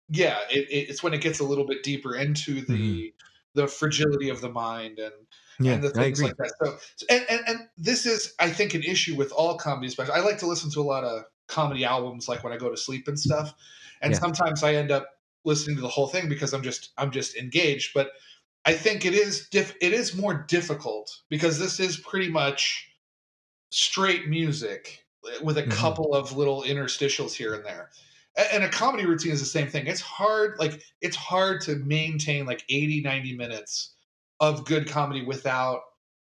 yeah 0.09 0.39
it, 0.49 0.67
it, 0.69 0.89
it's 0.89 1.03
when 1.03 1.13
it 1.13 1.21
gets 1.21 1.39
a 1.39 1.43
little 1.43 1.65
bit 1.67 1.83
deeper 1.83 2.15
into 2.15 2.61
the 2.61 3.13
the 3.53 3.67
fragility 3.67 4.29
of 4.29 4.41
the 4.41 4.49
mind 4.49 4.97
and 4.97 5.13
yeah, 5.59 5.73
and 5.73 5.83
the 5.83 5.91
things 5.91 6.23
like 6.23 6.35
that. 6.37 6.51
So 6.63 6.77
and, 7.11 7.23
and 7.29 7.41
and 7.47 7.59
this 7.77 8.07
is 8.07 8.33
i 8.39 8.49
think 8.49 8.73
an 8.73 8.81
issue 8.81 9.15
with 9.15 9.31
all 9.33 9.55
comedy 9.57 9.89
specials 9.89 10.17
i 10.17 10.21
like 10.21 10.39
to 10.39 10.47
listen 10.47 10.71
to 10.71 10.79
a 10.79 10.89
lot 10.93 11.03
of 11.03 11.25
comedy 11.47 11.85
albums 11.85 12.27
like 12.27 12.43
when 12.43 12.51
i 12.53 12.57
go 12.57 12.71
to 12.71 12.77
sleep 12.77 13.07
and 13.07 13.19
stuff. 13.19 13.53
And 14.01 14.13
Yeah. 14.13 14.19
sometimes 14.19 14.63
i 14.63 14.73
end 14.73 14.89
up 14.89 15.07
listening 15.43 15.75
to 15.75 15.81
the 15.83 15.89
whole 15.89 16.07
thing 16.07 16.27
because 16.27 16.53
i'm 16.55 16.63
just 16.63 16.89
i'm 16.97 17.11
just 17.11 17.35
engaged. 17.37 17.91
But 17.93 18.09
i 18.65 18.73
think 18.73 19.05
it 19.05 19.13
is 19.13 19.47
diff 19.49 19.75
it 19.81 19.93
is 19.93 20.15
more 20.15 20.33
difficult 20.47 21.21
because 21.29 21.59
this 21.59 21.79
is 21.79 21.97
pretty 21.97 22.29
much 22.29 22.87
straight 23.71 24.27
music 24.27 25.05
with 25.43 25.57
a 25.57 25.63
Mhm. 25.65 25.67
couple 25.67 26.13
of 26.15 26.35
little 26.35 26.63
interstitials 26.63 27.33
here 27.33 27.53
and 27.53 27.65
there 27.65 27.91
and 28.53 28.63
a 28.63 28.69
comedy 28.69 29.05
routine 29.05 29.31
is 29.31 29.39
the 29.39 29.45
same 29.45 29.67
thing 29.67 29.87
it's 29.87 30.01
hard 30.01 30.57
like 30.59 30.83
it's 31.01 31.15
hard 31.15 31.61
to 31.61 31.75
maintain 31.77 32.45
like 32.45 32.63
80 32.69 33.01
90 33.01 33.35
minutes 33.35 33.95
of 34.39 34.65
good 34.65 34.87
comedy 34.89 35.23
without 35.23 35.81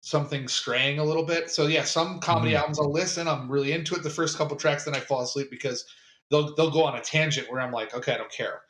something 0.02 0.48
straying 0.48 1.00
a 1.00 1.04
little 1.04 1.26
bit 1.26 1.50
so 1.52 1.68
yeah 1.68 1.84
some 1.84 2.20
comedy 2.20 2.56
Mhm. 2.56 2.56
albums 2.56 2.80
i'll 2.80 2.92
listen 2.92 3.28
i'm 3.28 3.52
really 3.52 3.72
into 3.72 3.96
it 3.96 4.04
the 4.04 4.10
first 4.10 4.38
couple 4.38 4.58
tracks 4.58 4.86
then 4.86 4.96
i 4.96 5.00
fall 5.00 5.22
asleep 5.22 5.50
because 5.52 5.86
they'll 6.30 6.56
they'll 6.56 6.72
go 6.72 6.84
on 6.84 6.96
a 6.98 7.02
tangent 7.02 7.50
where 7.52 7.62
i'm 7.62 7.72
like 7.72 7.94
okay 7.94 8.14
i 8.14 8.18
don't 8.18 8.32
care 8.32 8.64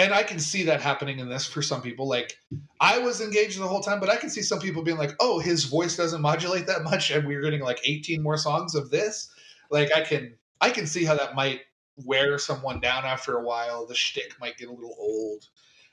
and 0.00 0.12
i 0.14 0.22
can 0.22 0.38
see 0.38 0.62
that 0.64 0.80
happening 0.80 1.18
in 1.18 1.28
this 1.28 1.46
for 1.46 1.62
some 1.62 1.80
people 1.80 2.08
like 2.08 2.36
i 2.80 2.98
was 2.98 3.20
engaged 3.20 3.60
the 3.60 3.66
whole 3.66 3.80
time 3.80 4.00
but 4.00 4.08
i 4.08 4.16
can 4.16 4.30
see 4.30 4.42
some 4.42 4.58
people 4.58 4.82
being 4.82 4.96
like 4.98 5.12
oh 5.20 5.38
his 5.38 5.64
voice 5.64 5.96
doesn't 5.96 6.20
modulate 6.20 6.66
that 6.66 6.82
much 6.82 7.10
and 7.10 7.26
we're 7.26 7.42
getting 7.42 7.60
like 7.60 7.80
18 7.84 8.22
more 8.22 8.36
songs 8.36 8.74
of 8.74 8.90
this 8.90 9.30
like 9.70 9.92
i 9.94 10.00
can 10.00 10.34
i 10.60 10.70
can 10.70 10.86
see 10.86 11.04
how 11.04 11.14
that 11.14 11.34
might 11.34 11.60
wear 12.04 12.38
someone 12.38 12.80
down 12.80 13.04
after 13.04 13.36
a 13.36 13.42
while 13.44 13.86
the 13.86 13.94
shtick 13.94 14.32
might 14.40 14.56
get 14.56 14.68
a 14.68 14.72
little 14.72 14.96
old 14.98 15.48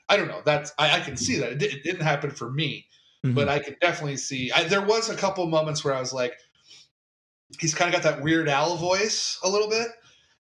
i 0.08 0.16
don't 0.16 0.28
know 0.28 0.42
that's 0.44 0.72
i, 0.78 0.96
I 0.96 1.00
can 1.00 1.16
see 1.16 1.38
that 1.38 1.52
it, 1.52 1.62
it 1.62 1.82
didn't 1.84 2.02
happen 2.02 2.30
for 2.30 2.50
me 2.50 2.86
Mhm. 3.24 3.34
but 3.34 3.48
I 3.48 3.58
could 3.58 3.80
definitely 3.80 4.16
see. 4.16 4.52
I, 4.52 4.62
there 4.62 4.80
was 4.80 5.10
a 5.10 5.16
couple 5.16 5.44
moments 5.48 5.84
where 5.84 5.92
I 5.92 5.98
was 5.98 6.12
like, 6.12 6.34
he's 7.58 7.74
kind 7.74 7.92
of 7.92 8.00
got 8.00 8.08
that 8.08 8.22
Weird 8.22 8.48
Al 8.48 8.76
voice 8.76 9.40
a 9.42 9.48
little 9.48 9.68
bit, 9.68 9.88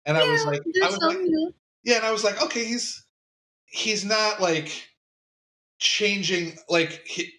and 0.05 0.15
I 0.15 0.29
was 0.29 0.45
like, 0.45 0.61
I 0.83 0.85
was 0.85 0.97
like, 0.99 1.17
some, 1.17 1.25
yeah. 1.25 1.47
yeah, 1.83 1.95
and 1.97 2.05
I 2.05 2.11
was 2.11 2.23
like, 2.23 2.39
okay, 2.43 2.65
he's 2.65 3.03
he's 3.67 4.03
not 4.03 4.41
like 4.41 4.87
changing 5.79 6.57
like 6.69 7.03
he, 7.05 7.31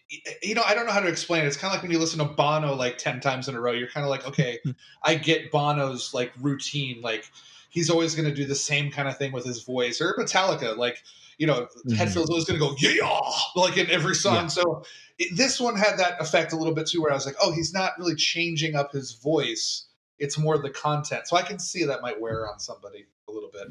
you 0.43 0.55
know 0.55 0.63
i 0.65 0.73
don't 0.73 0.87
know 0.87 0.93
how 0.93 1.01
to 1.01 1.09
explain 1.09 1.43
it. 1.43 1.49
It's 1.49 1.57
kind 1.57 1.71
of 1.73 1.77
like 1.77 1.83
when 1.83 1.91
you 1.91 1.99
listen 1.99 2.21
to 2.21 2.25
bono 2.25 2.75
like 2.75 2.97
10 2.97 3.19
times 3.21 3.49
in 3.49 3.57
a 3.57 3.61
row 3.61 3.73
you're 3.73 3.89
kind 3.89 4.05
of 4.05 4.11
like 4.11 4.25
okay 4.29 4.61
i 5.03 5.17
get 5.17 5.51
bono's 5.51 6.15
like 6.15 6.33
routine 6.41 7.01
like 7.03 7.31
he's 7.71 7.91
always 7.91 8.15
going 8.15 8.29
to 8.29 8.35
do 8.35 8.45
the 8.47 8.55
same 8.55 8.91
kind 8.91 9.09
of 9.09 9.19
thing 9.19 9.31
with 9.33 9.45
his 9.45 9.63
voice. 9.63 10.01
Or 10.01 10.15
metallica 10.19 10.77
like 10.77 11.03
you 11.37 11.47
know 11.47 11.69
Mhm. 11.87 11.97
Hetfield's 11.97 12.31
always 12.31 12.45
going 12.45 12.59
to 12.61 12.67
go 12.67 12.75
yeah! 12.79 13.21
like 13.57 13.77
in 13.77 13.91
every 13.91 14.15
song. 14.15 14.35
Yeah. 14.35 14.47
so 14.47 14.85
it, 15.19 15.37
this 15.37 15.61
one 15.61 15.77
had 15.77 15.99
that 15.99 16.21
effect 16.21 16.53
a 16.53 16.57
little 16.57 16.75
bit 16.75 16.87
too 16.87 17.03
where 17.03 17.11
i 17.11 17.15
was 17.15 17.27
like 17.27 17.37
oh 17.43 17.53
he's 17.53 17.73
not 17.75 17.93
really 17.99 18.15
changing 18.15 18.77
up 18.77 18.93
his 18.93 19.13
voice. 19.15 19.87
It's 20.19 20.39
more 20.39 20.59
the 20.59 20.71
content. 20.71 21.27
So 21.29 21.37
i 21.37 21.43
can 21.43 21.59
see 21.59 21.85
that 21.85 22.03
might 22.03 22.21
wear 22.21 22.49
on 22.49 22.61
somebody 22.61 23.07
a 23.29 23.33
little 23.33 23.51
bit 23.53 23.69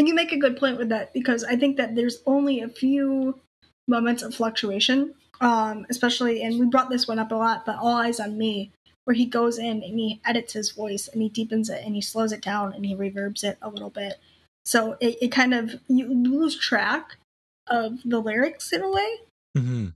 And 0.00 0.08
you 0.08 0.14
make 0.14 0.32
a 0.32 0.38
good 0.38 0.56
point 0.56 0.78
with 0.78 0.88
that 0.88 1.12
because 1.12 1.44
I 1.44 1.56
think 1.56 1.76
that 1.76 1.94
there's 1.94 2.22
only 2.24 2.60
a 2.60 2.70
few 2.70 3.38
moments 3.86 4.22
of 4.22 4.34
fluctuation, 4.34 5.12
um, 5.42 5.84
especially, 5.90 6.42
and 6.42 6.58
we 6.58 6.64
brought 6.64 6.88
this 6.88 7.06
one 7.06 7.18
up 7.18 7.32
a 7.32 7.34
lot, 7.34 7.66
but 7.66 7.76
All 7.76 7.98
Eyes 7.98 8.18
on 8.18 8.38
Me, 8.38 8.70
where 9.04 9.14
he 9.14 9.26
goes 9.26 9.58
in 9.58 9.82
and 9.82 9.98
he 9.98 10.22
edits 10.24 10.54
his 10.54 10.70
voice 10.70 11.06
and 11.06 11.20
he 11.20 11.28
deepens 11.28 11.68
it 11.68 11.82
and 11.84 11.94
he 11.94 12.00
slows 12.00 12.32
it 12.32 12.40
down 12.40 12.72
and 12.72 12.86
he 12.86 12.96
reverbs 12.96 13.44
it 13.44 13.58
a 13.60 13.68
little 13.68 13.90
bit. 13.90 14.18
So 14.64 14.96
it, 15.00 15.18
it 15.20 15.32
kind 15.32 15.52
of, 15.52 15.78
you 15.86 16.08
lose 16.08 16.58
track 16.58 17.18
of 17.66 17.98
the 18.02 18.20
lyrics 18.20 18.72
in 18.72 18.80
a 18.80 18.90
way. 18.90 19.16
Mhm. 19.58 19.92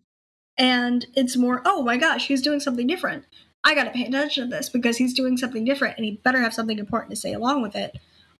And 0.58 1.06
it's 1.14 1.34
more, 1.34 1.62
oh 1.64 1.82
my 1.82 1.96
gosh, 1.96 2.26
he's 2.26 2.42
doing 2.42 2.60
something 2.60 2.86
different. 2.86 3.24
I 3.64 3.74
got 3.74 3.84
to 3.84 3.90
pay 3.90 4.04
attention 4.04 4.50
to 4.50 4.54
this 4.54 4.68
because 4.68 4.98
he's 4.98 5.14
doing 5.14 5.38
something 5.38 5.64
different 5.64 5.96
and 5.96 6.04
he 6.04 6.20
better 6.22 6.42
have 6.42 6.52
something 6.52 6.78
important 6.78 7.12
to 7.12 7.16
say 7.16 7.32
along 7.32 7.62
with 7.62 7.74
it. 7.74 7.96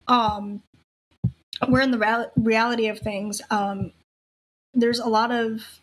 Um, 0.06 0.62
where 1.70 1.82
in 1.82 1.90
the 1.90 1.98
real- 1.98 2.30
reality 2.36 2.88
of 2.88 2.98
things, 2.98 3.42
um, 3.50 3.92
there's 4.72 4.98
a 4.98 5.08
lot 5.08 5.30
of 5.30 5.80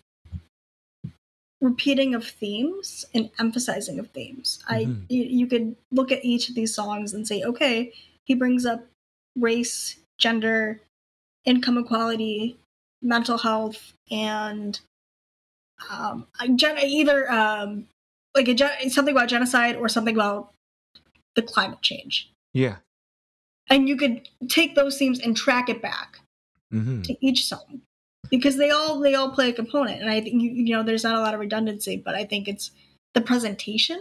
repeating 1.61 2.15
of 2.15 2.25
themes 2.27 3.05
and 3.13 3.29
emphasizing 3.39 3.99
of 3.99 4.09
themes. 4.11 4.59
I 4.67 4.85
Mhm. 4.85 5.05
you, 5.09 5.23
you 5.23 5.47
could 5.47 5.75
look 5.91 6.11
at 6.11 6.25
each 6.25 6.49
of 6.49 6.55
these 6.55 6.73
songs 6.73 7.13
and 7.13 7.27
say, 7.27 7.43
okay, 7.43 7.93
he 8.25 8.33
brings 8.33 8.65
up 8.65 8.87
race, 9.35 9.97
gender, 10.17 10.81
income 11.45 11.77
equality, 11.77 12.57
mental 13.01 13.37
health, 13.37 13.93
and 14.09 14.79
um, 15.89 16.27
gen- 16.55 16.77
either 16.79 17.31
um, 17.31 17.87
like 18.35 18.47
a 18.47 18.53
gen- 18.53 18.89
something 18.89 19.15
about 19.15 19.29
genocide 19.29 19.75
or 19.75 19.87
something 19.89 20.15
about 20.15 20.53
the 21.35 21.41
climate 21.41 21.81
change. 21.81 22.29
Yeah. 22.53 22.77
And 23.71 23.87
you 23.89 23.95
could 23.97 24.27
take 24.49 24.75
those 24.75 24.97
themes 24.97 25.19
and 25.19 25.35
track 25.35 25.69
it 25.69 25.81
back 25.81 26.19
hmm 26.71 27.01
to 27.03 27.15
each 27.25 27.47
song 27.47 27.81
because 28.29 28.57
they 28.57 28.69
all 28.69 28.99
they 28.99 29.15
all 29.15 29.31
play 29.31 29.49
a 29.49 29.53
component 29.53 30.01
and 30.01 30.09
i 30.09 30.21
think 30.21 30.41
you, 30.41 30.51
you 30.51 30.75
know 30.75 30.83
there's 30.83 31.03
not 31.03 31.15
a 31.15 31.19
lot 31.19 31.33
of 31.33 31.39
redundancy 31.39 31.97
but 31.97 32.15
i 32.15 32.23
think 32.23 32.47
it's 32.47 32.71
the 33.13 33.21
presentation 33.21 33.99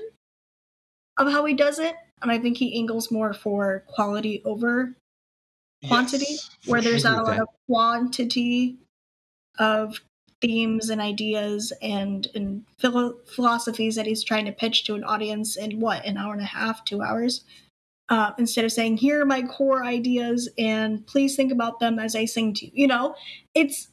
of 1.17 1.33
how 1.33 1.45
he 1.45 1.55
does 1.55 1.79
it 1.79 1.97
and 2.23 2.31
i 2.31 2.39
think 2.39 2.59
he 2.59 2.79
angles 2.79 3.11
more 3.11 3.33
for 3.33 3.85
quality 3.89 4.43
over 4.45 4.95
quantity, 5.89 6.25
Yes, 6.29 6.51
where 6.67 6.81
there's 6.81 7.03
sure. 7.03 7.11
not 7.13 7.21
a 7.21 7.23
lot 7.23 7.31
with 7.33 7.41
of 7.41 7.49
quantity 7.69 8.77
of 9.59 10.01
themes 10.41 10.89
and 10.89 11.01
ideas 11.01 11.73
and 11.83 12.29
and 12.35 12.65
philo- 12.79 13.17
philosophies 13.27 13.95
that 13.97 14.07
he's 14.07 14.25
trying 14.25 14.47
to 14.47 14.53
pitch 14.53 14.85
to 14.85 14.95
an 14.95 15.05
audience 15.05 15.57
in 15.57 15.81
what 15.81 16.05
an 16.07 16.17
hour 16.17 16.33
and 16.33 16.43
a 16.43 16.47
half, 16.47 16.85
two 16.85 17.03
hours. 17.03 17.45
Uh, 18.11 18.33
instead 18.39 18.65
of 18.65 18.73
saying, 18.73 18.97
"Here 18.97 19.23
are 19.23 19.27
my 19.27 19.43
core 19.43 19.85
ideas, 19.85 20.49
and 20.59 21.07
please 21.07 21.37
think 21.37 21.53
about 21.53 21.79
them 21.79 21.99
as 21.99 22.17
I 22.17 22.25
sing 22.25 22.53
to 22.55 22.67
you," 22.67 22.73
you 22.75 22.87
know, 22.89 23.15
it's 23.55 23.89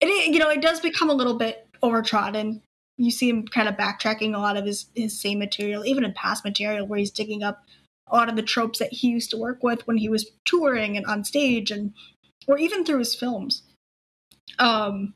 it 0.00 0.32
you 0.32 0.38
know 0.38 0.48
it 0.48 0.62
does 0.62 0.80
become 0.80 1.10
a 1.10 1.14
little 1.14 1.34
bit 1.34 1.68
overtrodden. 1.82 2.62
You 2.98 3.10
see 3.10 3.28
him 3.28 3.46
kind 3.46 3.68
of 3.68 3.76
backtracking 3.76 4.34
a 4.34 4.38
lot 4.38 4.56
of 4.56 4.64
his 4.64 4.86
his 4.94 5.20
same 5.20 5.40
material, 5.40 5.84
even 5.84 6.04
in 6.04 6.12
past 6.14 6.44
material, 6.44 6.86
where 6.86 6.98
he's 7.00 7.10
digging 7.10 7.42
up 7.42 7.64
a 8.08 8.16
lot 8.16 8.28
of 8.28 8.36
the 8.36 8.42
tropes 8.42 8.78
that 8.78 8.92
he 8.92 9.08
used 9.08 9.30
to 9.30 9.36
work 9.36 9.62
with 9.62 9.86
when 9.86 9.96
he 9.96 10.08
was 10.08 10.30
touring 10.44 10.96
and 10.96 11.06
on 11.06 11.24
stage, 11.24 11.70
and 11.70 11.94
or 12.46 12.58
even 12.58 12.84
through 12.84 13.00
his 13.00 13.14
films. 13.14 13.62
Um, 14.58 15.14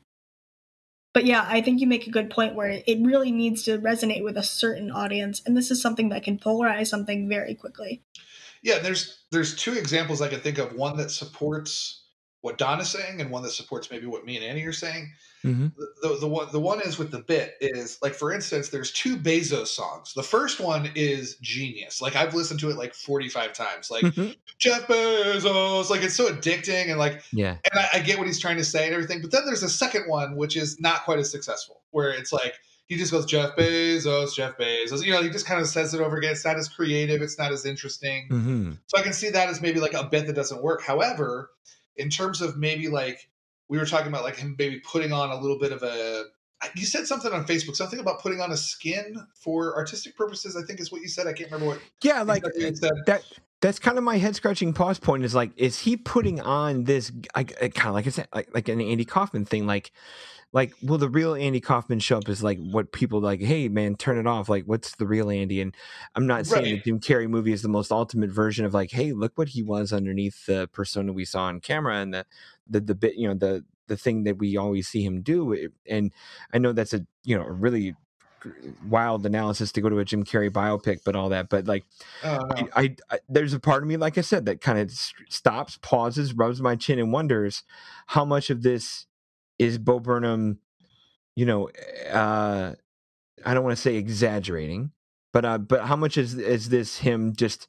but 1.17 1.25
yeah, 1.25 1.47
I 1.49 1.61
think 1.61 1.81
you 1.81 1.87
make 1.87 2.05
a 2.05 2.11
good 2.11 2.29
point 2.29 2.53
where 2.53 2.83
it 2.85 2.99
really 3.01 3.31
needs 3.31 3.63
to 3.63 3.79
resonate 3.79 4.23
with 4.23 4.37
a 4.37 4.43
certain 4.43 4.91
audience, 4.91 5.41
and 5.43 5.57
this 5.57 5.71
is 5.71 5.81
something 5.81 6.09
that 6.09 6.21
can 6.21 6.37
polarize 6.37 6.89
something 6.89 7.27
very 7.27 7.55
quickly. 7.55 8.03
Yeah, 8.61 8.77
there's 8.77 9.23
there's 9.31 9.55
two 9.55 9.73
examples 9.73 10.21
I 10.21 10.27
can 10.27 10.41
think 10.41 10.59
of. 10.59 10.75
One 10.75 10.95
that 10.97 11.09
supports 11.09 12.03
what 12.41 12.59
Don 12.59 12.79
is 12.79 12.89
saying, 12.89 13.19
and 13.19 13.31
one 13.31 13.41
that 13.41 13.49
supports 13.49 13.89
maybe 13.89 14.05
what 14.05 14.25
me 14.25 14.35
and 14.35 14.45
Annie 14.45 14.63
are 14.65 14.71
saying. 14.71 15.11
Mhm. 15.47 15.75
The, 15.75 16.07
the, 16.09 16.17
the 16.21 16.27
one 16.27 16.47
the 16.51 16.59
one 16.59 16.81
is 16.81 16.97
with 16.97 17.11
the 17.11 17.19
bit 17.19 17.55
is 17.61 17.97
like 18.01 18.13
for 18.13 18.31
instance, 18.33 18.69
there's 18.69 18.91
two 18.91 19.17
Bezos 19.17 19.67
songs. 19.67 20.13
The 20.13 20.23
first 20.23 20.59
one 20.59 20.91
is 20.95 21.35
genius. 21.41 22.01
Like 22.01 22.15
I've 22.15 22.33
listened 22.33 22.59
to 22.61 22.69
it 22.69 22.77
like 22.77 22.93
45 22.93 23.53
times. 23.53 23.89
Like 23.89 24.03
Mhm. 24.03 24.35
Jeff 24.59 24.87
Bezos, 24.87 25.89
like 25.89 26.01
it's 26.01 26.15
so 26.15 26.29
addicting 26.29 26.89
and 26.89 26.99
like 26.99 27.23
yeah. 27.31 27.57
and 27.71 27.79
I, 27.79 27.89
I 27.95 27.99
get 27.99 28.17
what 28.17 28.27
he's 28.27 28.39
trying 28.39 28.57
to 28.57 28.65
say 28.65 28.85
and 28.85 28.93
everything. 28.93 29.21
But 29.21 29.31
then 29.31 29.45
there's 29.45 29.63
a 29.63 29.69
second 29.69 30.03
one 30.07 30.35
which 30.35 30.55
is 30.57 30.79
not 30.79 31.03
quite 31.05 31.19
as 31.19 31.31
successful, 31.31 31.81
where 31.91 32.11
it's 32.11 32.31
like 32.33 32.55
he 32.87 32.95
just 32.95 33.11
goes 33.11 33.25
Jeff 33.25 33.55
Bezos, 33.57 34.33
Jeff 34.33 34.57
Bezos. 34.57 35.03
You 35.03 35.11
know, 35.11 35.21
he 35.21 35.29
just 35.29 35.45
kind 35.45 35.59
of 35.59 35.67
says 35.67 35.93
it 35.93 35.99
over 36.01 36.15
again. 36.17 36.31
It's 36.31 36.45
not 36.45 36.55
as 36.55 36.69
creative. 36.69 37.21
It's 37.21 37.37
not 37.37 37.51
as 37.51 37.65
interesting. 37.65 38.27
hmm 38.29 38.71
So 38.87 38.97
I 38.97 39.01
can 39.01 39.13
see 39.13 39.29
that 39.29 39.49
as 39.49 39.61
maybe 39.61 39.79
like 39.79 39.93
a 39.93 40.05
bit 40.05 40.25
that 40.27 40.33
doesn't 40.33 40.61
work. 40.63 40.81
However, 40.83 41.51
in 41.97 42.09
terms 42.09 42.41
of 42.41 42.57
maybe 42.57 42.87
like 42.87 43.29
we 43.69 43.77
were 43.77 43.85
talking 43.85 44.07
about 44.07 44.23
like 44.23 44.37
him 44.37 44.55
maybe 44.57 44.79
putting 44.79 45.11
on 45.11 45.31
a 45.31 45.39
little 45.39 45.59
bit 45.59 45.71
of 45.71 45.83
a 45.83 46.25
you 46.75 46.85
said 46.85 47.05
something 47.05 47.31
on 47.31 47.45
Facebook, 47.45 47.75
something 47.75 47.99
about 47.99 48.19
putting 48.19 48.41
on 48.41 48.51
a 48.51 48.57
skin 48.57 49.15
for 49.35 49.75
artistic 49.75 50.15
purposes, 50.17 50.55
I 50.55 50.63
think 50.65 50.79
is 50.79 50.91
what 50.91 51.01
you 51.01 51.07
said. 51.07 51.27
I 51.27 51.33
can't 51.33 51.51
remember 51.51 51.73
what 51.73 51.81
Yeah, 52.01 52.23
like 52.23 52.39
exactly 52.39 52.65
you 52.65 52.75
said. 52.75 52.91
that. 53.05 53.23
That's 53.59 53.79
kind 53.79 53.97
of 53.97 54.03
my 54.03 54.17
head 54.17 54.35
scratching 54.35 54.71
pause 54.71 54.99
point. 54.99 55.25
Is 55.25 55.33
like, 55.33 55.49
is 55.57 55.79
he 55.79 55.97
putting 55.97 56.39
on 56.39 56.83
this? 56.83 57.11
I, 57.33 57.43
kind 57.43 57.87
of 57.87 57.93
like 57.95 58.05
I 58.05 58.11
said, 58.11 58.27
like 58.33 58.49
like 58.53 58.69
an 58.69 58.79
Andy 58.79 59.03
Kaufman 59.03 59.45
thing. 59.45 59.65
Like, 59.65 59.91
like 60.53 60.73
will 60.81 60.97
the 60.97 61.09
real 61.09 61.35
Andy 61.35 61.59
Kaufman 61.59 61.99
show 61.99 62.17
up 62.17 62.29
as 62.29 62.41
like 62.41 62.57
what 62.59 62.91
people 62.91 63.19
like? 63.19 63.41
Hey, 63.41 63.67
man, 63.67 63.95
turn 63.95 64.17
it 64.17 64.27
off. 64.27 64.49
Like, 64.49 64.63
what's 64.65 64.95
the 64.95 65.05
real 65.07 65.29
Andy? 65.29 65.61
And 65.61 65.75
I'm 66.15 66.25
not 66.25 66.45
saying 66.45 66.63
Right. 66.63 66.83
the 66.83 66.91
Jim 66.91 66.99
Carrey 66.99 67.29
movie 67.29 67.51
is 67.51 67.61
the 67.61 67.67
most 67.69 67.91
ultimate 67.91 68.29
version 68.29 68.65
of 68.65 68.73
like, 68.73 68.91
hey, 68.91 69.11
look 69.11 69.33
what 69.35 69.49
he 69.49 69.61
was 69.61 69.91
underneath 69.91 70.45
the 70.45 70.69
persona 70.71 71.11
we 71.13 71.25
saw 71.25 71.43
on 71.43 71.59
camera 71.59 71.97
and 71.97 72.13
the 72.13 72.25
the 72.69 72.79
the 72.79 72.95
bit, 72.95 73.15
you 73.15 73.27
know, 73.27 73.33
the 73.33 73.65
the 73.87 73.97
thing 73.97 74.23
that 74.23 74.37
we 74.37 74.57
always 74.57 74.87
see 74.87 75.03
him 75.03 75.21
do. 75.21 75.69
And 75.89 76.11
I 76.53 76.57
know 76.57 76.71
that's 76.73 76.93
a 76.93 77.05
you 77.23 77.37
know 77.37 77.43
a 77.43 77.51
really 77.51 77.95
wild 78.87 79.25
analysis 79.25 79.71
to 79.73 79.81
go 79.81 79.89
to 79.89 79.99
a 79.99 80.05
Jim 80.05 80.23
Carrey 80.23 80.49
biopic, 80.49 80.99
but 81.03 81.15
all 81.15 81.29
that. 81.29 81.49
But 81.49 81.67
like, 81.67 81.83
Oh, 82.23 82.37
no. 82.37 82.67
I, 82.75 82.81
I, 82.83 82.95
I 83.09 83.19
there's 83.27 83.53
a 83.53 83.59
part 83.59 83.81
of 83.83 83.89
me, 83.89 83.97
like 83.97 84.17
I 84.17 84.21
said, 84.21 84.45
that 84.45 84.61
kind 84.61 84.79
of 84.79 84.91
stops, 85.29 85.77
pauses, 85.81 86.33
rubs 86.33 86.61
my 86.61 86.75
chin, 86.75 86.99
and 86.99 87.11
wonders 87.11 87.63
how 88.07 88.23
much 88.23 88.49
of 88.49 88.61
this 88.61 89.06
is 89.59 89.77
Bo 89.77 89.99
Burnham. 89.99 90.59
You 91.35 91.45
know, 91.45 91.69
uh, 92.11 92.73
I 93.45 93.53
don't 93.53 93.63
want 93.63 93.75
to 93.75 93.81
say 93.81 93.95
exaggerating, 93.95 94.91
but 95.33 95.45
uh, 95.45 95.57
but 95.57 95.85
how 95.85 95.95
much 95.95 96.17
is 96.17 96.33
is 96.35 96.69
this 96.69 96.97
him 96.99 97.33
just? 97.35 97.67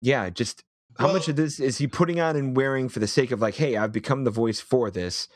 Yeah, 0.00 0.30
just 0.30 0.62
how 0.98 1.12
much 1.12 1.28
of 1.28 1.36
this 1.36 1.60
is 1.60 1.78
he 1.78 1.86
putting 1.86 2.20
on 2.20 2.36
and 2.36 2.56
wearing 2.56 2.88
for 2.88 2.98
the 2.98 3.06
sake 3.06 3.30
of 3.30 3.40
like, 3.40 3.54
hey, 3.54 3.76
I've 3.76 3.92
become 3.92 4.24
the 4.24 4.30
voice 4.30 4.60
for 4.60 4.90
this. 4.90 5.28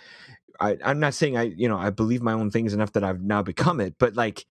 I, 0.61 0.77
I'm 0.85 1.01
not 1.01 1.15
saying 1.15 1.37
I, 1.37 1.43
you 1.43 1.69
know, 1.69 1.79
I 1.79 1.91
believe 1.91 2.23
my 2.23 2.33
own 2.33 2.51
things 2.51 2.75
enough 2.75 2.93
that 2.93 3.05
I've 3.05 3.23
now 3.23 3.43
become 3.43 3.81
it, 3.81 3.95
but 3.99 4.15
like, 4.15 4.45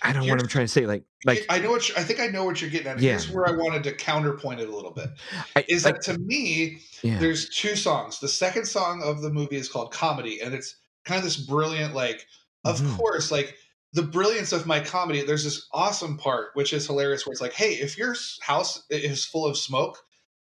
I 0.00 0.12
don't 0.12 0.26
know 0.26 0.32
what 0.32 0.40
I'm 0.42 0.48
trying 0.48 0.64
to 0.66 0.72
say. 0.72 0.86
Like, 0.86 1.04
like 1.24 1.44
I 1.48 1.58
know 1.58 1.70
what 1.70 1.90
I 1.96 2.02
think 2.02 2.20
I 2.20 2.28
know 2.28 2.44
what 2.44 2.60
you're 2.60 2.70
getting 2.70 2.88
at. 2.88 3.00
Yeah. 3.00 3.10
Here's 3.10 3.30
where 3.30 3.46
I 3.46 3.52
wanted 3.52 3.82
to 3.84 3.92
counterpoint 3.92 4.60
it 4.60 4.68
a 4.68 4.74
little 4.74 4.90
bit. 4.92 5.10
I, 5.56 5.64
Is 5.68 5.84
like, 5.84 5.96
that 5.96 6.02
to 6.12 6.18
me, 6.18 6.78
yeah, 7.02 7.18
there's 7.18 7.48
two 7.50 7.76
songs. 7.76 8.20
The 8.20 8.28
second 8.28 8.66
song 8.66 9.02
of 9.02 9.22
the 9.22 9.30
movie 9.30 9.56
is 9.56 9.68
called 9.68 9.92
Comedy, 9.92 10.40
and 10.40 10.54
it's 10.54 10.76
kind 11.04 11.18
of 11.18 11.24
this 11.24 11.36
brilliant, 11.36 11.94
like, 11.94 12.26
of 12.64 12.80
Mhm. 12.80 12.96
course, 12.96 13.30
like 13.30 13.56
the 13.92 14.02
brilliance 14.02 14.52
of 14.52 14.66
my 14.66 14.80
comedy. 14.80 15.22
There's 15.22 15.44
this 15.44 15.66
awesome 15.72 16.16
part, 16.16 16.50
which 16.54 16.72
is 16.72 16.86
hilarious, 16.86 17.26
where 17.26 17.32
it's 17.32 17.42
like, 17.42 17.52
hey, 17.52 17.72
if 17.74 17.98
your 17.98 18.14
house 18.40 18.84
is 18.88 19.24
full 19.26 19.44
of 19.46 19.58
smoke, 19.58 19.98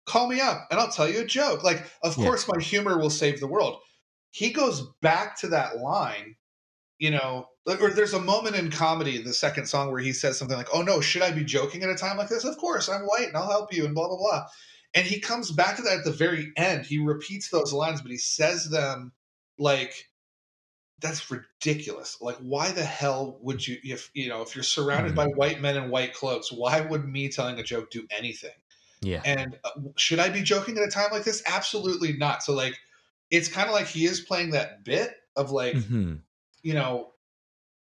call 0.04 0.26
me 0.28 0.40
up 0.40 0.66
and 0.70 0.78
I'll 0.80 0.90
tell 0.90 1.08
you 1.08 1.20
a 1.20 1.24
joke. 1.24 1.62
Like, 1.64 1.84
of 2.02 2.18
Yeah. 2.18 2.24
course, 2.24 2.46
my 2.48 2.60
humor 2.60 2.98
will 2.98 3.10
save 3.10 3.40
the 3.40 3.46
world. 3.46 3.80
He 4.30 4.50
goes 4.50 4.82
back 5.00 5.38
to 5.40 5.48
that 5.48 5.78
line, 5.78 6.36
you 6.98 7.10
know, 7.10 7.48
or 7.68 7.90
there's 7.90 8.14
a 8.14 8.20
moment 8.20 8.56
in 8.56 8.70
comedy, 8.70 9.16
in 9.16 9.24
the 9.24 9.34
second 9.34 9.66
song, 9.66 9.90
where 9.90 10.00
he 10.00 10.12
says 10.12 10.38
something 10.38 10.56
like, 10.56 10.68
oh 10.72 10.82
no, 10.82 11.00
should 11.00 11.22
I 11.22 11.30
be 11.30 11.44
joking 11.44 11.82
at 11.82 11.90
a 11.90 11.94
time 11.94 12.16
like 12.16 12.28
this? 12.28 12.44
Of 12.44 12.56
course, 12.56 12.88
I'm 12.88 13.02
white 13.02 13.28
and 13.28 13.36
I'll 13.36 13.50
help 13.50 13.72
you, 13.72 13.84
and 13.84 13.94
blah, 13.94 14.08
blah, 14.08 14.16
blah. 14.16 14.46
And 14.94 15.06
he 15.06 15.20
comes 15.20 15.50
back 15.50 15.76
to 15.76 15.82
that 15.82 15.98
at 15.98 16.04
the 16.04 16.12
very 16.12 16.50
end. 16.56 16.86
He 16.86 16.98
repeats 16.98 17.50
those 17.50 17.72
lines, 17.72 18.00
but 18.00 18.10
he 18.10 18.16
says 18.16 18.70
them 18.70 19.12
like, 19.58 20.08
that's 21.00 21.30
ridiculous. 21.30 22.18
Like, 22.20 22.36
why 22.38 22.72
the 22.72 22.84
hell 22.84 23.38
would 23.42 23.66
you, 23.66 23.76
if 23.84 24.10
you 24.14 24.28
know, 24.28 24.42
if 24.42 24.54
you're 24.54 24.64
surrounded 24.64 25.14
by 25.14 25.26
white 25.26 25.60
men 25.60 25.76
in 25.76 25.90
white 25.90 26.14
cloaks, 26.14 26.50
why 26.50 26.80
would 26.80 27.04
me 27.04 27.28
telling 27.28 27.58
a 27.58 27.62
joke 27.62 27.90
do 27.90 28.06
anything? 28.10 28.50
yeah, 29.02 29.20
And 29.24 29.58
uh, 29.64 29.70
should 29.96 30.18
I 30.18 30.28
be 30.30 30.42
joking 30.42 30.76
at 30.78 30.84
a 30.84 30.90
time 30.90 31.10
like 31.12 31.24
this? 31.24 31.42
Absolutely 31.46 32.14
not. 32.14 32.42
So, 32.42 32.52
like, 32.52 32.76
it's 33.30 33.48
kind 33.48 33.68
of 33.68 33.74
like 33.74 33.86
he 33.86 34.06
is 34.06 34.20
playing 34.20 34.50
that 34.50 34.84
bit 34.84 35.14
of 35.36 35.50
like, 35.50 35.76
hmm 35.76 36.14
you 36.62 36.74
know, 36.74 37.12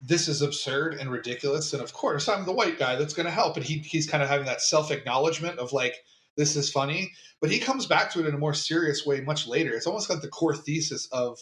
this 0.02 0.28
is 0.28 0.42
absurd 0.42 0.96
and 0.96 1.12
ridiculous. 1.12 1.74
And 1.74 1.82
of 1.82 1.94
course, 1.94 2.30
I'm 2.30 2.46
the 2.46 2.52
white 2.52 2.78
guy 2.78 2.96
that's 2.96 3.14
going 3.14 3.26
to 3.26 3.32
help. 3.32 3.58
And 3.58 3.66
he, 3.66 3.80
he's 3.80 4.10
kind 4.10 4.22
of 4.22 4.30
having 4.30 4.46
that 4.46 4.62
self 4.62 4.92
acknowledgement 4.92 5.60
of 5.60 5.74
like, 5.74 5.96
this 6.36 6.56
is 6.56 6.72
funny. 6.72 7.12
But 7.42 7.52
he 7.52 7.60
comes 7.60 7.86
back 7.86 8.12
to 8.12 8.20
it 8.20 8.28
in 8.28 8.36
a 8.36 8.40
more 8.40 8.54
serious 8.54 9.06
way 9.06 9.22
much 9.22 9.48
later. 9.48 9.74
It's 9.74 9.88
almost 9.88 10.10
like 10.10 10.22
the 10.22 10.28
core 10.28 10.56
thesis 10.56 11.08
of 11.12 11.40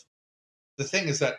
the 0.78 0.84
thing 0.84 1.08
is 1.08 1.20
that, 1.20 1.36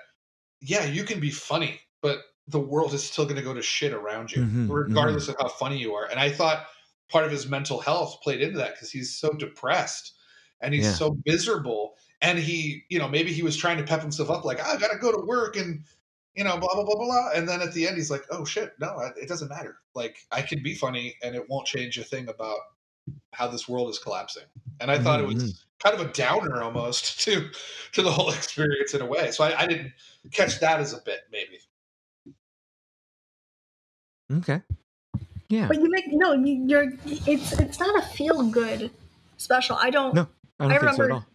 yeah, 0.61 0.85
you 0.85 1.05
can 1.05 1.21
be 1.21 1.31
funny, 1.31 1.81
but 2.03 2.21
the 2.49 2.61
world 2.61 2.95
is 2.95 3.05
still 3.05 3.25
going 3.25 3.37
to 3.37 3.43
go 3.43 3.55
to 3.55 3.63
shit 3.63 3.93
around 3.93 4.33
you, 4.33 4.43
Mhm, 4.43 4.67
regardless 4.71 5.29
of 5.29 5.37
how 5.41 5.49
funny 5.49 5.79
you 5.79 5.95
are. 5.95 6.07
And 6.11 6.21
I 6.21 6.31
thought 6.31 6.67
part 7.11 7.25
of 7.25 7.31
his 7.31 7.47
mental 7.49 7.81
health 7.81 8.21
played 8.23 8.41
into 8.41 8.59
that 8.59 8.75
because 8.75 8.91
he's 8.91 9.17
so 9.17 9.33
depressed 9.33 10.13
and 10.61 10.73
he's 10.75 10.85
Yeah. 10.85 10.93
so 10.93 11.19
miserable. 11.27 11.97
And 12.23 12.39
he, 12.39 12.85
you 12.89 12.99
know, 12.99 13.09
maybe 13.09 13.33
he 13.33 13.43
was 13.43 13.57
trying 13.57 13.79
to 13.79 13.85
pep 13.85 14.01
himself 14.01 14.31
up, 14.31 14.45
like, 14.45 14.61
I 14.61 14.77
got 14.77 14.91
to 14.93 14.99
go 14.99 15.13
to 15.13 15.27
work 15.27 15.57
and, 15.57 15.85
you 16.37 16.45
know, 16.45 16.59
blah, 16.59 16.73
blah, 16.75 16.85
blah, 16.85 16.95
blah, 16.97 17.05
blah. 17.07 17.31
And 17.35 17.49
then 17.49 17.63
at 17.63 17.73
the 17.73 17.87
end, 17.89 17.97
he's 17.97 18.11
like, 18.11 18.25
oh 18.31 18.45
shit, 18.45 18.75
no, 18.79 18.99
it 19.17 19.27
doesn't 19.29 19.49
matter. 19.49 19.77
Like, 19.95 20.19
I 20.31 20.43
can 20.43 20.63
be 20.63 20.75
funny 20.75 21.17
and 21.23 21.35
it 21.35 21.49
won't 21.49 21.67
change 21.67 21.97
a 21.99 22.05
thing 22.05 22.29
about 22.29 22.59
how 23.33 23.47
this 23.49 23.69
world 23.69 23.89
is 23.89 23.99
collapsing. 23.99 24.43
And 24.81 24.91
I 24.91 24.99
thought 24.99 25.21
it 25.21 25.27
was 25.27 25.37
Mhm, 25.43 25.65
kind 25.83 25.95
of 25.99 26.07
a 26.09 26.13
downer 26.13 26.63
almost 26.63 27.21
to 27.25 27.49
to 27.93 28.03
the 28.03 28.11
whole 28.11 28.31
experience 28.31 28.93
in 28.95 29.01
a 29.01 29.07
way. 29.07 29.31
So 29.31 29.45
I, 29.45 29.63
I 29.63 29.67
didn't 29.67 29.93
catch 30.33 30.61
that 30.61 30.79
as 30.81 30.93
a 30.93 30.99
bit, 31.05 31.21
maybe. 31.33 31.59
okay, 34.33 34.61
yeah. 35.49 35.69
But 35.69 35.77
you 35.81 35.89
make 35.91 36.05
no, 36.09 36.33
you- 36.35 36.65
you're 36.67 36.93
it's 37.07 37.53
it's 37.59 37.81
not 37.81 37.97
a 37.99 38.07
feel 38.09 38.43
good 38.51 38.91
special. 39.37 39.77
I 39.77 39.91
don't 39.91 40.15
No. 40.15 40.29
I 40.59 40.65
don't 40.65 40.73
I 40.73 40.79
think 40.79 40.91
so 40.97 41.03
remember- 41.03 41.15
all. 41.15 41.27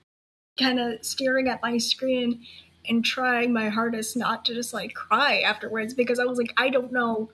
kind 0.59 0.79
of 0.79 1.05
staring 1.05 1.47
at 1.47 1.61
my 1.61 1.77
screen 1.77 2.45
and 2.87 3.03
trying 3.03 3.53
my 3.53 3.69
hardest 3.69 4.17
not 4.17 4.45
to 4.45 4.53
just 4.53 4.73
like 4.73 4.93
cry 4.93 5.39
afterwards 5.39 5.93
because 5.93 6.19
I 6.19 6.25
was 6.25 6.37
like, 6.37 6.53
I 6.57 6.69
don't 6.69 6.91
know 6.91 7.29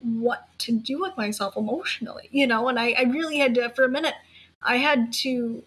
what 0.00 0.48
to 0.58 0.72
do 0.72 1.00
with 1.00 1.16
myself 1.16 1.56
emotionally, 1.56 2.28
you 2.30 2.46
know? 2.46 2.68
And 2.68 2.78
I, 2.78 2.94
I 2.98 3.02
really 3.02 3.38
had 3.38 3.54
to, 3.56 3.70
for 3.70 3.84
a 3.84 3.88
minute, 3.88 4.14
I 4.62 4.76
had 4.76 5.12
to 5.14 5.62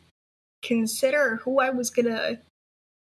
consider 0.61 1.37
who 1.37 1.59
I 1.59 1.69
was 1.69 1.89
gonna 1.89 2.37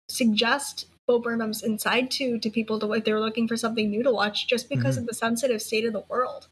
suggest 0.09 0.87
Bo 1.07 1.19
Burnham's 1.19 1.63
Inside 1.63 2.09
to 2.11 2.39
to 2.39 2.49
people 2.49 2.79
to 2.79 2.93
if 2.93 3.03
they 3.03 3.13
were 3.13 3.19
looking 3.19 3.47
for 3.47 3.57
something 3.57 3.89
new 3.89 4.03
to 4.03 4.11
watch 4.11 4.47
just 4.47 4.69
because 4.69 4.95
mm-hmm. 4.95 5.03
of 5.03 5.07
the 5.07 5.13
sensitive 5.13 5.61
state 5.61 5.85
of 5.85 5.93
the 5.93 6.03
world. 6.07 6.47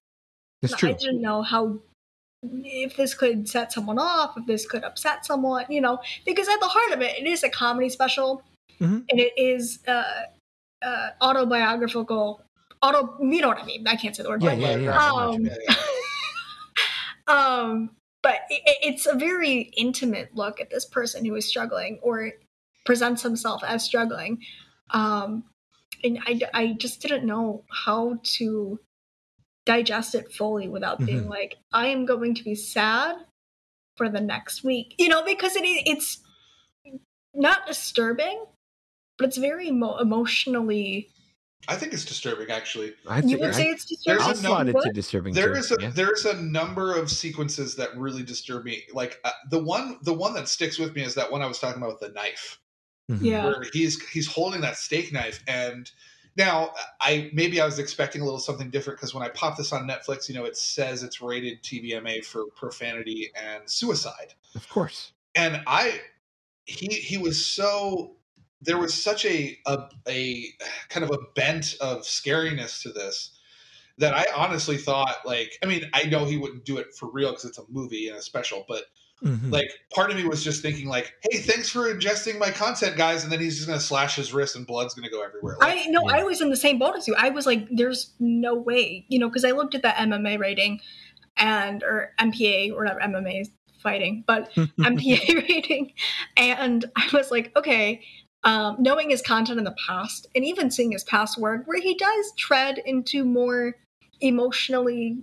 That's 0.62 0.76
true. 0.76 0.90
I 0.90 0.94
didn't 0.94 1.22
know 1.22 1.42
how 1.42 1.80
if 2.44 2.98
this 2.98 3.14
could 3.14 3.48
set 3.48 3.72
someone 3.72 4.00
off, 4.00 4.38
if 4.38 4.46
this 4.46 4.66
could 4.66 4.84
upset 4.84 5.26
someone, 5.26 5.66
you 5.70 5.82
know, 5.82 6.00
because 6.26 6.48
at 6.48 6.60
the 6.60 6.68
heart 6.68 6.92
of 6.92 7.02
it, 7.02 7.20
it 7.20 7.28
is 7.28 7.44
a 7.44 7.50
comedy 7.50 7.90
special, 7.90 8.44
Mhm. 8.82 9.06
and 9.10 9.20
it 9.20 9.34
is 9.38 9.80
uh, 9.88 10.04
uh, 10.82 11.10
autobiographical. 11.22 12.42
Auto, 12.82 13.16
you 13.22 13.42
know 13.42 13.48
what 13.50 13.60
I 13.62 13.66
mean? 13.66 13.88
I 13.88 13.96
can't 13.96 14.16
say 14.16 14.24
the 14.24 14.30
word. 14.30 14.42
Yeah, 14.42 14.56
but- 14.56 14.60
yeah, 14.60 14.76
yeah. 14.78 14.98
Um, 14.98 15.46
Yeah, 15.46 15.56
yeah. 15.70 15.76
um, 17.28 17.92
but 18.24 18.42
it, 18.50 18.62
it's 18.82 19.06
a 19.06 19.16
very 19.16 19.72
intimate 19.78 20.36
look 20.36 20.60
at 20.60 20.70
this 20.70 20.86
person 20.86 21.24
who 21.26 21.36
is 21.36 21.48
struggling 21.48 22.00
or 22.02 22.32
presents 22.86 23.22
himself 23.22 23.64
as 23.64 23.84
struggling. 23.84 24.44
Um, 24.90 25.44
and 26.04 26.20
I, 26.26 26.42
I 26.54 26.74
just 26.74 27.02
didn't 27.02 27.26
know 27.26 27.64
how 27.70 28.20
to 28.38 28.80
digest 29.68 30.16
it 30.16 30.32
fully 30.34 30.68
without 30.68 30.98
being 31.06 31.26
Mhm. 31.26 31.30
like, 31.30 31.58
I 31.72 31.88
am 31.88 32.06
going 32.08 32.34
to 32.34 32.44
be 32.44 32.56
sad 32.56 33.16
for 33.96 34.10
the 34.10 34.20
next 34.22 34.64
week. 34.64 34.96
You 34.98 35.10
know, 35.10 35.24
because 35.24 35.56
it 35.56 35.62
it's 35.64 36.20
not 37.36 37.68
disturbing, 37.68 38.44
but 39.22 39.28
it's 39.28 39.38
very 39.38 39.68
emo- 39.68 39.98
emotionally. 39.98 41.10
I 41.68 41.76
think 41.76 41.94
it's 41.94 42.06
disturbing 42.06 42.50
actually. 42.50 42.94
I 43.08 43.18
You 43.18 43.22
think 43.22 43.40
would 43.42 43.50
I, 43.52 43.54
say 43.54 43.70
it's 43.70 43.86
there's 43.86 44.26
disturbing. 44.26 44.46
I'll 44.46 44.58
a 44.58 44.70
it 44.70 44.82
to 44.82 44.92
disturbing. 44.92 45.34
There 45.36 45.50
too, 45.54 45.60
is 45.60 45.72
a 45.72 45.78
yeah. 45.80 45.92
there's 45.94 46.26
a 46.26 46.42
number 46.42 46.96
of 46.96 47.12
sequences 47.12 47.76
that 47.76 47.96
really 47.96 48.24
disturb 48.24 48.66
me. 48.66 48.84
Like 48.94 49.20
uh, 49.24 49.30
the 49.52 49.64
one 49.64 50.00
the 50.02 50.14
one 50.14 50.34
that 50.34 50.48
sticks 50.48 50.80
with 50.80 50.96
me 50.96 51.04
is 51.04 51.14
that 51.16 51.32
one 51.32 51.44
I 51.44 51.46
was 51.46 51.60
talking 51.60 51.82
about 51.82 52.00
with 52.02 52.10
the 52.10 52.14
knife. 52.16 52.60
Mhm. 53.12 53.20
Yeah. 53.22 53.46
where 53.46 53.64
he's 53.74 54.02
he's 54.10 54.28
holding 54.28 54.62
that 54.62 54.78
steak 54.78 55.12
knife 55.12 55.44
and 55.48 55.92
now 56.38 56.72
i 57.02 57.30
maybe 57.34 57.60
i 57.60 57.66
was 57.66 57.78
expecting 57.78 58.22
a 58.22 58.24
little 58.24 58.40
something 58.40 58.70
different 58.70 58.98
because 58.98 59.14
when 59.14 59.22
i 59.24 59.28
pop 59.30 59.58
this 59.58 59.74
on 59.74 59.86
netflix 59.88 60.30
you 60.30 60.36
know 60.36 60.46
it 60.46 60.56
says 60.56 61.04
it's 61.04 61.20
rated 61.20 61.62
tvma 61.62 62.24
for 62.24 62.46
profanity 62.56 63.30
and 63.36 63.70
suicide 63.70 64.34
Of 64.56 64.70
course. 64.70 65.12
and 65.36 65.62
i 65.68 66.00
he 66.66 66.88
he 66.88 67.18
was 67.18 67.44
so 67.44 68.16
there 68.62 68.78
was 68.78 68.94
such 68.94 69.26
a 69.26 69.58
a, 69.68 69.78
a 70.08 70.46
kind 70.90 71.04
of 71.04 71.12
a 71.12 71.18
bent 71.36 71.76
of 71.82 72.02
scariness 72.02 72.82
to 72.82 72.92
this 72.92 73.38
that 73.98 74.14
i 74.14 74.26
honestly 74.36 74.78
thought 74.78 75.18
like 75.26 75.52
i 75.64 75.66
mean 75.66 75.90
i 75.94 76.04
know 76.04 76.26
he 76.26 76.38
wouldn't 76.38 76.66
do 76.66 76.78
it 76.78 76.94
for 76.96 77.10
real 77.12 77.30
because 77.30 77.46
it's 77.46 77.58
a 77.60 77.64
movie 77.70 78.08
and 78.08 78.18
a 78.18 78.22
special 78.22 78.66
but 78.68 78.86
Mhm. 79.24 79.52
like 79.52 79.70
part 79.94 80.10
of 80.10 80.18
me 80.18 80.24
was 80.28 80.44
just 80.44 80.64
thinking 80.64 80.88
like 80.88 81.14
hey 81.30 81.38
thanks 81.38 81.70
for 81.70 81.94
ingesting 81.94 82.40
my 82.40 82.50
content 82.50 82.98
guys 82.98 83.22
and 83.22 83.32
then 83.32 83.40
he's 83.40 83.56
just 83.58 83.68
gonna 83.68 83.80
slash 83.80 84.16
his 84.16 84.34
wrist 84.34 84.56
and 84.56 84.66
blood's 84.66 84.96
gonna 84.96 85.12
go 85.12 85.22
everywhere 85.22 85.58
like, 85.60 85.78
I 85.78 85.86
know 85.90 86.02
Yeah. 86.10 86.16
I 86.16 86.24
was 86.24 86.42
in 86.42 86.50
the 86.50 86.56
same 86.56 86.80
boat 86.80 86.96
as 86.98 87.08
you. 87.08 87.14
I 87.16 87.30
was 87.30 87.46
like, 87.46 87.68
"There's 87.70 88.14
no 88.20 88.56
way," 88.56 89.06
you 89.10 89.20
know, 89.20 89.28
because 89.30 89.46
I 89.46 89.52
looked 89.52 89.76
at 89.76 89.84
the 89.84 89.90
MMA 89.90 90.40
rating 90.40 90.82
and 91.38 91.84
or 91.84 92.14
MPA 92.20 92.72
or 92.72 92.78
whatever 92.78 93.00
MMA 93.00 93.42
is 93.42 93.52
fighting, 93.84 94.24
but 94.26 94.52
MPA 94.56 95.36
rating, 95.50 95.94
and 96.36 96.86
I 96.96 97.08
was 97.14 97.30
like, 97.30 97.52
okay. 97.56 98.02
Um, 98.44 98.78
knowing 98.80 99.12
his 99.12 99.22
content 99.22 99.60
in 99.60 99.66
the 99.66 99.76
past, 99.88 100.26
and 100.36 100.44
even 100.44 100.72
seeing 100.72 100.92
his 100.92 101.04
past 101.04 101.38
work, 101.38 101.68
where 101.68 101.80
he 101.80 101.94
does 101.94 102.32
tread 102.38 102.80
into 102.80 103.24
more 103.24 103.76
emotionally 104.20 105.18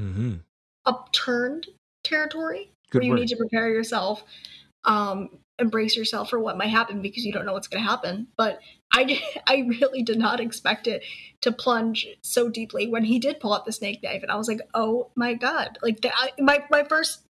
Mhm. 0.00 0.40
upturned 0.86 1.66
territory, 2.04 2.70
Good 2.90 2.98
where 3.00 3.04
you 3.04 3.10
word. 3.10 3.20
need 3.20 3.28
to 3.28 3.36
prepare 3.36 3.68
yourself, 3.68 4.22
um, 4.84 5.38
embrace 5.58 5.96
yourself 5.96 6.30
for 6.30 6.38
what 6.38 6.56
might 6.56 6.68
happen 6.68 7.02
because 7.02 7.24
you 7.24 7.32
don't 7.32 7.44
know 7.44 7.52
what's 7.52 7.68
going 7.68 7.82
to 7.82 7.88
happen. 7.90 8.28
But 8.36 8.60
I, 8.92 9.20
I 9.46 9.66
really 9.80 10.02
did 10.02 10.18
not 10.18 10.40
expect 10.40 10.86
it 10.86 11.02
to 11.42 11.52
plunge 11.52 12.06
so 12.22 12.48
deeply 12.48 12.86
when 12.88 13.04
he 13.04 13.18
did 13.18 13.40
pull 13.40 13.52
out 13.52 13.66
the 13.66 13.72
snake 13.72 14.02
knife, 14.02 14.22
and 14.22 14.30
I 14.30 14.36
was 14.36 14.48
like, 14.48 14.60
oh 14.74 15.10
my 15.16 15.34
god! 15.34 15.78
Like 15.82 16.00
the, 16.02 16.12
I, 16.14 16.32
my 16.38 16.64
my 16.70 16.84
first 16.84 17.22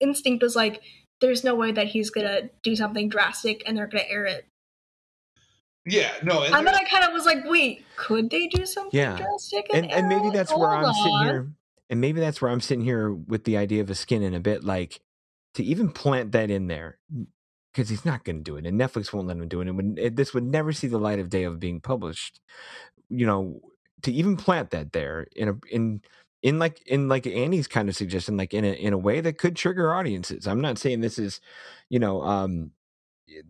instinct 0.00 0.42
was 0.42 0.54
like, 0.56 0.82
there's 1.20 1.44
no 1.44 1.54
way 1.54 1.72
that 1.72 1.88
he's 1.88 2.10
gonna 2.10 2.50
do 2.62 2.76
something 2.76 3.08
drastic 3.08 3.62
and 3.66 3.76
they're 3.76 3.86
gonna 3.88 4.04
air 4.08 4.24
it. 4.26 4.46
Yeah 5.86 6.12
no 6.22 6.42
and, 6.42 6.54
And 6.54 6.66
then 6.66 6.74
I 6.74 6.84
kind 6.84 7.04
of 7.04 7.12
was 7.12 7.26
like, 7.26 7.44
wait, 7.44 7.84
could 7.96 8.30
they 8.30 8.46
do 8.46 8.64
something 8.66 8.98
Yeah. 9.00 9.16
drastic? 9.16 9.66
and 9.72 9.90
and 9.92 10.08
maybe 10.08 10.26
air 10.26 10.30
it? 10.30 10.34
that's 10.34 10.50
where 10.56 10.70
I'm 10.70 10.84
Hold 10.84 10.96
sitting 10.96 11.18
here, 11.20 11.52
and 11.90 12.00
maybe 12.00 12.20
that's 12.20 12.40
where 12.42 12.50
I'm 12.50 12.60
sitting 12.60 12.84
here 12.84 13.12
with 13.12 13.44
the 13.44 13.56
idea 13.56 13.82
of 13.82 13.90
a 13.90 13.94
skin 13.94 14.22
in 14.22 14.34
a 14.34 14.40
bit, 14.40 14.64
like 14.64 15.00
to 15.54 15.62
even 15.62 15.90
plant 15.90 16.32
that 16.32 16.50
in 16.50 16.66
there, 16.68 16.98
because 17.72 17.88
he's 17.88 18.04
not 18.04 18.24
going 18.24 18.36
to 18.36 18.42
do 18.42 18.56
it, 18.56 18.66
and 18.66 18.80
Netflix 18.80 19.12
won't 19.12 19.26
let 19.28 19.36
him 19.36 19.48
do 19.48 19.60
it, 19.60 19.68
and 19.68 19.76
would, 19.76 19.98
it, 19.98 20.16
this 20.16 20.34
would 20.34 20.44
never 20.44 20.72
see 20.72 20.86
the 20.86 20.98
light 20.98 21.18
of 21.18 21.30
day 21.30 21.44
of 21.44 21.60
being 21.60 21.80
published. 21.80 22.40
You 23.08 23.26
know, 23.26 23.60
to 24.02 24.12
even 24.12 24.36
plant 24.36 24.70
that 24.70 24.92
there 24.92 25.26
in 25.36 25.48
a 25.48 25.54
in 25.70 26.00
in 26.42 26.58
like 26.58 26.82
in 26.86 27.08
like 27.08 27.26
Annie's 27.26 27.68
kind 27.68 27.88
of 27.88 27.96
suggestion, 27.96 28.36
like 28.36 28.54
in 28.54 28.64
a 28.64 28.72
in 28.72 28.92
a 28.92 28.98
way 28.98 29.20
that 29.20 29.38
could 29.38 29.56
trigger 29.56 29.94
audiences. 29.94 30.46
I'm 30.46 30.60
not 30.60 30.78
saying 30.78 31.00
this 31.00 31.18
is, 31.18 31.40
you 31.90 31.98
know, 31.98 32.22
um, 32.22 32.72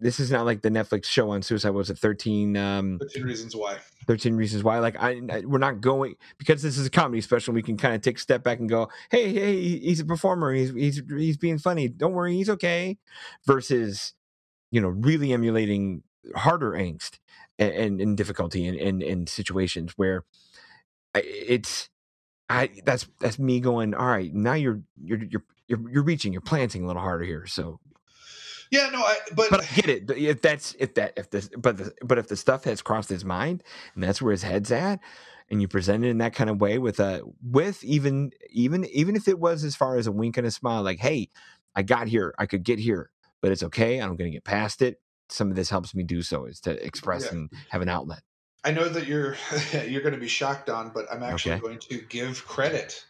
this 0.01 0.21
is 0.21 0.31
not 0.31 0.45
like 0.47 0.63
the 0.63 0.71
Netflix 0.71 1.07
show 1.07 1.31
on 1.31 1.43
suicide. 1.43 1.71
Was 1.71 1.91
it 1.91 1.99
13? 1.99 2.57
Um, 2.57 2.99
13 3.01 3.25
reasons 3.25 3.57
why 3.57 3.79
13 4.07 4.35
reasons 4.35 4.63
why 4.63 4.79
like 4.79 4.97
I, 5.01 5.21
I 5.31 5.41
we're 5.45 5.59
not 5.59 5.81
going 5.81 6.17
because 6.39 6.63
this 6.63 6.79
is 6.79 6.87
a 6.87 6.91
comedy 6.91 7.21
special 7.21 7.55
we 7.55 7.63
can 7.63 7.77
kind 7.77 7.95
of 7.95 8.03
take 8.03 8.19
a 8.19 8.21
step 8.21 8.43
back 8.43 8.59
and 8.59 8.69
go 8.69 8.89
hey 9.11 9.33
hey 9.33 9.79
he's 9.79 10.01
a 10.01 10.05
performer 10.05 10.53
he's 10.53 10.73
he's 10.73 11.03
he's 11.09 11.37
being 11.37 11.59
funny 11.59 11.89
don't 11.89 12.13
worry 12.13 12.35
he's 12.35 12.51
okay 12.51 12.99
versus 13.47 14.15
you 14.71 14.81
know 14.81 14.89
really 14.89 15.33
emulating 15.33 16.03
harder 16.37 16.73
angst 16.73 17.19
and 17.59 17.73
and, 17.73 18.01
and 18.01 18.17
difficulty 18.17 18.67
and, 18.67 18.77
in 18.77 19.03
in 19.03 19.27
situations 19.27 19.93
where 19.97 20.25
it's 21.15 21.89
i 22.49 22.71
that's 22.85 23.09
that's 23.21 23.39
me 23.39 23.61
going 23.61 23.95
all 23.95 24.07
right 24.07 24.35
now 24.35 24.55
you're 24.55 24.83
you're 25.03 25.23
you're 25.25 25.45
you're, 25.67 25.91
you're 25.91 26.03
reaching 26.03 26.33
you're 26.33 26.43
planting 26.43 26.85
a 26.85 26.87
little 26.87 27.03
harder 27.03 27.25
here 27.25 27.47
so 27.47 27.81
yeah 28.71 28.91
no 28.91 28.99
i 29.01 29.17
but, 29.35 29.51
but 29.51 29.61
I 29.63 29.67
get 29.75 29.89
it. 29.89 30.11
If 30.11 30.43
that's 30.43 30.75
if 30.79 30.95
that 30.95 31.15
if 31.17 31.31
this 31.31 31.51
but 31.57 31.77
the, 31.79 31.95
but 32.03 32.19
if 32.19 32.29
the 32.29 32.37
stuff 32.37 32.65
has 32.65 32.83
crossed 32.83 33.09
his 33.09 33.25
mind 33.25 33.63
and 33.95 34.03
that's 34.03 34.23
where 34.23 34.33
his 34.33 34.43
head's 34.43 34.71
at, 34.73 35.01
and 35.51 35.61
you 35.63 35.69
present 35.69 36.05
it 36.05 36.09
in 36.09 36.19
that 36.19 36.35
kind 36.35 36.51
of 36.51 36.61
way 36.61 36.79
with 36.79 37.01
a 37.01 37.23
with 37.43 37.83
even 37.85 38.33
even 38.51 38.85
even 38.87 39.17
if 39.17 39.29
it 39.29 39.39
was 39.39 39.65
as 39.65 39.77
far 39.77 39.97
as 39.97 40.07
a 40.07 40.13
wink 40.13 40.37
and 40.37 40.47
a 40.47 40.51
smile, 40.51 40.83
like 40.83 40.99
hey, 41.01 41.29
I 41.77 41.83
got 41.83 42.09
here, 42.09 42.35
I 42.39 42.47
could 42.47 42.65
get 42.65 42.79
here, 42.79 43.11
but 43.43 43.53
it's 43.53 43.63
okay. 43.65 43.99
I'm 44.01 44.17
going 44.17 44.31
to 44.31 44.37
get 44.37 44.45
past 44.45 44.83
it. 44.83 45.01
Some 45.29 45.51
of 45.51 45.57
this 45.57 45.71
helps 45.71 45.95
me 45.95 46.03
do 46.05 46.23
so 46.23 46.47
is 46.47 46.61
to 46.61 46.85
express 46.85 47.25
Yeah. 47.25 47.33
and 47.33 47.51
have 47.71 47.83
an 47.83 47.89
outlet. 47.89 48.23
i 48.65 48.71
know 48.71 48.89
that 48.89 49.07
you're 49.07 49.37
you're 49.89 50.03
going 50.03 50.15
to 50.15 50.21
be 50.21 50.29
shocked 50.29 50.71
on 50.71 50.91
but 50.95 51.07
i'm 51.13 51.23
actually 51.23 51.55
Okay. 51.55 51.61
going 51.61 51.79
to 51.79 52.01
give 52.09 52.45
credit 52.47 53.05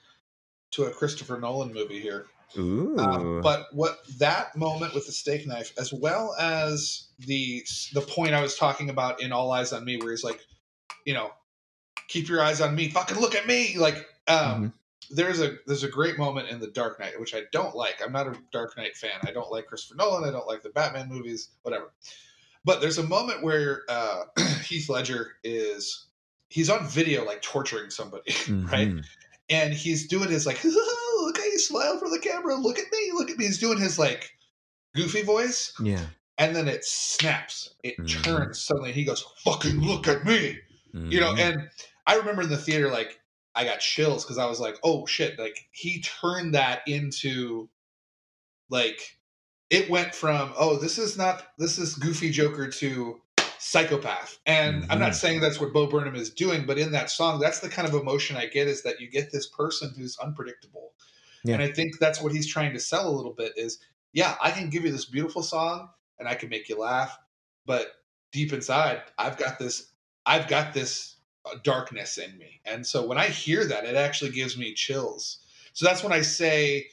to 0.73 0.85
a 0.85 0.91
christopher 0.91 1.39
nolan 1.41 1.73
movie 1.73 2.01
here 2.01 2.27
Um, 2.57 3.41
but 3.43 3.67
what 3.73 3.99
that 4.19 4.57
moment 4.57 4.95
with 4.95 5.07
the 5.07 5.13
steak 5.13 5.47
knife, 5.47 5.73
as 5.79 5.93
well 5.93 6.35
as 6.39 7.09
the 7.19 7.65
the 7.93 8.01
point 8.01 8.35
I 8.35 8.41
was 8.41 8.57
talking 8.57 8.91
about 8.91 9.21
in 9.23 9.33
All 9.33 9.53
Eyes 9.53 9.73
on 9.73 9.85
Me, 9.85 9.97
where 9.97 10.11
he's 10.11 10.25
like, 10.25 10.41
you 11.05 11.15
know, 11.15 11.31
keep 12.09 12.29
your 12.29 12.43
eyes 12.43 12.61
on 12.61 12.75
me, 12.75 12.89
fucking 12.89 13.19
look 13.19 13.35
at 13.35 13.47
me. 13.47 13.77
Like, 13.79 14.07
um, 14.29 14.73
there's 15.11 15.41
a 15.41 15.57
there's 15.67 15.83
a 15.85 15.89
great 15.89 16.19
moment 16.19 16.49
in 16.49 16.61
the 16.61 16.69
Dark 16.69 16.99
Knight, 17.01 17.19
which 17.21 17.35
I 17.35 17.43
don't 17.53 17.75
like. 17.75 18.01
I'm 18.05 18.13
not 18.13 18.27
a 18.27 18.37
Dark 18.53 18.77
Knight 18.77 18.97
fan. 18.97 19.19
I 19.27 19.33
don't 19.33 19.51
like 19.51 19.67
Christopher 19.67 19.97
Nolan. 19.97 20.29
I 20.29 20.33
don't 20.33 20.47
like 20.47 20.63
the 20.63 20.71
Batman 20.71 21.09
movies. 21.09 21.51
Whatever. 21.63 21.93
But 22.65 22.81
there's 22.81 22.99
a 22.99 23.03
moment 23.03 23.43
where 23.43 23.83
uh, 23.89 24.23
Heath 24.65 24.89
Ledger 24.89 25.33
is 25.45 26.07
he's 26.49 26.71
on 26.71 26.87
video 26.87 27.25
like 27.25 27.43
torturing 27.43 27.91
somebody, 27.91 28.33
right? 28.49 28.89
Mhm. 28.89 29.05
and 29.51 29.75
he's 29.75 30.07
doing 30.09 30.31
his 30.31 30.47
like 30.47 30.59
smile 31.59 31.99
for 31.99 32.09
the 32.11 32.19
camera 32.19 32.55
look 32.55 32.79
at 32.79 32.91
me 32.93 33.11
look 33.13 33.31
at 33.31 33.39
me. 33.39 33.47
He's 33.47 33.59
doing 33.59 33.79
his 33.79 33.99
like 33.99 34.31
goofy 34.95 35.23
voice. 35.23 35.73
Yeah, 35.81 36.07
and 36.39 36.55
then 36.55 36.69
it 36.69 36.85
snaps. 36.85 37.75
It 37.83 37.97
Mhm. 37.99 38.23
turns 38.23 38.63
suddenly. 38.63 38.93
He 38.93 39.05
goes 39.05 39.25
fucking 39.45 39.81
look 39.81 40.07
at 40.09 40.25
me. 40.25 40.59
You 40.93 41.19
know 41.21 41.33
Mhm. 41.35 41.39
and 41.41 41.71
i 42.07 42.15
remember 42.17 42.43
in 42.43 42.49
the 42.51 42.57
theater 42.57 42.89
like 42.91 43.19
i 43.57 43.65
got 43.65 43.81
chills 43.81 44.25
because 44.25 44.39
i 44.39 44.47
was 44.47 44.61
like 44.61 44.77
oh 44.85 45.07
shit. 45.07 45.39
Like 45.39 45.67
he 45.73 46.01
turned 46.03 46.55
that 46.55 46.83
into 46.87 47.69
like 48.71 49.19
it 49.71 49.91
went 49.91 50.15
from 50.15 50.53
oh 50.57 50.77
this 50.77 50.99
is 50.99 51.17
not 51.17 51.49
this 51.59 51.79
is 51.79 51.95
goofy 51.95 52.31
joker 52.31 52.69
to 52.69 53.21
psychopath. 53.59 54.39
And 54.47 54.87
i'm 54.91 54.99
not 54.99 55.13
Mhm. 55.13 55.15
saying 55.17 55.41
that's 55.41 55.59
what 55.59 55.73
bo 55.73 55.87
burnham 55.87 56.15
is 56.15 56.31
doing 56.31 56.67
but 56.67 56.79
in 56.79 56.93
that 56.93 57.11
song 57.11 57.41
that's 57.41 57.61
the 57.61 57.69
kind 57.69 57.89
of 57.89 57.95
emotion 57.95 58.37
i 58.37 58.47
get 58.47 58.69
is 58.69 58.83
that 58.83 59.01
you 59.01 59.09
get 59.09 59.33
this 59.33 59.49
person 59.49 59.93
who's 59.97 60.17
unpredictable 60.19 60.93
Yeah. 61.45 61.55
and 61.55 61.63
i 61.63 61.71
think 61.71 61.99
that's 61.99 62.21
what 62.21 62.33
he's 62.33 62.47
trying 62.47 62.73
to 62.73 62.81
sell 62.81 63.09
a 63.09 63.15
little 63.15 63.33
bit 63.35 63.53
is 63.57 63.79
yeah 64.13 64.37
i 64.43 64.51
can 64.51 64.71
give 64.71 64.85
you 64.85 64.93
this 64.93 65.05
beautiful 65.05 65.43
song 65.43 65.91
and 66.19 66.29
i 66.29 66.35
can 66.35 66.49
make 66.49 66.69
you 66.69 66.79
laugh 66.79 67.19
but 67.67 67.93
deep 68.33 68.53
inside 68.53 69.03
i've 69.19 69.37
got 69.37 69.59
this 69.59 69.93
i've 70.27 70.49
got 70.49 70.73
this 70.75 71.17
uh, 71.47 71.57
darkness 71.63 72.19
in 72.19 72.37
me 72.39 72.61
and 72.65 72.87
so 72.87 73.07
when 73.07 73.19
i 73.19 73.27
hear 73.29 73.65
that 73.67 73.85
it 73.85 73.95
actually 73.95 74.31
gives 74.31 74.57
me 74.59 74.73
chills 74.75 75.41
so 75.75 75.85
that's 75.87 76.03
when 76.03 76.13
i 76.13 76.21
say 76.23 76.87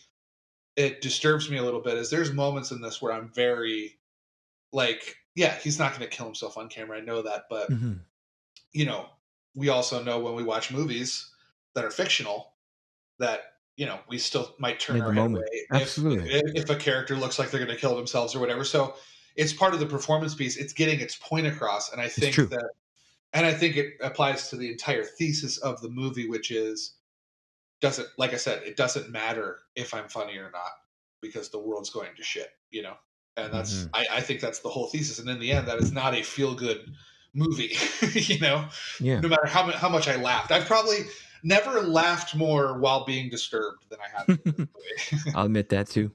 it 0.76 1.02
disturbs 1.02 1.50
me 1.50 1.58
a 1.58 1.64
little 1.64 1.82
bit 1.82 1.98
is 1.98 2.10
there's 2.10 2.32
moments 2.34 2.72
in 2.72 2.82
this 2.82 3.02
where 3.02 3.14
i'm 3.14 3.30
very 3.34 3.98
like 4.74 5.16
yeah 5.36 5.56
he's 5.56 5.80
not 5.80 5.92
going 5.92 6.02
to 6.02 6.16
kill 6.16 6.26
himself 6.26 6.58
on 6.58 6.68
camera 6.68 6.98
i 6.98 7.02
know 7.02 7.22
that 7.22 7.46
but 7.50 7.70
Mhm. 7.70 8.00
you 8.74 8.86
know 8.86 9.08
we 9.56 9.70
also 9.70 10.02
know 10.04 10.20
when 10.20 10.36
we 10.36 10.44
watch 10.44 10.72
movies 10.72 11.30
that 11.74 11.84
are 11.86 11.92
fictional 11.92 12.54
that 13.20 13.42
you 13.78 13.86
know 13.86 14.00
we 14.10 14.18
still 14.18 14.54
might 14.60 14.80
turn 14.80 14.98
In 14.98 15.02
our 15.02 15.08
head 15.10 15.16
moment. 15.16 15.38
away 15.46 15.66
if- 15.72 15.82
Absolutely. 15.82 16.30
if, 16.32 16.64
if 16.64 16.70
a 16.70 16.76
character 16.76 17.16
looks 17.16 17.40
like 17.40 17.52
they're 17.52 17.64
going 17.64 17.74
to 17.76 17.80
kill 17.80 17.96
themselves 17.96 18.36
or 18.36 18.40
whatever 18.40 18.64
so 18.66 18.96
it's 19.36 19.54
part 19.54 19.74
of 19.74 19.80
the 19.80 19.86
performance 19.86 20.36
piece 20.36 20.58
it's 20.58 20.74
getting 20.74 21.00
its 21.00 21.16
point 21.18 21.48
across 21.48 21.92
and 21.92 22.02
i 22.02 22.08
think 22.08 22.36
that 22.36 22.70
and 23.34 23.46
i 23.46 23.54
think 23.54 23.78
it 23.78 23.94
applies 24.02 24.50
to 24.50 24.58
the 24.58 24.70
entire 24.72 25.04
thesis 25.04 25.58
of 25.60 25.82
the 25.82 25.90
movie 25.90 26.28
which 26.28 26.52
is 26.52 26.96
doesn't 27.80 28.08
like 28.18 28.34
i 28.34 28.38
said 28.38 28.62
it 28.64 28.76
doesn't 28.78 29.10
matter 29.10 29.60
if 29.76 29.94
i'm 29.94 30.08
funny 30.10 30.38
or 30.38 30.52
not 30.52 30.72
because 31.22 31.50
the 31.50 31.60
world's 31.60 31.92
going 31.92 32.10
to 32.18 32.24
shit, 32.24 32.50
you 32.72 32.82
know. 32.82 32.96
And 33.38 33.54
that's 33.54 33.84
Mhm. 33.84 33.90
I, 33.94 34.06
I 34.14 34.22
think 34.22 34.42
that's 34.42 34.58
the 34.58 34.70
whole 34.70 34.88
thesis. 34.88 35.20
And 35.20 35.30
in 35.30 35.40
the 35.40 35.52
end, 35.52 35.68
that 35.68 35.78
is 35.78 35.92
not 35.92 36.16
a 36.16 36.24
feel 36.24 36.56
good 36.56 36.92
movie, 37.36 37.76
you 38.16 38.40
know. 38.40 38.66
Yeah. 39.00 39.20
No 39.20 39.30
matter 39.30 39.46
how 39.46 39.70
how 39.72 39.88
much 39.88 40.08
I 40.08 40.16
laughed, 40.16 40.52
I've 40.52 40.66
probably 40.66 40.98
never 41.44 41.82
laughed 41.82 42.36
more 42.36 42.80
while 42.80 43.06
being 43.06 43.30
disturbed 43.30 43.86
than 43.90 44.00
I 44.00 44.18
have. 44.18 44.30
in 44.30 44.42
this 44.46 45.12
movie. 45.12 45.32
I'll 45.36 45.46
admit 45.46 45.70
that 45.70 45.88
too. 45.88 46.12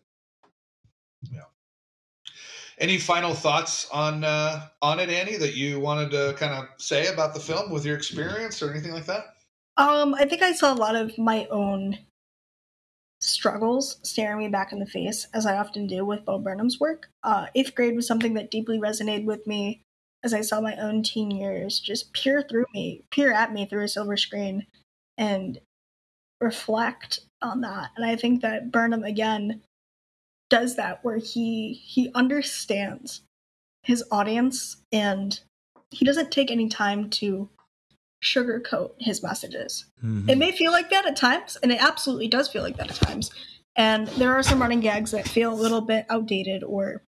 Any 2.79 2.99
final 2.99 3.33
thoughts 3.33 3.89
on 3.91 4.22
uh, 4.22 4.68
on 4.83 5.01
it, 5.01 5.09
Annie, 5.09 5.37
that 5.37 5.55
you 5.55 5.81
wanted 5.81 6.11
to 6.11 6.35
kind 6.37 6.53
of 6.53 6.68
say 6.79 7.07
about 7.07 7.33
the 7.33 7.41
film 7.41 7.70
with 7.70 7.87
your 7.87 7.97
experience 7.97 8.61
or 8.61 8.70
anything 8.70 8.93
like 8.93 9.07
that? 9.07 9.37
Um, 9.79 10.14
I 10.14 10.27
think 10.27 10.43
I 10.43 10.53
saw 10.53 10.74
a 10.74 10.77
lot 10.77 10.95
of 10.95 11.16
my 11.16 11.47
own 11.47 11.97
struggles 13.22 13.99
staring 14.03 14.39
me 14.39 14.49
back 14.49 14.72
in 14.72 14.79
the 14.79 14.87
face, 14.87 15.27
as 15.33 15.47
I 15.47 15.57
often 15.57 15.87
do 15.87 16.05
with 16.05 16.27
Bo 16.27 16.39
Burnham's 16.39 16.79
work. 16.79 17.09
Uh, 17.22 17.47
eighth 17.55 17.74
grade 17.74 17.97
was 17.97 18.07
something 18.07 18.35
that 18.35 18.51
deeply 18.51 18.79
resonated 18.79 19.24
with 19.24 19.47
me 19.47 19.83
as 20.22 20.35
I 20.35 20.41
saw 20.41 20.61
my 20.61 20.77
own 20.77 21.03
teen 21.03 21.31
years 21.31 21.79
just 21.79 22.12
peer 22.12 22.43
through 22.43 22.66
me, 22.74 23.05
peer 23.11 23.33
at 23.33 23.53
me 23.53 23.64
through 23.64 23.85
a 23.85 23.89
silver 23.89 24.16
screen, 24.16 24.66
and 25.19 25.61
reflect 26.41 27.21
on 27.43 27.61
that. 27.62 27.91
And 27.97 28.05
I 28.05 28.17
think 28.17 28.43
that 28.43 28.71
Burnham 28.71 29.05
again 29.05 29.62
does 30.49 30.77
that, 30.77 31.05
where 31.05 31.19
he 31.19 31.73
he 31.73 32.11
understands 32.14 33.23
his 33.83 34.05
audience 34.11 34.77
and 34.93 35.41
he 35.91 36.05
doesn't 36.05 36.31
take 36.31 36.51
any 36.51 36.69
time 36.69 37.09
to 37.09 37.49
sugarcoat 38.23 38.93
his 38.99 39.23
messages. 39.23 39.87
Mhm. 40.03 40.29
It 40.29 40.39
may 40.39 40.53
feel 40.53 40.73
like 40.73 40.91
that 40.91 41.07
at 41.07 41.17
times, 41.17 41.57
and 41.62 41.71
it 41.71 41.83
absolutely 41.83 42.29
does 42.29 42.49
feel 42.49 42.62
like 42.62 42.77
that 42.77 42.91
at 42.91 42.97
times. 42.97 43.31
And 43.77 44.09
there 44.09 44.33
are 44.33 44.43
some 44.43 44.61
running 44.61 44.81
gags 44.81 45.11
that 45.11 45.29
feel 45.29 45.53
a 45.53 45.55
little 45.55 45.83
bit 45.83 46.07
outdated 46.09 46.64
or 46.64 47.03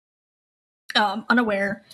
um, 0.95 1.25
unaware, 1.29 1.85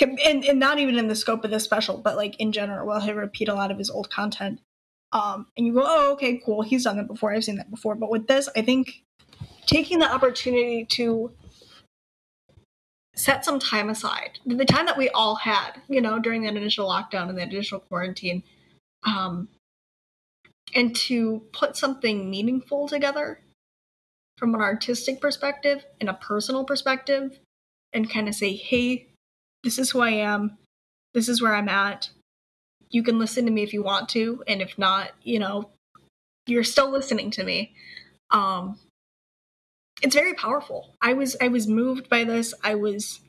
and, 0.00 0.44
and 0.44 0.58
not 0.58 0.78
even 0.78 0.98
in 0.98 1.08
the 1.08 1.14
scope 1.14 1.44
of 1.44 1.50
this 1.50 1.64
special, 1.64 1.98
but 1.98 2.16
like 2.16 2.38
in 2.40 2.52
general, 2.52 2.86
will 2.86 3.00
he 3.00 3.12
repeat 3.12 3.48
a 3.48 3.54
lot 3.54 3.70
of 3.70 3.78
his 3.78 3.90
old 3.90 4.10
content? 4.10 4.60
Um, 5.12 5.46
and 5.56 5.66
you 5.66 5.74
go, 5.74 5.82
oh, 5.84 6.12
okay, 6.12 6.40
cool, 6.44 6.62
he's 6.62 6.84
done 6.84 6.96
that 6.96 7.08
before, 7.08 7.32
I've 7.32 7.44
seen 7.44 7.56
that 7.56 7.70
before. 7.70 7.94
But 7.94 8.10
with 8.10 8.28
this, 8.28 8.48
I 8.56 8.62
think 8.62 9.02
taking 9.66 9.98
the 9.98 10.12
opportunity 10.12 10.84
to 10.84 11.32
set 13.14 13.44
some 13.44 13.58
time 13.58 13.90
aside, 13.90 14.38
the 14.46 14.64
time 14.64 14.86
that 14.86 14.96
we 14.96 15.08
all 15.10 15.34
had, 15.34 15.82
you 15.88 16.00
know, 16.00 16.18
during 16.18 16.42
that 16.42 16.56
initial 16.56 16.88
lockdown 16.88 17.28
and 17.28 17.38
that 17.38 17.52
initial 17.52 17.80
quarantine, 17.80 18.42
um, 19.04 19.48
and 20.74 20.94
to 20.94 21.42
put 21.52 21.76
something 21.76 22.30
meaningful 22.30 22.88
together 22.88 23.40
from 24.38 24.54
an 24.54 24.60
artistic 24.60 25.20
perspective 25.20 25.84
and 26.00 26.08
a 26.08 26.14
personal 26.14 26.64
perspective 26.64 27.38
and 27.92 28.10
kind 28.10 28.28
of 28.28 28.34
say 28.34 28.54
hey 28.54 29.06
this 29.62 29.78
is 29.78 29.90
who 29.90 30.00
i 30.00 30.10
am. 30.10 30.56
This 31.12 31.28
is 31.28 31.42
where 31.42 31.54
i'm 31.54 31.68
at 31.68 32.10
you 32.90 33.02
can 33.02 33.18
listen 33.18 33.44
to 33.44 33.50
me 33.50 33.62
if 33.62 33.72
you 33.72 33.82
want 33.82 34.08
to 34.08 34.42
and 34.46 34.60
if 34.60 34.78
not 34.78 35.10
you 35.22 35.38
know 35.38 35.70
you're 36.46 36.64
still 36.64 36.90
listening 36.90 37.30
to 37.30 37.44
me 37.44 37.74
um 38.30 38.78
it's 40.02 40.14
very 40.14 40.34
powerful 40.34 40.94
i 41.00 41.12
was 41.12 41.36
i 41.40 41.48
was 41.48 41.66
moved 41.66 42.08
by 42.08 42.24
this 42.24 42.54
i 42.62 42.74
was 42.74 43.20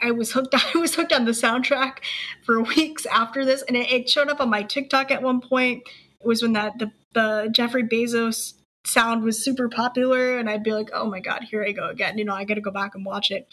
I, 0.00 0.12
was 0.12 0.32
hooked. 0.32 0.54
I 0.74 0.78
was 0.78 0.94
hooked 0.94 1.12
on 1.12 1.24
the 1.24 1.32
soundtrack 1.32 1.98
for 2.44 2.62
weeks 2.62 3.06
after 3.06 3.44
this, 3.44 3.62
and 3.62 3.76
it, 3.76 3.90
it 3.90 4.08
showed 4.08 4.28
up 4.28 4.40
on 4.40 4.48
my 4.48 4.62
TikTok 4.62 5.10
at 5.10 5.22
one 5.22 5.40
point. 5.40 5.82
It 6.20 6.26
was 6.26 6.42
when 6.42 6.52
that 6.52 6.78
the 6.78 6.92
the 7.14 7.48
Jeffrey 7.50 7.82
Bezos 7.82 8.54
sound 8.84 9.22
was 9.22 9.42
super 9.42 9.68
popular, 9.68 10.38
and 10.38 10.48
I'd 10.48 10.62
be 10.62 10.72
like, 10.72 10.90
"Oh 10.92 11.06
my 11.06 11.20
god, 11.20 11.42
here 11.42 11.64
I 11.64 11.72
go 11.72 11.88
again!" 11.88 12.16
You 12.18 12.24
know, 12.24 12.34
I 12.34 12.44
got 12.44 12.54
to 12.54 12.60
go 12.60 12.70
back 12.70 12.94
and 12.94 13.04
watch 13.04 13.30
it. 13.30 13.48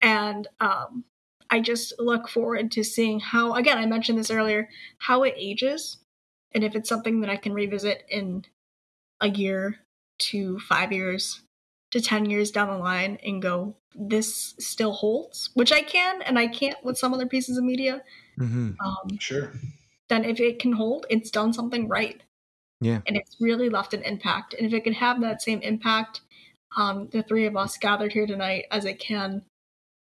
And 0.00 0.46
um, 0.60 1.04
I 1.52 1.60
just 1.60 1.92
look 2.00 2.28
forward 2.28 2.72
to 2.72 2.82
seeing 2.82 3.20
how. 3.20 3.54
Again, 3.54 3.78
I 3.78 3.86
mentioned 3.86 4.18
this 4.18 4.30
earlier, 4.30 4.68
how 4.98 5.22
it 5.22 5.34
ages, 5.36 5.98
and 6.52 6.64
if 6.64 6.74
it's 6.74 6.88
something 6.88 7.20
that 7.20 7.30
I 7.30 7.36
can 7.36 7.52
revisit 7.52 8.04
in 8.08 8.44
a 9.20 9.28
year 9.28 9.78
to 10.18 10.58
five 10.60 10.92
years 10.92 11.42
to 11.90 12.00
10 12.00 12.30
years 12.30 12.50
down 12.50 12.68
the 12.68 12.78
line 12.78 13.18
and 13.24 13.42
go 13.42 13.76
this 13.94 14.54
still 14.58 14.92
holds 14.92 15.50
which 15.54 15.72
i 15.72 15.82
can 15.82 16.22
and 16.22 16.38
i 16.38 16.46
can't 16.46 16.82
with 16.84 16.96
some 16.96 17.12
other 17.12 17.26
pieces 17.26 17.58
of 17.58 17.64
media 17.64 18.02
Mhm. 18.38 18.76
um, 18.84 19.18
Sure. 19.18 19.52
then 20.08 20.24
if 20.24 20.40
it 20.40 20.58
can 20.58 20.72
hold 20.72 21.06
it's 21.10 21.30
done 21.30 21.52
something 21.52 21.88
right 21.88 22.22
Yeah. 22.80 23.02
and 23.06 23.16
it's 23.16 23.36
really 23.40 23.68
left 23.68 23.94
an 23.94 24.02
impact 24.02 24.54
and 24.54 24.66
if 24.66 24.72
it 24.72 24.84
can 24.84 24.94
have 24.94 25.20
that 25.20 25.42
same 25.42 25.60
impact 25.60 26.22
on 26.76 27.08
the 27.10 27.22
three 27.22 27.46
of 27.46 27.56
us 27.56 27.76
gathered 27.76 28.12
here 28.12 28.26
tonight 28.26 28.64
as 28.70 28.84
it 28.86 28.98
can 28.98 29.44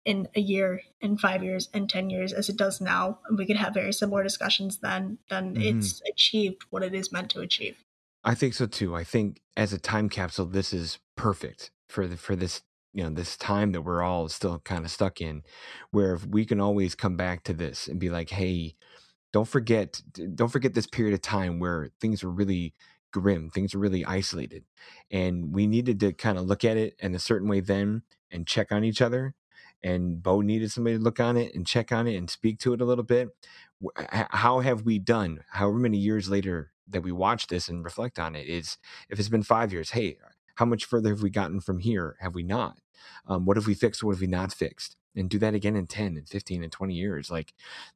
in 0.05 0.27
a 0.35 0.41
year 0.41 0.81
in 1.01 1.17
five 1.17 1.43
years 1.43 1.69
and 1.73 1.89
ten 1.89 2.09
years 2.09 2.33
as 2.33 2.49
it 2.49 2.57
does 2.57 2.81
now 2.81 3.19
and 3.27 3.37
we 3.37 3.45
could 3.45 3.57
have 3.57 3.73
very 3.73 3.93
similar 3.93 4.23
discussions 4.23 4.79
then 4.79 5.17
then 5.29 5.55
Mhm. 5.55 5.63
it's 5.63 6.01
achieved 6.09 6.63
what 6.69 6.83
it 6.83 6.93
is 6.93 7.11
meant 7.11 7.29
to 7.31 7.39
achieve 7.41 7.77
I 8.23 8.35
think 8.35 8.53
so 8.53 8.65
too. 8.67 8.95
I 8.95 9.03
think 9.03 9.41
as 9.57 9.73
a 9.73 9.77
time 9.77 10.09
capsule, 10.09 10.45
this 10.45 10.73
is 10.73 10.99
perfect 11.17 11.71
for 11.89 12.07
the 12.07 12.17
for 12.17 12.35
this 12.35 12.61
you 12.93 13.03
know 13.03 13.09
this 13.09 13.35
time 13.37 13.71
that 13.73 13.81
we're 13.81 14.01
all 14.01 14.29
still 14.29 14.59
kind 14.59 14.85
of 14.85 14.91
stuck 14.91 15.19
in, 15.19 15.43
where 15.91 16.13
if 16.13 16.25
we 16.25 16.45
can 16.45 16.59
always 16.61 16.95
come 16.95 17.17
back 17.17 17.43
to 17.43 17.53
this 17.53 17.87
and 17.87 17.99
be 17.99 18.09
like, 18.09 18.29
hey, 18.29 18.75
don't 19.33 19.47
forget, 19.47 20.01
don't 20.35 20.49
forget 20.51 20.73
this 20.73 20.87
period 20.87 21.13
of 21.13 21.21
time 21.21 21.59
where 21.59 21.89
things 21.99 22.23
were 22.23 22.31
really 22.31 22.73
grim, 23.11 23.49
things 23.49 23.73
were 23.73 23.81
really 23.81 24.05
isolated, 24.05 24.63
and 25.11 25.53
we 25.53 25.67
needed 25.67 25.99
to 26.01 26.13
kind 26.13 26.37
of 26.37 26.45
look 26.45 26.63
at 26.63 26.77
it 26.77 26.95
in 26.99 27.15
a 27.15 27.19
certain 27.19 27.47
way 27.49 27.59
then 27.61 28.03
and 28.31 28.47
check 28.47 28.71
on 28.71 28.83
each 28.83 29.01
other. 29.01 29.35
And 29.83 30.23
Bo 30.23 30.41
needed 30.41 30.71
somebody 30.71 30.97
to 30.97 31.03
look 31.03 31.19
on 31.19 31.35
it 31.37 31.53
and 31.53 31.67
check 31.67 31.91
on 31.91 32.07
it 32.07 32.15
and 32.15 32.29
speak 32.29 32.59
to 32.59 32.73
it 32.73 32.81
a 32.81 32.85
little 32.85 33.03
bit. 33.03 33.29
How 34.29 34.59
have 34.61 34.83
we 34.83 34.97
done? 34.99 35.43
However 35.51 35.77
many 35.77 35.97
years 35.97 36.29
later 36.29 36.71
that 36.87 37.01
we 37.03 37.11
watch 37.11 37.47
this 37.47 37.67
and 37.67 37.83
reflect 37.83 38.17
on 38.19 38.35
it 38.35 38.47
is 38.47 38.77
if 39.09 39.19
it's 39.19 39.29
been 39.29 39.43
five 39.43 39.73
years, 39.73 39.91
hey, 39.91 40.17
how 40.55 40.65
much 40.65 40.85
further 40.85 41.09
have 41.09 41.21
we 41.23 41.29
gotten 41.29 41.59
from 41.59 41.79
here? 41.79 42.15
Have 42.21 42.35
we 42.35 42.43
not? 42.43 42.77
Um, 43.27 43.45
what 43.45 43.57
have 43.57 43.67
we 43.67 43.73
fixed? 43.73 44.03
What 44.03 44.13
have 44.13 44.21
we 44.21 44.27
not 44.27 44.53
fixed? 44.53 44.95
And 45.15 45.29
do 45.29 45.37
that 45.39 45.53
again 45.53 45.75
in 45.75 45.87
10 45.87 46.17
and 46.17 46.27
15 46.29 46.63
and 46.63 46.71
20 46.71 46.93
years. 46.93 47.29
Like 47.29 47.53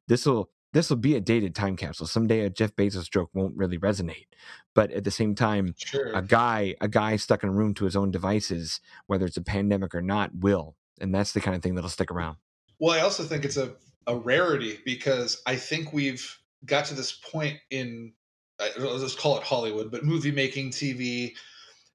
this 0.08 0.26
will 0.26 0.50
this 0.74 0.90
will 0.90 0.98
be 0.98 1.16
a 1.16 1.20
dated 1.20 1.54
time 1.54 1.76
capsule. 1.76 2.06
Someday 2.06 2.40
a 2.40 2.50
Jeff 2.50 2.76
Bezos 2.76 3.10
joke 3.10 3.30
won't 3.32 3.56
really 3.56 3.78
resonate. 3.78 4.26
But 4.74 4.90
at 4.90 5.04
the 5.04 5.10
same 5.10 5.34
time, 5.34 5.74
Sure. 5.78 6.12
a 6.12 6.20
guy 6.20 6.74
a 6.80 6.88
guy 6.88 7.16
stuck 7.16 7.42
in 7.42 7.48
a 7.48 7.52
room 7.52 7.72
to 7.74 7.86
his 7.86 7.96
own 7.96 8.10
devices, 8.10 8.80
whether 9.06 9.24
it's 9.24 9.38
a 9.38 9.42
pandemic 9.42 9.94
or 9.94 10.02
not, 10.02 10.30
will. 10.34 10.76
And 11.00 11.14
that's 11.14 11.32
the 11.32 11.40
kind 11.40 11.56
of 11.56 11.62
thing 11.62 11.74
that'll 11.74 11.90
stick 11.90 12.10
around. 12.10 12.36
Well, 12.78 12.96
I 12.96 13.02
also 13.02 13.24
think 13.24 13.44
it's 13.44 13.56
a, 13.56 13.74
a 14.06 14.16
rarity 14.16 14.78
because 14.84 15.42
I 15.46 15.56
think 15.56 15.92
we've 15.92 16.38
got 16.64 16.84
to 16.86 16.94
this 16.94 17.12
point 17.12 17.58
in, 17.70 18.12
let's 18.58 19.02
just 19.02 19.18
call 19.18 19.36
it 19.36 19.44
Hollywood, 19.44 19.90
but 19.90 20.04
movie 20.04 20.32
making, 20.32 20.70
TV, 20.70 21.32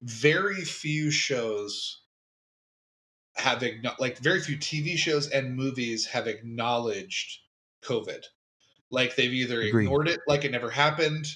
very 0.02 0.62
few 0.62 1.10
shows 1.10 2.02
have, 3.36 3.62
like, 3.98 4.18
very 4.18 4.40
few 4.40 4.56
TV 4.56 4.96
shows 4.96 5.28
and 5.28 5.56
movies 5.56 6.06
have 6.06 6.26
acknowledged 6.26 7.40
COVID. 7.82 8.22
Like, 8.90 9.16
they've 9.16 9.32
either 9.32 9.60
Agreed. 9.60 9.84
ignored 9.84 10.08
it, 10.08 10.20
like 10.26 10.44
it 10.44 10.52
never 10.52 10.70
happened. 10.70 11.26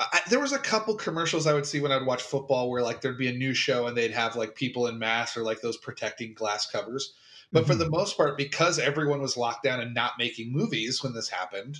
I, 0.00 0.20
there 0.30 0.40
was 0.40 0.52
a 0.52 0.58
couple 0.58 0.94
commercials 0.96 1.46
I 1.46 1.52
would 1.54 1.66
see 1.66 1.80
when 1.80 1.92
I'd 1.92 2.06
watch 2.06 2.22
football 2.22 2.70
where, 2.70 2.82
like, 2.82 3.00
there'd 3.02 3.18
be 3.18 3.28
a 3.28 3.32
new 3.32 3.54
show 3.54 3.86
and 3.86 3.96
they'd 3.96 4.12
have, 4.12 4.36
like, 4.36 4.54
people 4.54 4.86
in 4.86 4.98
masks 4.98 5.36
or, 5.36 5.44
like, 5.44 5.60
those 5.60 5.76
protecting 5.76 6.34
glass 6.34 6.66
covers. 6.70 7.14
But 7.52 7.66
for 7.66 7.74
Mhm. 7.74 7.76
the 7.76 7.90
most 7.90 8.16
part, 8.16 8.38
because 8.38 8.78
everyone 8.78 9.20
was 9.20 9.36
locked 9.36 9.64
down 9.64 9.80
and 9.80 9.94
not 9.94 10.14
making 10.18 10.52
movies 10.52 11.02
when 11.02 11.12
this 11.14 11.28
happened, 11.28 11.78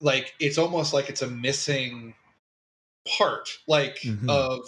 like 0.00 0.34
it's 0.40 0.58
almost 0.58 0.92
like 0.92 1.08
it's 1.08 1.22
a 1.22 1.30
missing 1.30 2.14
part, 3.06 3.50
like 3.68 3.98
Mhm. 4.04 4.28
of 4.28 4.60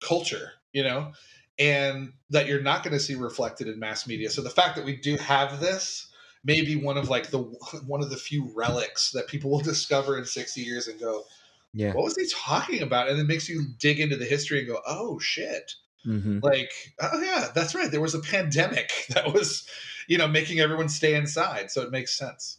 culture, 0.00 0.52
you 0.72 0.82
know, 0.82 1.12
and 1.58 2.12
that 2.30 2.46
you're 2.46 2.62
not 2.62 2.82
going 2.82 2.94
to 2.94 3.00
see 3.00 3.14
reflected 3.14 3.68
in 3.68 3.78
mass 3.78 4.06
media. 4.06 4.30
So 4.30 4.42
the 4.42 4.50
fact 4.50 4.76
that 4.76 4.84
we 4.84 4.96
do 4.96 5.16
have 5.16 5.60
this 5.60 6.10
may 6.44 6.62
be 6.62 6.76
one 6.76 6.96
of 6.98 7.08
like 7.10 7.30
the 7.30 7.38
one 7.86 8.02
of 8.02 8.10
the 8.10 8.16
few 8.16 8.52
relics 8.54 9.12
that 9.12 9.28
people 9.28 9.50
will 9.50 9.60
discover 9.62 10.18
in 10.18 10.24
60 10.24 10.62
years 10.62 10.88
and 10.88 11.00
go, 11.00 11.24
Yeah. 11.74 11.92
what 11.92 12.04
was 12.04 12.16
he 12.16 12.26
talking 12.32 12.82
about? 12.82 13.08
And 13.08 13.18
it 13.20 13.26
makes 13.26 13.48
you 13.48 13.64
dig 13.78 14.00
into 14.00 14.16
the 14.16 14.24
history 14.24 14.60
and 14.60 14.68
go, 14.68 14.80
oh 14.86 15.18
shit 15.18 15.72
hmm 16.04 16.38
like 16.42 16.70
oh 17.02 17.20
yeah 17.20 17.48
that's 17.54 17.74
right 17.74 17.90
there 17.90 18.00
was 18.00 18.14
a 18.14 18.20
pandemic 18.20 18.90
that 19.10 19.32
was 19.34 19.66
you 20.06 20.16
know 20.16 20.28
making 20.28 20.60
everyone 20.60 20.88
stay 20.88 21.14
inside 21.14 21.70
so 21.70 21.82
it 21.82 21.90
makes 21.90 22.16
sense 22.16 22.58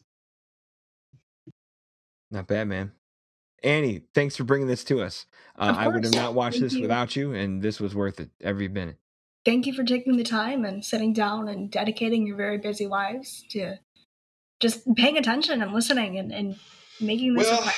Not 2.32 2.48
bad, 2.48 2.68
man. 2.68 2.92
Annie, 3.64 4.04
thanks 4.14 4.36
for 4.38 4.44
bringing 4.44 4.68
this 4.68 4.84
to 4.86 5.02
us. 5.02 5.26
Uh, 5.58 5.74
I 5.78 5.88
would 5.88 6.04
have 6.04 6.14
not 6.14 6.34
watched 6.34 6.60
Thank 6.60 6.64
this 6.72 6.74
you. 6.76 6.82
without 6.84 7.16
you, 7.16 7.34
and 7.34 7.62
this 7.62 7.80
was 7.80 7.96
worth 7.96 8.20
it 8.20 8.30
every 8.42 8.68
minute. 8.68 8.98
thank 9.46 9.66
you 9.66 9.74
for 9.74 9.84
taking 9.84 10.18
the 10.18 10.24
time 10.24 10.66
and 10.66 10.86
sitting 10.86 11.14
down 11.14 11.48
and 11.48 11.72
dedicating 11.72 12.28
your 12.28 12.38
very 12.38 12.58
busy 12.58 12.88
lives 12.88 13.44
to 13.50 13.78
just 14.60 14.94
paying 14.96 15.18
attention 15.18 15.62
and 15.62 15.74
listening 15.74 16.18
and, 16.18 16.32
and 16.34 16.58
making 17.02 17.34
this 17.34 17.48
well 17.50 17.74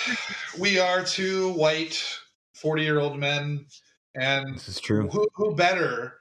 we 0.59 0.79
are 0.79 1.03
two 1.03 1.51
white 1.53 2.01
40 2.55 2.83
year 2.83 2.99
old 2.99 3.17
men 3.17 3.65
And 4.15 4.55
This 4.55 4.67
is 4.67 4.79
true. 4.79 5.07
who, 5.07 5.27
who 5.35 5.55
better 5.55 6.17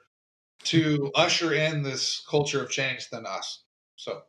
to 0.64 1.11
usher 1.14 1.55
in 1.55 1.82
this 1.82 2.22
culture 2.28 2.62
of 2.62 2.70
change 2.70 3.09
than 3.11 3.26
us? 3.26 3.64
So, 3.96 4.22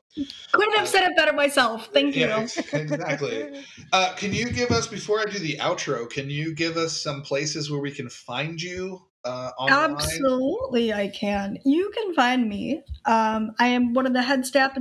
Couldn't 0.52 0.76
have 0.76 0.88
said 0.88 1.10
it 1.10 1.16
better 1.16 1.32
myself. 1.32 1.88
Thank 1.94 2.16
you. 2.16 2.28
yeah, 2.28 2.40
ex- 2.40 2.58
exactly. 2.74 3.64
Uh, 3.94 4.14
can 4.16 4.34
you 4.34 4.50
give 4.50 4.72
us 4.72 4.88
before 4.88 5.20
I 5.20 5.26
do 5.26 5.40
the 5.40 5.58
outro? 5.58 6.10
Can 6.10 6.30
you 6.30 6.56
give 6.56 6.78
us 6.78 7.02
some 7.02 7.22
places 7.22 7.70
where 7.70 7.82
we 7.82 7.92
can 7.92 8.10
find 8.10 8.62
you 8.62 9.02
uh, 9.26 9.52
online? 9.58 9.94
Absolutely, 9.96 10.94
I 10.94 11.10
can. 11.10 11.58
You 11.66 11.92
can 11.94 12.14
find 12.16 12.48
me. 12.50 12.82
Um, 13.06 13.52
I 13.60 13.68
am 13.68 13.94
one 13.94 14.06
of 14.06 14.14
the 14.14 14.22
head 14.22 14.46
staff 14.46 14.76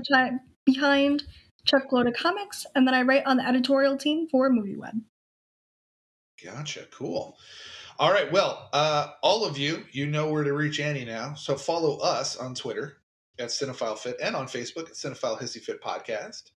behind 0.65 1.23
Chuck 1.65 1.93
Loda 1.93 2.13
Comics, 2.13 2.67
and 2.75 2.87
then 2.87 2.95
I 2.95 3.03
write 3.03 3.27
on 3.27 3.37
the 3.37 3.47
editorial 3.47 3.97
team 3.97 4.29
for 4.31 4.51
Movie 4.51 4.77
Web. 4.77 5.01
Gotcha. 6.43 6.87
Cool. 6.91 7.37
All 7.99 8.11
right. 8.13 8.31
Well, 8.33 8.69
uh, 8.73 9.09
all 9.23 9.45
of 9.45 9.59
you, 9.59 9.85
you 9.93 10.07
know 10.07 10.31
where 10.31 10.43
to 10.45 10.53
reach 10.55 10.81
Annie 10.81 11.05
now. 11.05 11.35
So 11.35 11.55
follow 11.57 11.99
us 11.99 12.37
on 12.37 12.55
Twitter 12.55 12.97
at 13.39 13.49
Cinephile 13.49 13.99
Fit 13.99 14.17
and 14.23 14.35
on 14.35 14.47
Facebook 14.47 14.89
at 14.89 14.95
Cinephile 14.95 15.39
Hissy 15.41 15.61
Fit 15.61 15.83
Podcast. 15.83 16.51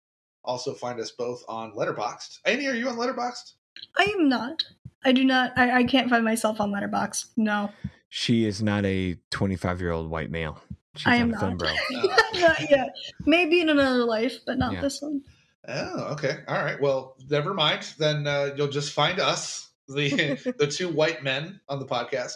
Also 0.45 0.73
find 0.73 0.99
us 0.99 1.11
both 1.11 1.43
on 1.47 1.73
Letterboxd. 1.73 2.39
Annie, 2.45 2.67
are 2.67 2.73
you 2.73 2.87
on 2.87 2.95
Letterboxd? 2.97 3.53
I 3.97 4.03
am 4.17 4.29
not. 4.29 4.63
I 5.03 5.11
do 5.11 5.25
not. 5.25 5.51
I, 5.57 5.79
I 5.79 5.83
can't 5.83 6.09
find 6.09 6.23
myself 6.23 6.61
on 6.61 6.71
Letterboxd. 6.71 7.25
No, 7.35 7.69
She 8.07 8.45
is 8.45 8.61
not 8.63 8.85
a 8.85 9.17
25 9.31 9.81
year 9.81 9.91
old 9.91 10.09
white 10.09 10.31
male. 10.31 10.61
She's 10.95 11.07
I 11.07 11.15
am 11.15 11.31
not 11.31 11.43
a 11.43 11.55
not. 11.55 11.75
not 12.35 12.69
yet. 12.69 12.95
Maybe 13.25 13.61
in 13.61 13.69
another 13.69 14.05
life, 14.05 14.39
but 14.45 14.57
not 14.57 14.73
Yeah. 14.73 14.81
this 14.81 15.01
one. 15.01 15.21
Oh, 15.67 16.11
okay. 16.13 16.39
All 16.47 16.63
right. 16.63 16.79
Well, 16.79 17.15
never 17.29 17.53
mind. 17.53 17.93
Then 17.97 18.27
uh, 18.27 18.51
you'll 18.55 18.67
just 18.67 18.93
find 18.93 19.19
us, 19.19 19.69
the 19.87 20.53
the 20.59 20.67
two 20.67 20.89
white 20.89 21.23
men 21.23 21.59
on 21.69 21.79
the 21.79 21.85
podcast. 21.85 22.33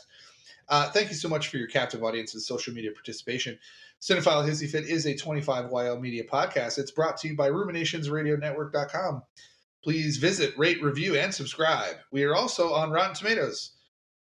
Uh, 0.70 0.89
thank 0.91 1.10
you 1.10 1.16
so 1.16 1.30
much 1.30 1.47
for 1.49 1.58
your 1.58 1.68
captive 1.68 2.03
audience 2.03 2.34
and 2.34 2.43
social 2.43 2.74
media 2.74 2.91
participation. 2.91 3.58
Cinephile 4.01 4.47
Hissy 4.47 4.70
Fit 4.70 4.86
is 4.86 5.05
a 5.05 5.14
25YL 5.14 5.99
media 5.99 6.24
podcast. 6.24 6.78
It's 6.78 6.91
brought 6.91 7.18
to 7.18 7.28
you 7.28 7.36
by 7.36 7.49
RuminationsRadioNetwork.com. 7.49 9.24
Please 9.84 10.18
visit, 10.18 10.58
rate, 10.58 10.82
review, 10.84 11.16
and 11.16 11.34
subscribe. 11.34 11.95
We 12.12 12.24
are 12.24 12.36
also 12.36 12.74
on 12.74 12.91
Rotten 12.91 13.16
Tomatoes. 13.16 13.72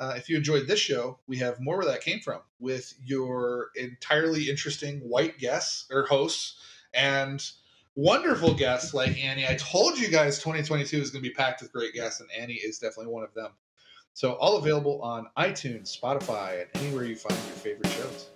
Uh, 0.03 0.15
if 0.17 0.29
you 0.29 0.37
enjoyed 0.37 0.67
this 0.67 0.81
show, 0.81 1.17
we 1.29 1.37
have 1.37 1.61
more 1.61 1.77
where 1.77 1.87
that 1.87 2.01
came 2.01 2.19
from 2.19 2.41
with 2.59 2.93
your 3.05 3.69
entirely 3.77 4.51
interesting 4.51 4.99
white 4.99 5.39
guests 5.39 5.87
or 5.93 6.07
hosts 6.07 6.57
and 6.93 7.49
wonderful 7.95 8.53
guests 8.53 8.95
like 8.95 9.17
Annie. 9.17 9.47
I 9.47 9.55
told 9.55 9.97
you 9.97 10.09
guys 10.09 10.39
2022 10.39 10.97
is 10.97 11.11
going 11.11 11.23
to 11.23 11.29
be 11.31 11.33
packed 11.33 11.63
with 11.63 11.73
great 11.73 11.95
guests, 11.95 12.21
and 12.21 12.29
Annie 12.37 12.55
is 12.55 12.81
definitely 12.81 13.13
one 13.13 13.23
of 13.23 13.33
them. 13.35 13.53
So, 14.13 14.33
all 14.33 14.57
available 14.57 15.01
on 15.03 15.29
iTunes, 15.39 15.97
Spotify, 15.97 16.63
and 16.63 16.83
anywhere 16.83 17.05
you 17.05 17.15
find 17.15 17.37
your 17.37 17.57
favorite 17.59 17.93
shows. 17.93 18.32